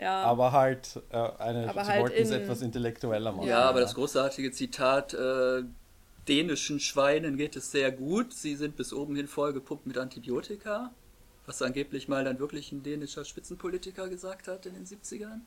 ja. 0.00 0.22
aber 0.22 0.50
halt 0.52 1.00
äh, 1.10 1.16
eine, 1.16 1.68
Aber 1.68 1.84
sie 1.84 1.90
halt 1.90 2.02
wollten 2.02 2.22
es 2.22 2.30
etwas 2.30 2.62
intellektueller 2.62 3.32
machen. 3.32 3.46
Ja, 3.48 3.60
aber 3.68 3.80
das 3.80 3.94
großartige 3.94 4.50
Zitat, 4.52 5.14
äh, 5.14 5.62
dänischen 6.28 6.80
Schweinen 6.80 7.36
geht 7.36 7.54
es 7.54 7.70
sehr 7.70 7.92
gut, 7.92 8.32
sie 8.32 8.56
sind 8.56 8.76
bis 8.76 8.92
oben 8.92 9.14
hin 9.14 9.28
vollgepumpt 9.28 9.86
mit 9.86 9.96
Antibiotika, 9.96 10.92
was 11.46 11.62
angeblich 11.62 12.08
mal 12.08 12.24
dann 12.24 12.40
wirklich 12.40 12.72
ein 12.72 12.82
dänischer 12.82 13.24
Spitzenpolitiker 13.24 14.08
gesagt 14.08 14.48
hat 14.48 14.66
in 14.66 14.74
den 14.74 14.84
70ern. 14.86 15.42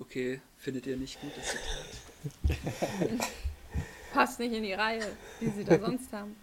Okay, 0.00 0.40
findet 0.56 0.86
ihr 0.86 0.96
nicht 0.96 1.20
gut 1.20 1.32
das 1.36 1.44
Zitat? 1.46 2.07
passt 4.12 4.38
nicht 4.38 4.52
in 4.52 4.62
die 4.62 4.72
Reihe, 4.72 5.04
die 5.40 5.50
sie 5.50 5.64
da 5.64 5.78
sonst 5.78 6.12
haben. 6.12 6.36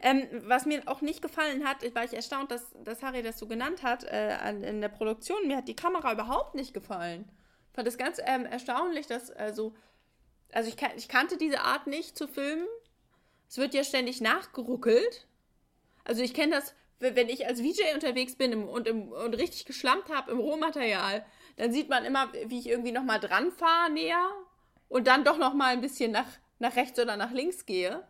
Ähm, 0.00 0.26
was 0.44 0.66
mir 0.66 0.82
auch 0.86 1.00
nicht 1.00 1.22
gefallen 1.22 1.64
hat, 1.64 1.82
war 1.94 2.04
ich 2.04 2.12
erstaunt, 2.12 2.50
dass, 2.50 2.62
dass 2.84 3.02
Harry 3.02 3.22
das 3.22 3.38
so 3.38 3.46
genannt 3.46 3.82
hat 3.82 4.04
äh, 4.04 4.50
in 4.50 4.80
der 4.80 4.88
Produktion. 4.88 5.46
Mir 5.46 5.58
hat 5.58 5.68
die 5.68 5.76
Kamera 5.76 6.12
überhaupt 6.12 6.54
nicht 6.54 6.74
gefallen. 6.74 7.24
Ich 7.70 7.76
fand 7.76 7.88
es 7.88 7.98
ganz 7.98 8.20
ähm, 8.24 8.46
erstaunlich, 8.46 9.06
dass 9.06 9.30
also, 9.30 9.74
also 10.52 10.68
ich, 10.68 10.76
ich 10.96 11.08
kannte 11.08 11.36
diese 11.36 11.60
Art 11.60 11.86
nicht 11.86 12.16
zu 12.16 12.28
filmen. 12.28 12.66
Es 13.48 13.58
wird 13.58 13.74
ja 13.74 13.84
ständig 13.84 14.20
nachgeruckelt. 14.20 15.26
Also 16.04 16.22
ich 16.22 16.34
kenne 16.34 16.52
das, 16.52 16.74
wenn 16.98 17.28
ich 17.28 17.46
als 17.46 17.60
VJ 17.60 17.94
unterwegs 17.94 18.36
bin 18.36 18.64
und, 18.64 18.86
im, 18.86 19.12
und 19.12 19.34
richtig 19.34 19.66
geschlampt 19.66 20.10
habe 20.10 20.30
im 20.30 20.38
Rohmaterial, 20.38 21.24
dann 21.56 21.72
sieht 21.72 21.88
man 21.88 22.04
immer, 22.04 22.32
wie 22.46 22.58
ich 22.58 22.68
irgendwie 22.68 22.92
nochmal 22.92 23.20
dran 23.20 23.52
fahre 23.52 23.90
näher 23.90 24.30
und 24.88 25.06
dann 25.06 25.24
doch 25.24 25.38
nochmal 25.38 25.72
ein 25.72 25.80
bisschen 25.80 26.12
nach, 26.12 26.26
nach 26.58 26.76
rechts 26.76 26.98
oder 26.98 27.16
nach 27.16 27.32
links 27.32 27.66
gehe. 27.66 28.02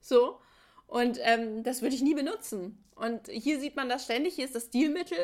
So. 0.00 0.40
Und 0.86 1.18
ähm, 1.22 1.64
das 1.64 1.82
würde 1.82 1.94
ich 1.94 2.02
nie 2.02 2.14
benutzen. 2.14 2.84
Und 2.94 3.28
hier 3.28 3.58
sieht 3.58 3.76
man 3.76 3.88
das 3.88 4.04
ständig, 4.04 4.34
hier 4.34 4.44
ist 4.44 4.54
das 4.54 4.66
Stilmittel. 4.66 5.18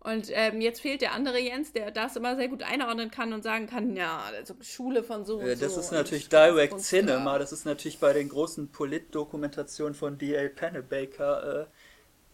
Und 0.00 0.28
ähm, 0.30 0.60
jetzt 0.60 0.80
fehlt 0.80 1.00
der 1.00 1.12
andere 1.12 1.38
Jens, 1.38 1.72
der 1.72 1.90
das 1.90 2.16
immer 2.16 2.36
sehr 2.36 2.48
gut 2.48 2.62
einordnen 2.62 3.10
kann 3.10 3.32
und 3.32 3.42
sagen 3.42 3.66
kann, 3.66 3.96
ja, 3.96 4.20
also 4.20 4.54
Schule 4.60 5.02
von 5.02 5.24
so 5.24 5.38
und 5.38 5.60
das 5.60 5.74
so 5.74 5.80
ist 5.80 5.90
und 5.90 5.96
natürlich 5.96 6.28
Direct 6.28 6.78
Cinema, 6.80 7.38
das 7.38 7.50
ist 7.52 7.64
natürlich 7.64 7.98
bei 7.98 8.12
den 8.12 8.28
großen 8.28 8.70
Polit-Dokumentationen 8.70 9.94
von 9.94 10.16
D.A. 10.16 10.48
Pennebaker 10.48 11.66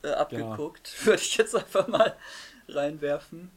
äh, 0.02 0.08
äh, 0.08 0.12
abgeguckt. 0.12 0.94
Würde 1.06 1.22
ich 1.22 1.36
jetzt 1.36 1.54
einfach 1.54 1.88
mal 1.88 2.16
reinwerfen. 2.68 3.50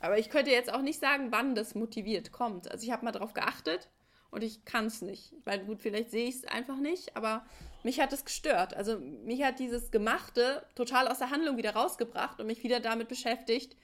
Aber 0.00 0.18
ich 0.18 0.30
könnte 0.30 0.50
jetzt 0.50 0.72
auch 0.72 0.82
nicht 0.82 1.00
sagen, 1.00 1.28
wann 1.30 1.54
das 1.54 1.74
motiviert 1.74 2.32
kommt. 2.32 2.70
Also 2.70 2.84
ich 2.84 2.92
habe 2.92 3.04
mal 3.04 3.12
drauf 3.12 3.34
geachtet 3.34 3.88
und 4.30 4.44
ich 4.44 4.64
kann 4.64 4.86
es 4.86 5.02
nicht. 5.02 5.32
Weil 5.44 5.64
gut, 5.64 5.80
vielleicht 5.80 6.10
sehe 6.10 6.28
ich 6.28 6.36
es 6.36 6.44
einfach 6.44 6.76
nicht, 6.76 7.16
aber 7.16 7.44
mich 7.82 8.00
hat 8.00 8.12
es 8.12 8.24
gestört. 8.24 8.74
Also 8.74 8.98
mich 8.98 9.42
hat 9.42 9.58
dieses 9.58 9.90
Gemachte 9.90 10.64
total 10.74 11.08
aus 11.08 11.18
der 11.18 11.30
Handlung 11.30 11.56
wieder 11.56 11.74
rausgebracht 11.74 12.40
und 12.40 12.46
mich 12.46 12.62
wieder 12.62 12.80
damit 12.80 13.08
beschäftigt, 13.08 13.76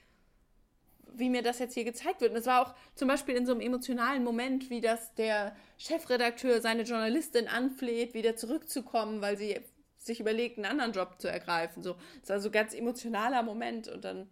wie 1.13 1.29
mir 1.29 1.41
das 1.41 1.59
jetzt 1.59 1.73
hier 1.73 1.85
gezeigt 1.85 2.21
wird. 2.21 2.31
Und 2.31 2.37
es 2.37 2.45
war 2.45 2.61
auch 2.61 2.75
zum 2.93 3.07
Beispiel 3.07 3.35
in 3.35 3.45
so 3.45 3.53
einem 3.53 3.61
emotionalen 3.61 4.23
Moment, 4.23 4.69
wie 4.69 4.81
das 4.81 5.13
der 5.15 5.55
Chefredakteur 5.77 6.61
seine 6.61 6.83
Journalistin 6.83 7.47
anfleht, 7.47 8.13
wieder 8.13 8.35
zurückzukommen, 8.35 9.21
weil 9.21 9.37
sie 9.37 9.59
sich 9.97 10.19
überlegt, 10.19 10.57
einen 10.57 10.65
anderen 10.65 10.91
Job 10.91 11.15
zu 11.19 11.29
ergreifen. 11.29 11.81
So, 11.81 11.95
es 12.21 12.29
war 12.29 12.39
so 12.39 12.49
ein 12.49 12.51
ganz 12.51 12.73
emotionaler 12.73 13.43
Moment 13.43 13.87
und 13.87 14.03
dann 14.03 14.29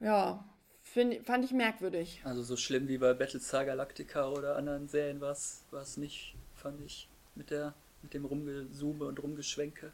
ja, 0.00 0.44
find, 0.82 1.24
fand 1.26 1.44
ich 1.44 1.52
merkwürdig. 1.52 2.20
Also 2.24 2.42
so 2.42 2.56
schlimm 2.56 2.88
wie 2.88 2.98
bei 2.98 3.14
Battlestar 3.14 3.64
Galactica 3.64 4.28
oder 4.28 4.56
anderen 4.56 4.88
Serien 4.88 5.20
war 5.20 5.32
es 5.32 5.96
nicht, 5.96 6.34
fand 6.54 6.80
ich, 6.82 7.08
mit, 7.34 7.50
der, 7.50 7.74
mit 8.02 8.14
dem 8.14 8.24
Rumgezoome 8.24 9.04
und 9.04 9.22
Rumgeschwenke. 9.22 9.92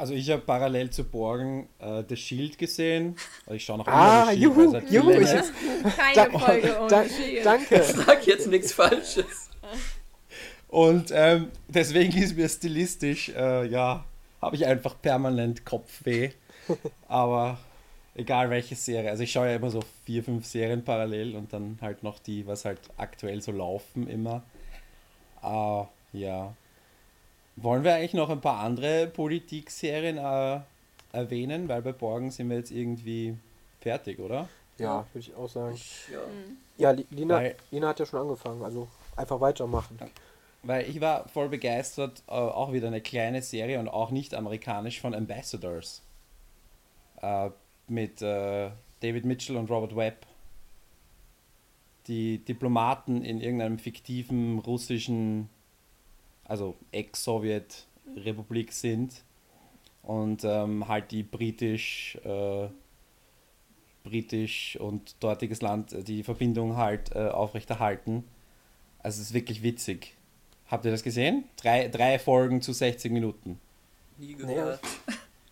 Also 0.00 0.14
ich 0.14 0.30
habe 0.30 0.42
parallel 0.42 0.90
zu 0.90 1.02
Borgen 1.02 1.68
äh, 1.80 2.04
The 2.08 2.16
Shield 2.16 2.56
gesehen. 2.56 3.16
Also 3.46 3.54
ich 3.54 3.64
schaue 3.64 3.78
noch 3.78 3.88
Ah, 3.88 4.30
immer 4.30 4.32
The 4.32 4.38
Shield, 4.38 4.42
juhu, 4.56 4.72
halt 4.74 4.90
juhu, 4.90 5.10
viel 5.10 5.22
ich 5.22 5.32
jetzt, 5.32 5.52
Keine 5.96 6.30
da, 6.32 6.38
Folge 6.38 6.78
ohne 6.78 6.88
da, 6.88 7.08
Shield. 7.08 7.44
danke. 7.44 7.82
Sag 7.82 8.26
jetzt 8.26 8.46
nichts 8.46 8.72
Falsches. 8.72 9.50
Und 10.68 11.10
ähm, 11.12 11.50
deswegen 11.66 12.16
ist 12.16 12.36
mir 12.36 12.48
stilistisch, 12.48 13.30
äh, 13.30 13.66
ja, 13.66 14.04
habe 14.40 14.54
ich 14.54 14.66
einfach 14.66 15.00
permanent 15.02 15.64
Kopfweh. 15.64 16.30
Aber 17.08 17.58
egal 18.18 18.50
welche 18.50 18.74
Serie. 18.74 19.08
Also 19.10 19.22
ich 19.22 19.32
schaue 19.32 19.48
ja 19.48 19.56
immer 19.56 19.70
so 19.70 19.80
vier, 20.04 20.22
fünf 20.22 20.44
Serien 20.44 20.84
parallel 20.84 21.34
und 21.36 21.52
dann 21.52 21.78
halt 21.80 22.02
noch 22.02 22.18
die, 22.18 22.46
was 22.46 22.64
halt 22.66 22.80
aktuell 22.98 23.40
so 23.40 23.52
laufen 23.52 24.08
immer. 24.08 24.42
Ah, 25.40 25.86
ja. 26.12 26.52
Wollen 27.56 27.82
wir 27.84 27.94
eigentlich 27.94 28.14
noch 28.14 28.28
ein 28.28 28.40
paar 28.40 28.60
andere 28.60 29.06
Politikserien 29.06 30.18
äh, 30.18 30.60
erwähnen? 31.12 31.68
Weil 31.68 31.82
bei 31.82 31.92
Borgen 31.92 32.30
sind 32.30 32.50
wir 32.50 32.58
jetzt 32.58 32.70
irgendwie 32.70 33.36
fertig, 33.80 34.18
oder? 34.18 34.48
Ja, 34.78 35.06
würde 35.12 35.28
ich 35.28 35.34
auch 35.34 35.48
sagen. 35.48 35.74
Ich, 35.74 36.08
ja. 36.12 36.18
Ja, 36.76 36.90
Li- 36.92 37.06
Lina, 37.10 37.36
Weil- 37.36 37.56
Lina 37.70 37.88
hat 37.88 37.98
ja 38.00 38.06
schon 38.06 38.20
angefangen, 38.20 38.62
also 38.62 38.86
einfach 39.16 39.40
weitermachen. 39.40 39.98
Weil 40.62 40.88
ich 40.88 41.00
war 41.00 41.26
voll 41.28 41.48
begeistert, 41.48 42.22
äh, 42.28 42.32
auch 42.32 42.72
wieder 42.72 42.88
eine 42.88 43.00
kleine 43.00 43.42
Serie 43.42 43.78
und 43.80 43.88
auch 43.88 44.10
nicht 44.10 44.34
amerikanisch 44.34 45.00
von 45.00 45.14
Ambassadors. 45.14 46.02
Mit 47.88 48.22
äh, 48.22 48.70
David 49.00 49.24
Mitchell 49.24 49.56
und 49.56 49.70
Robert 49.70 49.96
Webb. 49.96 50.26
Die 52.06 52.38
Diplomaten 52.38 53.22
in 53.22 53.40
irgendeinem 53.40 53.78
fiktiven 53.78 54.58
russischen, 54.60 55.48
also 56.44 56.76
Ex-Sowjet-Republik 56.92 58.72
sind 58.72 59.22
und 60.02 60.42
ähm, 60.44 60.88
halt 60.88 61.10
die 61.10 61.22
britisch, 61.22 62.16
äh, 62.24 62.68
britisch 64.04 64.78
und 64.80 65.16
dortiges 65.20 65.60
Land 65.60 65.92
äh, 65.92 66.02
die 66.02 66.22
Verbindung 66.22 66.76
halt 66.76 67.14
äh, 67.14 67.28
aufrechterhalten. 67.28 68.24
Also 69.00 69.20
es 69.20 69.28
ist 69.28 69.34
wirklich 69.34 69.62
witzig. 69.62 70.14
Habt 70.68 70.84
ihr 70.86 70.90
das 70.90 71.02
gesehen? 71.02 71.44
Drei, 71.56 71.88
drei 71.88 72.18
Folgen 72.18 72.62
zu 72.62 72.72
60 72.72 73.12
Minuten. 73.12 73.60
Nie 74.16 74.34
gehört. 74.34 74.80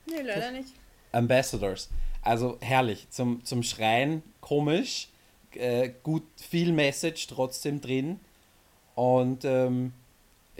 Nee, 0.08 0.22
leider 0.22 0.52
nicht. 0.52 0.68
Ambassadors. 1.10 1.90
Also 2.26 2.58
herrlich. 2.60 3.06
Zum, 3.10 3.44
zum 3.44 3.62
Schreien 3.62 4.22
komisch. 4.40 5.08
Äh, 5.52 5.92
gut, 6.02 6.24
viel 6.36 6.72
Message 6.72 7.28
trotzdem 7.28 7.80
drin. 7.80 8.18
Und 8.96 9.44
ähm, 9.44 9.92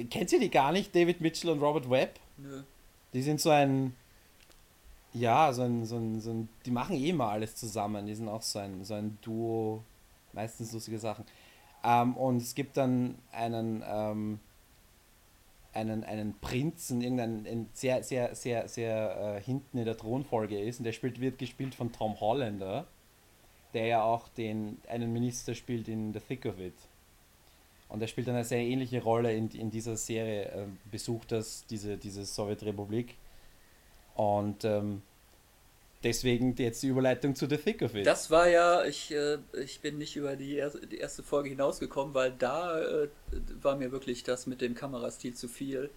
kennt 0.08 0.32
ihr 0.32 0.38
die 0.38 0.48
gar 0.48 0.70
nicht, 0.70 0.94
David 0.94 1.20
Mitchell 1.20 1.50
und 1.50 1.60
Robert 1.60 1.90
Webb? 1.90 2.20
Nö. 2.36 2.62
Die 3.12 3.22
sind 3.22 3.40
so 3.40 3.50
ein. 3.50 3.96
Ja, 5.12 5.52
so 5.52 5.62
ein, 5.62 5.84
so 5.86 5.96
ein, 5.96 6.20
so 6.20 6.30
ein. 6.30 6.48
Die 6.64 6.70
machen 6.70 6.96
eh 6.96 7.08
immer 7.08 7.30
alles 7.30 7.56
zusammen. 7.56 8.06
Die 8.06 8.14
sind 8.14 8.28
auch 8.28 8.42
so 8.42 8.60
ein, 8.60 8.84
so 8.84 8.94
ein 8.94 9.18
Duo. 9.22 9.82
Meistens 10.32 10.72
lustige 10.72 11.00
Sachen. 11.00 11.24
Ähm, 11.82 12.16
und 12.16 12.36
es 12.36 12.54
gibt 12.54 12.76
dann 12.76 13.18
einen. 13.32 13.82
Ähm, 13.84 14.38
einen, 15.76 16.04
einen 16.04 16.38
Prinzen, 16.40 17.02
irgendeinen 17.02 17.46
ein 17.46 17.68
sehr, 17.72 18.02
sehr, 18.02 18.34
sehr, 18.34 18.68
sehr 18.68 19.36
äh, 19.36 19.42
hinten 19.42 19.78
in 19.78 19.84
der 19.84 19.96
Thronfolge 19.96 20.60
ist. 20.60 20.78
Und 20.78 20.84
der 20.84 20.92
spielt, 20.92 21.20
wird 21.20 21.38
gespielt 21.38 21.74
von 21.74 21.92
Tom 21.92 22.18
Hollander, 22.18 22.86
der 23.74 23.86
ja 23.86 24.02
auch 24.02 24.28
den, 24.28 24.78
einen 24.88 25.12
Minister 25.12 25.54
spielt 25.54 25.86
in 25.88 26.12
The 26.12 26.20
Thick 26.20 26.46
of 26.46 26.58
It. 26.58 26.74
Und 27.88 28.00
er 28.00 28.08
spielt 28.08 28.28
eine 28.28 28.42
sehr 28.42 28.60
ähnliche 28.60 29.02
Rolle 29.02 29.32
in, 29.34 29.48
in 29.50 29.70
dieser 29.70 29.96
Serie, 29.96 30.46
äh, 30.46 30.66
besucht 30.90 31.30
das, 31.30 31.66
diese, 31.66 31.96
diese 31.96 32.24
Sowjetrepublik. 32.24 33.14
Und 34.14 34.64
ähm, 34.64 35.02
deswegen 36.07 36.54
jetzt 36.57 36.82
die 36.82 36.88
Überleitung 36.88 37.34
zu 37.34 37.48
The 37.48 37.57
Thick 37.57 37.82
of 37.82 37.94
It. 37.94 38.07
Das 38.07 38.30
war 38.30 38.48
ja, 38.48 38.84
ich, 38.84 39.12
äh, 39.12 39.38
ich 39.52 39.80
bin 39.80 39.98
nicht 39.98 40.14
über 40.16 40.36
die 40.36 40.54
erste, 40.54 40.86
die 40.86 40.98
erste 40.98 41.22
Folge 41.22 41.48
hinausgekommen, 41.48 42.14
weil 42.14 42.32
da 42.38 42.80
äh, 42.80 43.09
war 43.61 43.76
mir 43.76 43.90
wirklich 43.90 44.22
das 44.22 44.46
mit 44.46 44.61
dem 44.61 44.74
Kamerastil 44.74 45.34
zu 45.34 45.48
viel. 45.48 45.90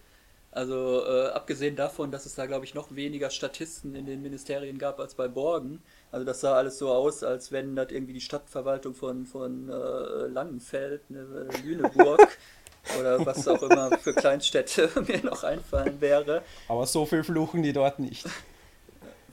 Also 0.52 1.04
äh, 1.06 1.28
abgesehen 1.28 1.76
davon, 1.76 2.10
dass 2.10 2.26
es 2.26 2.34
da, 2.34 2.46
glaube 2.46 2.64
ich, 2.64 2.74
noch 2.74 2.92
weniger 2.96 3.30
Statisten 3.30 3.94
in 3.94 4.04
den 4.04 4.20
Ministerien 4.20 4.78
gab 4.78 4.98
als 4.98 5.14
bei 5.14 5.28
Borgen. 5.28 5.80
Also 6.10 6.26
das 6.26 6.40
sah 6.40 6.54
alles 6.54 6.76
so 6.78 6.90
aus, 6.90 7.22
als 7.22 7.52
wenn 7.52 7.76
das 7.76 7.92
irgendwie 7.92 8.14
die 8.14 8.20
Stadtverwaltung 8.20 8.94
von, 8.94 9.26
von 9.26 9.68
äh, 9.68 10.26
Langenfeld, 10.26 11.08
ne, 11.08 11.48
Lüneburg 11.64 12.26
oder 12.98 13.24
was 13.24 13.46
auch 13.46 13.62
immer 13.62 13.96
für 13.98 14.12
Kleinstädte 14.12 14.90
mir 15.06 15.22
noch 15.22 15.44
einfallen 15.44 16.00
wäre. 16.00 16.42
Aber 16.66 16.84
so 16.84 17.06
viel 17.06 17.22
fluchen 17.22 17.62
die 17.62 17.72
dort 17.72 18.00
nicht. 18.00 18.26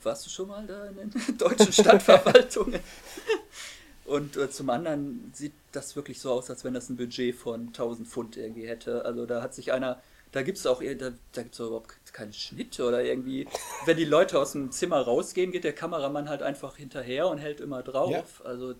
Warst 0.02 0.26
du 0.26 0.30
schon 0.30 0.48
mal 0.48 0.66
da 0.66 0.86
in 0.86 0.96
den 0.96 1.12
deutschen 1.38 1.72
Stadtverwaltungen? 1.72 2.80
Und 4.04 4.36
äh, 4.36 4.50
zum 4.50 4.70
anderen 4.70 5.32
sieht 5.34 5.52
das 5.72 5.94
wirklich 5.94 6.18
so 6.18 6.32
aus, 6.32 6.48
als 6.48 6.64
wenn 6.64 6.72
das 6.72 6.88
ein 6.88 6.96
Budget 6.96 7.34
von 7.34 7.68
1000 7.68 8.08
Pfund 8.08 8.36
irgendwie 8.38 8.66
hätte. 8.66 9.04
Also 9.04 9.26
da 9.26 9.42
hat 9.42 9.54
sich 9.54 9.72
einer 9.72 10.00
da 10.32 10.42
gibt 10.42 10.58
es 10.58 10.66
auch, 10.66 10.82
da, 10.82 11.10
da 11.32 11.42
gibt 11.42 11.54
es 11.54 11.60
überhaupt 11.60 12.12
keinen 12.12 12.32
Schnitt 12.32 12.78
oder 12.80 13.02
irgendwie. 13.02 13.46
Wenn 13.86 13.96
die 13.96 14.04
Leute 14.04 14.38
aus 14.38 14.52
dem 14.52 14.70
Zimmer 14.70 15.00
rausgehen, 15.00 15.52
geht 15.52 15.64
der 15.64 15.72
Kameramann 15.72 16.28
halt 16.28 16.42
einfach 16.42 16.76
hinterher 16.76 17.28
und 17.28 17.38
hält 17.38 17.60
immer 17.60 17.82
drauf. 17.82 18.10
Ja. 18.10 18.46
Also, 18.46 18.74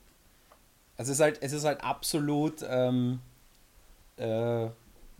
es 0.96 1.08
ist 1.08 1.20
halt, 1.20 1.38
es 1.40 1.52
ist 1.52 1.64
halt 1.64 1.82
absolut. 1.82 2.64
Ähm, 2.68 3.20
äh, 4.16 4.68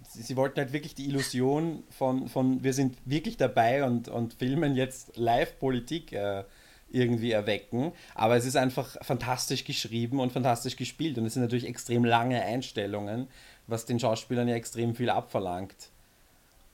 sie, 0.09 0.23
sie, 0.23 0.37
wollten 0.37 0.61
halt 0.61 0.73
wirklich 0.73 0.95
die 0.95 1.09
Illusion 1.09 1.83
von, 1.91 2.29
von 2.29 2.63
wir 2.63 2.73
sind 2.73 2.97
wirklich 3.05 3.37
dabei 3.37 3.85
und, 3.85 4.09
und 4.09 4.35
filmen 4.35 4.77
jetzt 4.77 5.17
Live-Politik 5.17 6.13
äh, 6.13 6.45
irgendwie 6.91 7.33
erwecken. 7.33 7.93
Aber 8.15 8.37
es 8.37 8.45
ist 8.45 8.57
einfach 8.57 8.97
fantastisch 9.03 9.65
geschrieben 9.65 10.21
und 10.21 10.33
fantastisch 10.33 10.77
gespielt. 10.77 11.19
Und 11.19 11.27
es 11.27 11.35
sind 11.35 11.43
natürlich 11.43 11.67
extrem 11.67 12.05
lange 12.05 12.43
Einstellungen, 12.43 13.29
was 13.67 13.85
den 13.85 14.01
Schauspielern 14.01 14.49
ja 14.49 14.55
extrem 14.55 14.95
viel 14.95 15.11
abverlangt. 15.11 15.91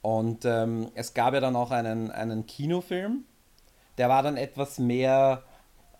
Und 0.01 0.45
ähm, 0.45 0.91
es 0.93 1.13
gab 1.13 1.33
ja 1.33 1.39
dann 1.39 1.55
auch 1.55 1.71
einen, 1.71 2.11
einen 2.11 2.45
Kinofilm, 2.45 3.23
der 3.97 4.09
war 4.09 4.21
dann 4.21 4.37
etwas 4.37 4.77
mehr, 4.77 5.41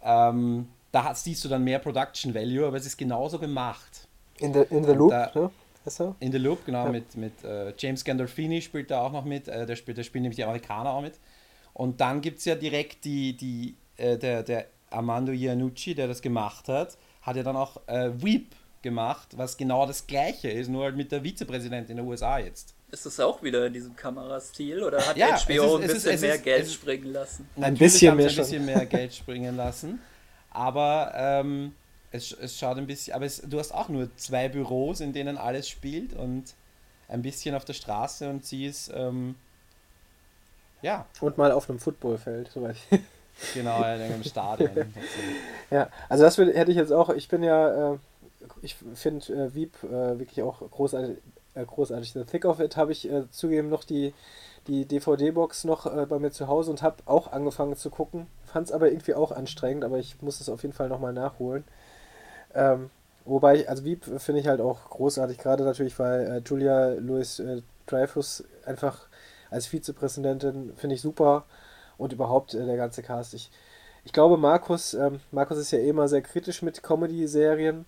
ähm, 0.04 0.68
da 0.92 1.16
siehst 1.16 1.44
du 1.44 1.50
dann 1.50 1.64
mehr 1.64 1.80
Production 1.80 2.34
Value, 2.36 2.68
aber 2.68 2.78
es 2.78 2.86
ist 2.86 2.98
genauso 2.98 3.40
gemacht. 3.40 4.08
In 4.38 4.54
the, 4.54 4.60
in 4.70 4.84
the 4.84 4.92
Loop, 4.92 5.10
da, 5.10 5.32
ne? 5.34 5.50
So? 5.86 6.16
In 6.20 6.32
the 6.32 6.38
Loop, 6.38 6.66
genau, 6.66 6.86
ja. 6.86 6.92
mit, 6.92 7.16
mit 7.16 7.44
äh, 7.44 7.74
James 7.78 8.04
Gandolfini 8.04 8.62
spielt 8.62 8.92
da 8.92 9.02
auch 9.02 9.12
noch 9.12 9.26
mit, 9.26 9.48
äh, 9.48 9.66
der, 9.66 9.76
spielt, 9.76 9.98
der 9.98 10.04
spielt 10.04 10.24
nämlich 10.24 10.38
die 10.38 10.44
Amerikaner 10.44 10.92
auch 10.92 11.02
mit. 11.02 11.20
Und 11.74 12.02
dann 12.02 12.22
gibt 12.22 12.40
es 12.40 12.46
ja 12.46 12.56
direkt 12.56 13.06
die, 13.06 13.36
die 13.36 13.76
äh, 13.98 14.18
der, 14.18 14.44
der 14.44 14.68
Armando 14.90 15.32
Iannucci, 15.32 15.94
der 15.94 16.08
das 16.08 16.22
gemacht 16.22 16.68
hat, 16.70 16.98
hat 17.22 17.36
ja 17.36 17.44
dann 17.44 17.56
auch 17.56 17.82
äh, 17.88 18.12
Weep 18.22 18.56
gemacht, 18.82 19.30
was 19.36 19.58
genau 19.58 19.86
das 19.86 20.06
gleiche 20.06 20.50
ist, 20.50 20.70
nur 20.70 20.86
halt 20.86 20.96
mit 20.96 21.12
der 21.12 21.24
Vizepräsidentin 21.24 21.98
der 21.98 22.06
USA 22.06 22.38
jetzt. 22.38 22.76
Ist 22.92 23.06
das 23.06 23.20
auch 23.20 23.42
wieder 23.42 23.66
in 23.66 23.74
diesem 23.74 23.96
Kamerastil 23.96 24.84
oder 24.84 25.06
hat 25.06 25.18
ja, 25.18 25.36
HBO 25.38 25.78
ist, 25.78 25.82
ein 25.84 25.88
bisschen 25.88 26.12
ist, 26.14 26.22
mehr 26.22 26.36
ist, 26.36 26.44
Geld 26.44 26.72
springen 26.72 27.12
lassen? 27.12 27.50
Ein 27.60 27.76
bisschen 27.76 28.16
mehr, 28.16 28.30
ein 28.30 28.36
bisschen 28.36 28.66
mehr 28.66 28.86
Geld 28.86 29.14
springen 29.14 29.58
lassen, 29.58 30.00
aber 30.52 31.12
ähm, 31.16 31.74
es, 32.16 32.32
es 32.32 32.58
schaut 32.58 32.78
ein 32.78 32.88
bisschen, 32.88 33.14
aber 33.14 33.26
es, 33.26 33.42
du 33.42 33.60
hast 33.60 33.74
auch 33.74 33.90
nur 33.90 34.16
zwei 34.18 34.50
Büros, 34.50 35.00
in 35.00 35.14
denen 35.14 35.38
alles 35.38 35.68
spielt 35.68 36.14
und 36.14 36.56
ein 37.08 37.22
bisschen 37.22 37.56
auf 37.56 37.66
der 37.66 37.74
Straße 37.74 38.30
und 38.30 38.46
sie 38.46 38.66
ist 38.66 38.92
ähm, 38.94 39.36
ja. 40.86 41.06
Und 41.20 41.38
mal 41.38 41.52
auf 41.52 41.68
einem 41.68 41.80
Footballfeld, 41.80 42.50
soweit. 42.54 42.76
genau, 43.56 43.78
in 43.78 43.84
einem 43.84 44.24
Stadion. 44.24 44.70
ja, 45.72 45.90
also 46.10 46.24
das 46.24 46.38
hätte 46.38 46.70
ich 46.70 46.78
jetzt 46.78 46.92
auch, 46.92 47.10
ich 47.10 47.28
bin 47.28 47.42
ja, 47.42 47.94
äh, 47.94 47.98
ich 48.62 48.76
finde 48.94 49.34
äh, 49.34 49.56
Wieb 49.56 49.74
äh, 49.84 50.20
wirklich 50.20 50.44
auch 50.44 50.60
großartig, 50.60 51.18
äh, 51.56 51.66
großartig. 51.66 52.14
The 52.14 52.24
Thick 52.24 52.46
of 52.46 52.60
It 52.60 52.78
habe 52.78 52.92
ich 52.92 53.10
äh, 53.12 53.30
zugeben 53.32 53.70
noch 53.70 53.84
die, 53.84 54.14
die 54.68 54.86
DVD-Box 54.86 55.64
noch 55.64 55.86
äh, 55.86 56.06
bei 56.06 56.20
mir 56.20 56.30
zu 56.30 56.48
Hause 56.48 56.70
und 56.70 56.84
habe 56.84 56.98
auch 57.06 57.32
angefangen 57.32 57.76
zu 57.76 57.90
gucken. 57.90 58.28
Fand 58.46 58.68
es 58.68 58.72
aber 58.72 58.92
irgendwie 58.92 59.16
auch 59.16 59.32
anstrengend, 59.32 59.84
aber 59.84 59.98
ich 59.98 60.22
muss 60.22 60.40
es 60.40 60.50
auf 60.50 60.62
jeden 60.62 60.76
Fall 60.76 60.90
nochmal 60.90 61.14
nachholen. 61.14 61.64
Ähm, 62.56 62.90
wobei, 63.26 63.58
ich, 63.58 63.70
also 63.70 63.84
Wieb 63.84 64.06
finde 64.20 64.42
ich 64.42 64.48
halt 64.48 64.62
auch 64.62 64.90
großartig, 64.90 65.38
gerade 65.38 65.64
natürlich, 65.64 65.98
weil 66.00 66.26
äh, 66.26 66.42
Julia 66.46 66.94
Louis 66.94 67.40
äh, 67.40 67.62
Dreyfus 67.86 68.44
einfach 68.66 69.08
als 69.52 69.68
Vizepräsidentin 69.68 70.74
finde 70.76 70.96
ich 70.96 71.02
super 71.02 71.46
und 71.98 72.14
überhaupt 72.14 72.54
äh, 72.54 72.66
der 72.66 72.78
ganze 72.78 73.04
Cast. 73.04 73.34
Ich, 73.34 73.52
ich 74.04 74.14
glaube, 74.14 74.38
Markus, 74.38 74.94
ähm, 74.94 75.20
Markus 75.32 75.58
ist 75.58 75.72
ja 75.72 75.80
eh 75.80 75.90
immer 75.90 76.08
sehr 76.08 76.22
kritisch 76.22 76.62
mit 76.62 76.82
Comedy-Serien 76.82 77.86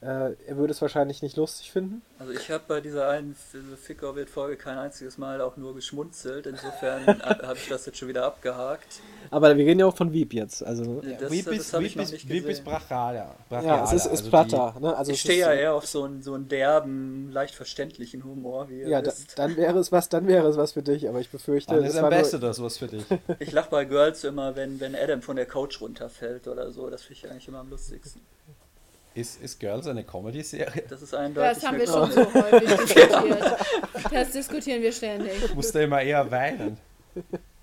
er 0.00 0.56
würde 0.56 0.72
es 0.72 0.82
wahrscheinlich 0.82 1.22
nicht 1.22 1.36
lustig 1.36 1.72
finden. 1.72 2.02
Also 2.18 2.32
ich 2.32 2.50
habe 2.50 2.64
bei 2.68 2.80
dieser 2.80 3.08
einen 3.08 3.34
Ficker-Folge 3.34 4.56
kein 4.56 4.78
einziges 4.78 5.18
Mal 5.18 5.40
auch 5.40 5.56
nur 5.56 5.74
geschmunzelt. 5.74 6.46
Insofern 6.46 7.06
habe 7.22 7.56
ich 7.56 7.68
das 7.68 7.86
jetzt 7.86 7.98
schon 7.98 8.08
wieder 8.08 8.24
abgehakt. 8.24 9.00
Aber 9.30 9.56
wir 9.56 9.64
reden 9.64 9.80
ja 9.80 9.86
auch 9.86 9.96
von 9.96 10.12
Wieb 10.12 10.32
jetzt. 10.32 10.62
Also 10.64 11.02
das, 11.02 11.30
Wieb 11.30 11.46
ist, 11.48 11.72
das 11.72 11.80
Wieb 11.80 11.96
ist, 11.96 12.28
Wieb 12.28 12.46
ist 12.46 12.64
brachial, 12.64 13.34
Ja, 13.50 13.84
es 13.84 13.92
ist, 13.92 14.06
ist 14.06 14.10
also 14.10 14.28
platter. 14.30 14.74
Die, 14.76 14.82
ne? 14.82 14.96
also 14.96 15.12
ich 15.12 15.20
stehe 15.20 15.40
ja 15.40 15.52
eher 15.52 15.74
auf 15.74 15.86
so 15.86 16.04
einen, 16.04 16.22
so 16.22 16.34
einen 16.34 16.48
derben, 16.48 17.30
leicht 17.32 17.54
verständlichen 17.54 18.24
Humor. 18.24 18.68
Wie 18.68 18.82
ja, 18.82 19.02
da, 19.02 19.12
dann 19.36 19.56
wäre 19.56 19.78
es 19.78 19.92
was, 19.92 20.08
dann 20.08 20.26
wäre 20.26 20.48
es 20.48 20.56
was 20.56 20.72
für 20.72 20.82
dich. 20.82 21.08
Aber 21.08 21.20
ich 21.20 21.30
befürchte, 21.30 21.74
dann 21.74 21.84
ist 21.84 21.96
am 21.96 22.10
besten 22.10 22.40
das 22.40 22.62
was 22.62 22.78
für 22.78 22.86
dich. 22.86 23.04
ich 23.38 23.52
lache 23.52 23.70
bei 23.70 23.84
Girls 23.84 24.24
immer, 24.24 24.56
wenn, 24.56 24.78
wenn 24.80 24.94
Adam 24.94 25.22
von 25.22 25.36
der 25.36 25.46
Couch 25.46 25.80
runterfällt 25.80 26.48
oder 26.48 26.70
so. 26.70 26.88
Das 26.90 27.02
finde 27.02 27.20
ich 27.24 27.30
eigentlich 27.30 27.48
immer 27.48 27.60
am 27.60 27.70
lustigsten. 27.70 28.20
Ist, 29.16 29.40
ist 29.40 29.58
Girls 29.58 29.86
eine 29.86 30.04
Comedy-Serie? 30.04 30.84
Das 30.90 31.00
ist 31.00 31.14
eindeutig. 31.14 31.54
Das 31.54 31.66
haben 31.66 31.78
wir 31.78 31.86
schon 31.86 32.12
so 32.12 32.34
häufig 32.34 32.68
diskutiert. 32.76 33.56
Das 34.10 34.30
diskutieren 34.32 34.82
wir 34.82 34.92
ständig. 34.92 35.42
Ich 35.42 35.54
musste 35.54 35.80
immer 35.80 36.02
eher 36.02 36.30
weinen. 36.30 36.76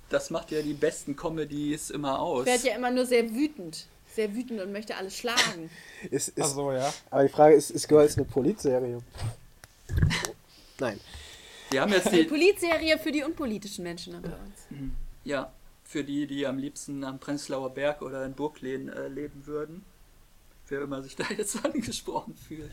Das 0.09 0.31
macht 0.31 0.49
ja 0.49 0.63
die 0.63 0.73
besten 0.73 1.15
Comedies 1.15 1.91
immer 1.91 2.19
aus. 2.19 2.47
Ich 2.47 2.51
werde 2.53 2.67
ja 2.69 2.75
immer 2.75 2.89
nur 2.89 3.05
sehr 3.05 3.29
wütend. 3.29 3.85
Sehr 4.15 4.33
wütend 4.33 4.61
und 4.61 4.71
möchte 4.71 4.95
alles 4.95 5.15
schlagen. 5.15 5.69
Ist, 6.09 6.29
ist, 6.29 6.41
Ach 6.41 6.47
so, 6.47 6.71
ja. 6.71 6.91
Aber 7.11 7.21
die 7.21 7.29
Frage 7.29 7.53
ist, 7.53 7.69
ist 7.69 7.87
Girls 7.87 8.17
eine 8.17 8.25
Politserie? 8.25 9.03
Nein. 10.79 10.99
Wir 11.69 11.81
haben 11.81 11.91
jetzt 11.91 12.11
die 12.11 12.21
eine 12.21 12.23
Politserie 12.25 12.97
für 12.97 13.11
die 13.11 13.21
unpolitischen 13.21 13.83
Menschen 13.83 14.15
unter 14.15 14.39
uns. 14.39 14.91
Ja, 15.23 15.51
für 15.83 16.03
die, 16.03 16.25
die 16.25 16.47
am 16.47 16.57
liebsten 16.57 17.03
am 17.03 17.19
Prenzlauer 17.19 17.69
Berg 17.75 18.01
oder 18.01 18.25
in 18.25 18.33
Burglehn 18.33 18.89
äh, 18.89 19.07
leben 19.07 19.45
würden 19.45 19.85
wer 20.67 20.81
immer 20.81 21.01
sich 21.01 21.15
da 21.15 21.25
jetzt 21.37 21.63
angesprochen 21.63 22.35
fühlt. 22.35 22.71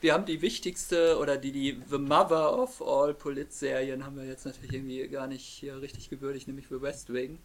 Wir 0.00 0.14
haben 0.14 0.26
die 0.26 0.42
wichtigste 0.42 1.16
oder 1.18 1.36
die, 1.36 1.52
die 1.52 1.80
The 1.88 1.98
Mother 1.98 2.58
of 2.58 2.82
All 2.82 3.14
Polit-Serien 3.14 4.04
haben 4.04 4.16
wir 4.16 4.24
jetzt 4.24 4.44
natürlich 4.44 4.72
irgendwie 4.72 5.06
gar 5.08 5.28
nicht 5.28 5.44
hier 5.44 5.80
richtig 5.80 6.10
gewürdigt, 6.10 6.48
nämlich 6.48 6.66
The 6.68 6.82
West 6.82 7.12
Wing. 7.12 7.38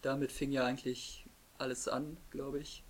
Damit 0.00 0.32
fing 0.32 0.50
ja 0.50 0.64
eigentlich 0.64 1.26
alles 1.58 1.86
an, 1.88 2.16
glaube 2.30 2.60
ich. 2.60 2.82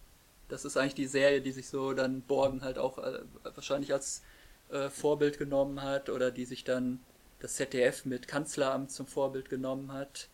Das 0.48 0.64
ist 0.64 0.76
eigentlich 0.76 0.94
die 0.94 1.06
Serie, 1.06 1.40
die 1.40 1.50
sich 1.50 1.68
so 1.68 1.92
dann 1.92 2.22
Borgen 2.22 2.62
halt 2.62 2.78
auch 2.78 2.98
äh, 2.98 3.20
wahrscheinlich 3.54 3.92
als 3.92 4.22
äh, 4.70 4.88
Vorbild 4.90 5.38
genommen 5.38 5.82
hat 5.82 6.08
oder 6.08 6.30
die 6.30 6.44
sich 6.44 6.62
dann 6.64 7.00
das 7.40 7.56
ZDF 7.56 8.04
mit 8.04 8.28
Kanzleramt 8.28 8.90
zum 8.90 9.06
Vorbild 9.06 9.48
genommen 9.48 9.92
hat. 9.92 10.28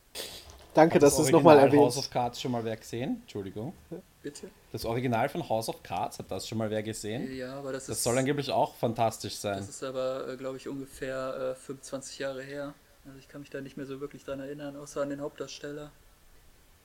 Danke, 0.74 0.98
dass 0.98 1.16
du 1.16 1.22
es 1.22 1.30
nochmal 1.30 1.58
erwähnt 1.58 1.82
House 1.82 1.98
of 1.98 2.10
Cards 2.10 2.40
schon 2.40 2.52
mal 2.52 2.64
wer 2.64 2.76
gesehen? 2.76 3.18
Entschuldigung. 3.22 3.72
Bitte? 4.22 4.50
Das 4.72 4.84
Original 4.84 5.28
von 5.28 5.48
House 5.48 5.68
of 5.68 5.82
Cards, 5.82 6.18
hat 6.18 6.30
das 6.30 6.46
schon 6.46 6.58
mal 6.58 6.70
wer 6.70 6.82
gesehen? 6.82 7.34
Ja, 7.34 7.58
aber 7.58 7.72
das, 7.72 7.86
das 7.86 7.98
ist. 7.98 8.04
soll 8.04 8.16
angeblich 8.18 8.50
auch 8.50 8.74
fantastisch 8.74 9.36
sein. 9.36 9.58
Das 9.58 9.68
ist 9.68 9.82
aber, 9.82 10.28
äh, 10.28 10.36
glaube 10.36 10.58
ich, 10.58 10.68
ungefähr 10.68 11.52
äh, 11.52 11.54
25 11.54 12.18
Jahre 12.18 12.42
her. 12.42 12.74
Also 13.06 13.18
ich 13.18 13.28
kann 13.28 13.40
mich 13.40 13.50
da 13.50 13.60
nicht 13.60 13.76
mehr 13.76 13.86
so 13.86 14.00
wirklich 14.00 14.24
dran 14.24 14.40
erinnern, 14.40 14.76
außer 14.76 15.00
an 15.00 15.10
den 15.10 15.20
Hauptdarsteller. 15.20 15.90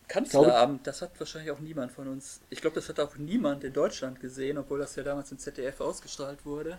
Kanzleramt, 0.07 0.85
das 0.85 1.01
hat 1.01 1.19
wahrscheinlich 1.19 1.51
auch 1.51 1.59
niemand 1.59 1.91
von 1.91 2.07
uns. 2.07 2.39
Ich 2.49 2.61
glaube, 2.61 2.75
das 2.75 2.89
hat 2.89 2.99
auch 2.99 3.15
niemand 3.17 3.63
in 3.63 3.73
Deutschland 3.73 4.19
gesehen, 4.19 4.57
obwohl 4.57 4.79
das 4.79 4.95
ja 4.95 5.03
damals 5.03 5.31
im 5.31 5.39
ZDF 5.39 5.81
ausgestrahlt 5.81 6.45
wurde. 6.45 6.77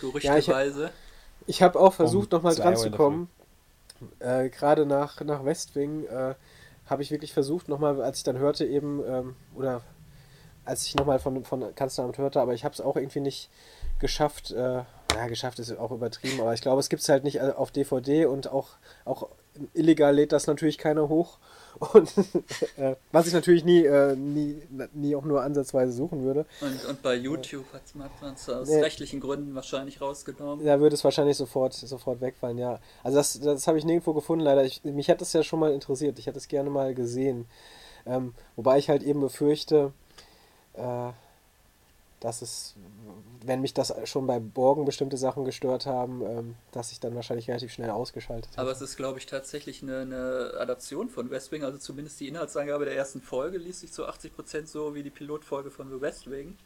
Gerüchteweise. 0.00 0.82
Ja, 0.82 0.90
ich, 1.46 1.56
ich 1.56 1.62
habe 1.62 1.78
auch 1.78 1.92
versucht, 1.92 2.32
um 2.32 2.38
nochmal 2.38 2.54
dran 2.54 2.76
zu 2.76 2.90
kommen. 2.90 3.28
Äh, 4.18 4.48
Gerade 4.48 4.86
nach, 4.86 5.20
nach 5.20 5.44
Westwing 5.44 6.04
äh, 6.06 6.34
habe 6.86 7.02
ich 7.02 7.10
wirklich 7.10 7.32
versucht, 7.32 7.68
nochmal, 7.68 8.00
als 8.00 8.18
ich 8.18 8.24
dann 8.24 8.38
hörte, 8.38 8.64
eben, 8.66 9.02
ähm, 9.06 9.36
oder 9.54 9.82
als 10.64 10.86
ich 10.86 10.94
nochmal 10.96 11.18
von, 11.18 11.44
von 11.44 11.74
Kanzleramt 11.74 12.18
hörte, 12.18 12.40
aber 12.40 12.54
ich 12.54 12.64
habe 12.64 12.74
es 12.74 12.80
auch 12.80 12.96
irgendwie 12.96 13.20
nicht 13.20 13.50
geschafft. 13.98 14.50
Äh, 14.50 14.82
ja, 15.14 15.26
geschafft 15.26 15.58
ist 15.58 15.76
auch 15.78 15.90
übertrieben, 15.90 16.40
aber 16.40 16.52
ich 16.52 16.60
glaube, 16.60 16.80
es 16.80 16.88
gibt 16.88 17.02
es 17.02 17.08
halt 17.08 17.24
nicht 17.24 17.36
äh, 17.36 17.52
auf 17.56 17.70
DVD 17.70 18.26
und 18.26 18.48
auch, 18.52 18.68
auch 19.04 19.28
illegal 19.74 20.14
lädt 20.14 20.32
das 20.32 20.46
natürlich 20.46 20.78
keiner 20.78 21.08
hoch. 21.08 21.38
Und 21.78 22.12
äh, 22.76 22.96
was 23.12 23.26
ich 23.26 23.32
natürlich 23.32 23.64
nie, 23.64 23.84
äh, 23.84 24.16
nie, 24.16 24.60
nie 24.94 25.14
auch 25.14 25.24
nur 25.24 25.42
ansatzweise 25.42 25.92
suchen 25.92 26.24
würde. 26.24 26.46
Und, 26.60 26.84
und 26.86 27.02
bei 27.02 27.14
YouTube 27.14 27.64
hat 27.72 27.82
man 27.94 28.34
es 28.34 28.48
aus 28.48 28.68
nee. 28.68 28.80
rechtlichen 28.80 29.20
Gründen 29.20 29.54
wahrscheinlich 29.54 30.00
rausgenommen. 30.00 30.64
Da 30.64 30.80
würde 30.80 30.94
es 30.94 31.04
wahrscheinlich 31.04 31.36
sofort, 31.36 31.74
sofort 31.74 32.20
wegfallen, 32.20 32.58
ja. 32.58 32.80
Also 33.02 33.18
das, 33.18 33.40
das 33.40 33.66
habe 33.66 33.78
ich 33.78 33.84
nirgendwo 33.84 34.12
gefunden, 34.12 34.44
leider. 34.44 34.64
Ich, 34.64 34.82
mich 34.84 35.08
hätte 35.08 35.24
es 35.24 35.32
ja 35.32 35.42
schon 35.42 35.60
mal 35.60 35.72
interessiert. 35.72 36.18
Ich 36.18 36.26
hätte 36.26 36.38
es 36.38 36.48
gerne 36.48 36.70
mal 36.70 36.94
gesehen. 36.94 37.46
Ähm, 38.06 38.34
wobei 38.56 38.78
ich 38.78 38.88
halt 38.88 39.02
eben 39.02 39.20
befürchte, 39.20 39.92
äh, 40.74 41.10
dass 42.20 42.42
es, 42.42 42.74
wenn 43.44 43.60
mich 43.60 43.74
das 43.74 43.94
schon 44.04 44.26
bei 44.26 44.38
Borgen 44.38 44.84
bestimmte 44.84 45.16
Sachen 45.16 45.44
gestört 45.44 45.86
haben, 45.86 46.22
ähm, 46.22 46.54
dass 46.72 46.92
ich 46.92 47.00
dann 47.00 47.14
wahrscheinlich 47.14 47.48
relativ 47.48 47.72
schnell 47.72 47.90
ausgeschaltet 47.90 48.52
habe. 48.52 48.62
Aber 48.62 48.70
es 48.70 48.80
ist, 48.80 48.96
glaube 48.96 49.18
ich, 49.18 49.26
tatsächlich 49.26 49.82
eine, 49.82 50.00
eine 50.00 50.52
Adaption 50.58 51.08
von 51.08 51.30
West 51.30 51.52
Wing. 51.52 51.64
Also 51.64 51.78
zumindest 51.78 52.20
die 52.20 52.28
Inhaltsangabe 52.28 52.84
der 52.84 52.96
ersten 52.96 53.20
Folge 53.20 53.58
liest 53.58 53.80
sich 53.80 53.92
zu 53.92 54.06
80% 54.08 54.66
so 54.66 54.94
wie 54.94 55.02
die 55.02 55.10
Pilotfolge 55.10 55.70
von 55.70 55.90
The 55.90 56.00
West 56.00 56.30
Wing. 56.30 56.56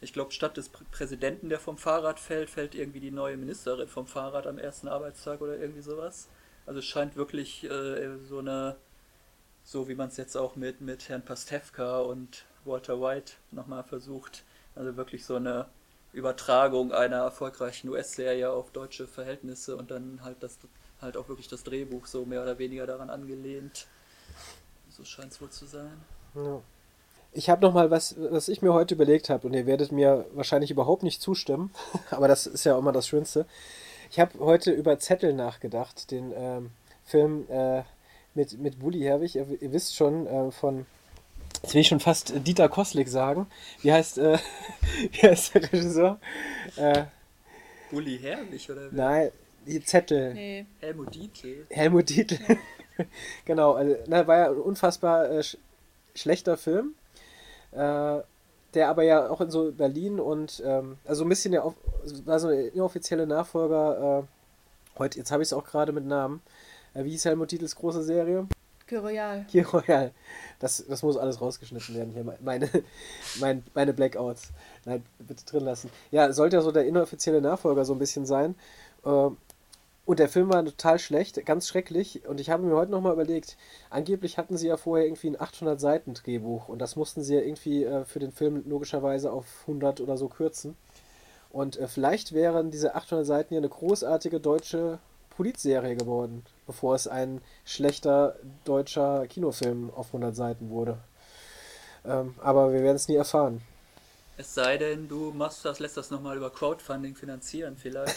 Ich 0.00 0.12
glaube, 0.12 0.32
statt 0.32 0.56
des 0.56 0.68
Pr 0.68 0.84
Präsidenten, 0.90 1.48
der 1.48 1.58
vom 1.58 1.78
Fahrrad 1.78 2.20
fällt, 2.20 2.50
fällt 2.50 2.74
irgendwie 2.74 3.00
die 3.00 3.10
neue 3.10 3.36
Ministerin 3.36 3.88
vom 3.88 4.06
Fahrrad 4.06 4.46
am 4.46 4.58
ersten 4.58 4.88
Arbeitstag 4.88 5.40
oder 5.40 5.58
irgendwie 5.58 5.82
sowas. 5.82 6.28
Also 6.66 6.80
es 6.80 6.84
scheint 6.84 7.16
wirklich 7.16 7.64
äh, 7.64 8.18
so 8.28 8.40
eine, 8.40 8.76
so 9.64 9.88
wie 9.88 9.94
man 9.94 10.08
es 10.08 10.16
jetzt 10.16 10.36
auch 10.36 10.56
mit, 10.56 10.80
mit 10.80 11.08
Herrn 11.08 11.24
Pastewka 11.24 12.00
und 12.00 12.44
Walter 12.64 13.00
White 13.00 13.34
nochmal 13.52 13.84
versucht, 13.84 14.44
also 14.74 14.96
wirklich 14.96 15.24
so 15.24 15.36
eine 15.36 15.66
Übertragung 16.16 16.92
einer 16.92 17.18
erfolgreichen 17.18 17.90
US-Serie 17.90 18.50
auf 18.50 18.70
deutsche 18.70 19.06
Verhältnisse 19.06 19.76
und 19.76 19.90
dann 19.90 20.20
halt 20.24 20.42
das 20.42 20.58
halt 21.00 21.18
auch 21.18 21.28
wirklich 21.28 21.46
das 21.46 21.62
Drehbuch 21.62 22.06
so 22.06 22.24
mehr 22.24 22.42
oder 22.42 22.58
weniger 22.58 22.86
daran 22.86 23.10
angelehnt. 23.10 23.86
So 24.88 25.04
scheint 25.04 25.32
es 25.32 25.42
wohl 25.42 25.50
zu 25.50 25.66
sein. 25.66 25.92
Ja. 26.34 26.62
Ich 27.32 27.50
habe 27.50 27.60
noch 27.60 27.74
mal 27.74 27.90
was, 27.90 28.16
was 28.18 28.48
ich 28.48 28.62
mir 28.62 28.72
heute 28.72 28.94
überlegt 28.94 29.28
habe 29.28 29.46
und 29.46 29.52
ihr 29.52 29.66
werdet 29.66 29.92
mir 29.92 30.24
wahrscheinlich 30.32 30.70
überhaupt 30.70 31.02
nicht 31.02 31.20
zustimmen, 31.20 31.70
aber 32.10 32.28
das 32.28 32.46
ist 32.46 32.64
ja 32.64 32.78
immer 32.78 32.92
das 32.92 33.06
Schönste. 33.06 33.44
Ich 34.10 34.18
habe 34.18 34.38
heute 34.38 34.70
über 34.70 34.98
Zettel 34.98 35.34
nachgedacht, 35.34 36.10
den 36.10 36.32
ähm, 36.34 36.70
Film 37.04 37.44
äh, 37.50 37.82
mit, 38.34 38.58
mit 38.58 38.78
Bully 38.78 39.00
Herwig. 39.00 39.34
Ihr, 39.34 39.46
ihr 39.60 39.72
wisst 39.72 39.96
schon 39.96 40.26
äh, 40.26 40.50
von, 40.50 40.86
jetzt 41.62 41.74
will 41.74 41.80
ich 41.80 41.88
schon 41.88 42.00
fast 42.00 42.32
Dieter 42.46 42.68
Koslik 42.68 43.08
sagen. 43.08 43.46
Wie 43.82 43.92
heißt, 43.92 44.18
äh, 44.18 44.38
wie 45.12 45.28
heißt 45.28 45.54
der 45.54 45.62
Regisseur? 45.62 46.18
Äh, 46.76 47.04
Bully 47.90 48.18
Herwig 48.18 48.70
oder 48.70 48.90
wer? 48.90 48.92
nein, 48.92 49.30
die 49.66 49.82
Zettel. 49.84 50.34
Nee. 50.34 50.66
Helmut 50.80 51.14
Dietl. 51.14 51.66
Helmut 51.70 52.08
Dietl. 52.08 52.38
genau, 53.44 53.72
also, 53.72 53.96
na, 54.06 54.26
war 54.26 54.36
ja 54.36 54.50
ein 54.50 54.56
unfassbar 54.56 55.30
äh, 55.30 55.42
sch 55.42 55.58
schlechter 56.14 56.56
Film. 56.56 56.94
Äh, 57.72 58.20
der 58.74 58.88
aber 58.88 59.02
ja 59.04 59.28
auch 59.28 59.40
in 59.40 59.50
so 59.50 59.72
Berlin 59.72 60.20
und 60.20 60.62
ähm, 60.64 60.98
also 61.06 61.24
ein 61.24 61.28
bisschen 61.28 61.52
der 61.52 61.64
war 62.24 62.38
so 62.38 62.48
ein 62.48 62.68
inoffizielle 62.68 63.26
Nachfolger. 63.26 64.24
Äh, 64.24 64.98
heute, 64.98 65.18
jetzt 65.18 65.30
habe 65.30 65.42
ich 65.42 65.48
es 65.48 65.52
auch 65.52 65.64
gerade 65.64 65.92
mit 65.92 66.06
Namen. 66.06 66.42
Äh, 66.94 67.04
wie 67.04 67.10
hieß 67.10 67.24
Helmut 67.24 67.48
Titels 67.48 67.76
große 67.76 68.02
Serie? 68.02 68.46
Que 68.86 68.98
Royal. 68.98 69.44
Hier 69.48 69.66
Royal. 69.68 70.12
Das, 70.60 70.84
das 70.88 71.02
muss 71.02 71.16
alles 71.16 71.40
rausgeschnitten 71.40 71.94
werden 71.96 72.12
hier. 72.12 72.24
Meine, 72.40 72.70
meine, 73.40 73.62
meine 73.74 73.92
Blackouts. 73.92 74.52
Nein, 74.84 75.04
bitte 75.18 75.44
drin 75.44 75.64
lassen. 75.64 75.90
Ja, 76.12 76.32
sollte 76.32 76.56
ja 76.56 76.62
so 76.62 76.70
der 76.70 76.86
inoffizielle 76.86 77.40
Nachfolger 77.40 77.84
so 77.84 77.94
ein 77.94 77.98
bisschen 77.98 78.26
sein. 78.26 78.54
Äh, 79.04 79.30
und 80.04 80.20
der 80.20 80.28
Film 80.28 80.50
war 80.50 80.64
total 80.64 81.00
schlecht, 81.00 81.44
ganz 81.44 81.66
schrecklich. 81.66 82.28
Und 82.28 82.38
ich 82.38 82.48
habe 82.48 82.62
mir 82.62 82.76
heute 82.76 82.92
nochmal 82.92 83.12
überlegt, 83.12 83.56
angeblich 83.90 84.38
hatten 84.38 84.56
sie 84.56 84.68
ja 84.68 84.76
vorher 84.76 85.04
irgendwie 85.04 85.30
ein 85.30 85.36
800-Seiten-Drehbuch. 85.36 86.68
Und 86.68 86.78
das 86.78 86.94
mussten 86.94 87.24
sie 87.24 87.34
ja 87.34 87.40
irgendwie 87.40 87.82
äh, 87.82 88.04
für 88.04 88.20
den 88.20 88.30
Film 88.30 88.62
logischerweise 88.68 89.32
auf 89.32 89.46
100 89.62 90.00
oder 90.00 90.16
so 90.16 90.28
kürzen. 90.28 90.76
Und 91.50 91.76
äh, 91.76 91.88
vielleicht 91.88 92.34
wären 92.34 92.70
diese 92.70 92.94
800 92.94 93.26
Seiten 93.26 93.54
ja 93.54 93.58
eine 93.58 93.68
großartige 93.68 94.38
deutsche 94.38 95.00
Polizserie 95.30 95.96
geworden, 95.96 96.44
bevor 96.66 96.94
es 96.94 97.06
ein 97.08 97.40
schlechter 97.64 98.36
deutscher 98.64 99.26
Kinofilm 99.26 99.90
auf 99.94 100.08
100 100.08 100.34
Seiten 100.34 100.70
wurde. 100.70 100.98
Ähm, 102.04 102.34
aber 102.40 102.72
wir 102.72 102.82
werden 102.82 102.96
es 102.96 103.08
nie 103.08 103.16
erfahren. 103.16 103.62
Es 104.38 104.54
sei 104.54 104.76
denn, 104.76 105.08
du 105.08 105.32
machst 105.32 105.64
das, 105.64 105.78
lässt 105.78 105.96
das 105.96 106.10
nochmal 106.10 106.36
über 106.36 106.50
Crowdfunding 106.50 107.14
finanzieren 107.16 107.76
vielleicht. 107.76 108.14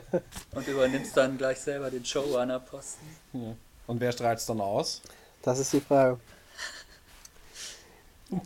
und 0.54 0.68
übernimmst 0.68 1.16
dann 1.16 1.38
gleich 1.38 1.58
selber 1.58 1.90
den 1.90 2.04
Showrunner-Posten. 2.04 3.06
Ja. 3.32 3.54
Und 3.86 4.00
wer 4.00 4.12
strahlt 4.12 4.38
es 4.38 4.46
dann 4.46 4.60
aus? 4.60 5.02
Das 5.42 5.58
ist 5.58 5.72
die 5.72 5.80
Frage. 5.80 6.18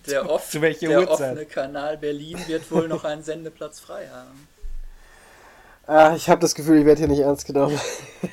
Der, 0.07 0.29
off 0.31 0.51
der 0.51 0.63
Uhrzeit? 0.63 1.09
offene 1.09 1.47
Kanal 1.47 1.99
Berlin 1.99 2.39
wird 2.47 2.71
wohl 2.71 2.89
noch 2.89 3.05
einen 3.05 3.23
Sendeplatz 3.23 3.81
frei 3.81 4.09
haben. 4.09 4.49
Ah, 5.87 6.15
ich 6.17 6.29
habe 6.29 6.41
das 6.41 6.55
Gefühl, 6.55 6.81
ich 6.81 6.87
werde 6.87 6.99
hier 6.99 7.09
nicht 7.09 7.21
ernst 7.21 7.47
genommen. 7.47 7.79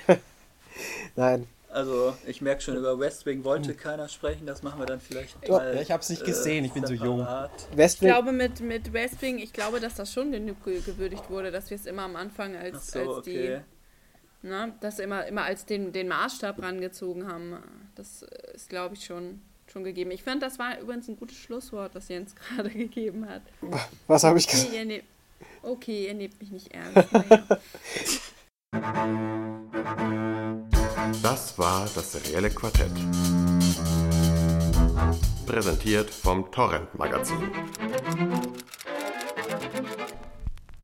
Nein. 1.15 1.47
Also, 1.69 2.15
ich 2.27 2.39
merke 2.41 2.61
schon, 2.61 2.77
über 2.77 2.99
West 2.99 3.25
Wing 3.25 3.43
wollte 3.43 3.73
keiner 3.73 4.07
sprechen, 4.07 4.45
das 4.45 4.61
machen 4.61 4.79
wir 4.79 4.85
dann 4.85 4.99
vielleicht 4.99 5.35
Doch, 5.49 5.57
mal. 5.57 5.73
ja, 5.73 5.81
ich 5.81 5.91
hab's 5.91 6.07
nicht 6.11 6.23
gesehen, 6.23 6.63
ich 6.65 6.71
bin 6.71 6.85
so 6.85 6.93
jung. 6.93 7.17
separat. 7.19 7.51
Ich 7.71 7.77
Westwing, 7.77 8.09
glaube, 8.09 8.31
mit, 8.31 8.59
mit 8.59 8.93
West 8.93 9.19
Wing, 9.23 9.39
ich 9.39 9.51
glaube, 9.53 9.79
dass 9.79 9.95
das 9.95 10.13
schon 10.13 10.31
genug 10.31 10.63
ge- 10.63 10.81
gewürdigt 10.81 11.31
wurde, 11.31 11.49
dass 11.49 11.71
wir 11.71 11.75
es 11.75 11.87
immer 11.87 12.03
am 12.03 12.15
Anfang 12.15 12.55
als, 12.55 12.91
so, 12.91 12.99
als 12.99 13.07
okay. 13.09 13.61
die, 14.43 14.47
ne, 14.47 14.71
das 14.81 14.99
immer, 14.99 15.25
immer 15.25 15.45
als 15.45 15.65
den, 15.65 15.91
den 15.91 16.09
Maßstab 16.09 16.61
rangezogen 16.61 17.27
haben. 17.27 17.57
Das 17.95 18.23
ist, 18.53 18.69
glaube 18.69 18.93
ich, 18.93 19.05
schon, 19.05 19.41
schon 19.65 19.83
gegeben. 19.83 20.11
Ich 20.11 20.21
fand, 20.21 20.43
das 20.43 20.59
war 20.59 20.79
übrigens 20.79 21.07
ein 21.07 21.17
gutes 21.17 21.37
Schlusswort, 21.37 21.95
was 21.95 22.07
Jens 22.07 22.35
gerade 22.55 22.69
gegeben 22.69 23.27
hat. 23.27 23.41
was 24.05 24.23
habe 24.23 24.37
ich 24.37 24.45
gesagt? 24.45 24.67
Okay, 24.69 24.77
ihr, 24.77 24.85
nehmt, 24.85 25.03
okay, 25.63 26.05
ihr 26.05 26.13
nehmt 26.13 26.39
mich 26.39 26.51
nicht 26.51 26.69
ernst. 26.71 27.09
Das 31.21 31.57
war 31.57 31.87
das 31.95 32.11
serielle 32.13 32.49
Quartett. 32.49 32.91
Präsentiert 35.45 36.09
vom 36.09 36.49
Torrent 36.51 36.93
Magazin. 36.97 37.51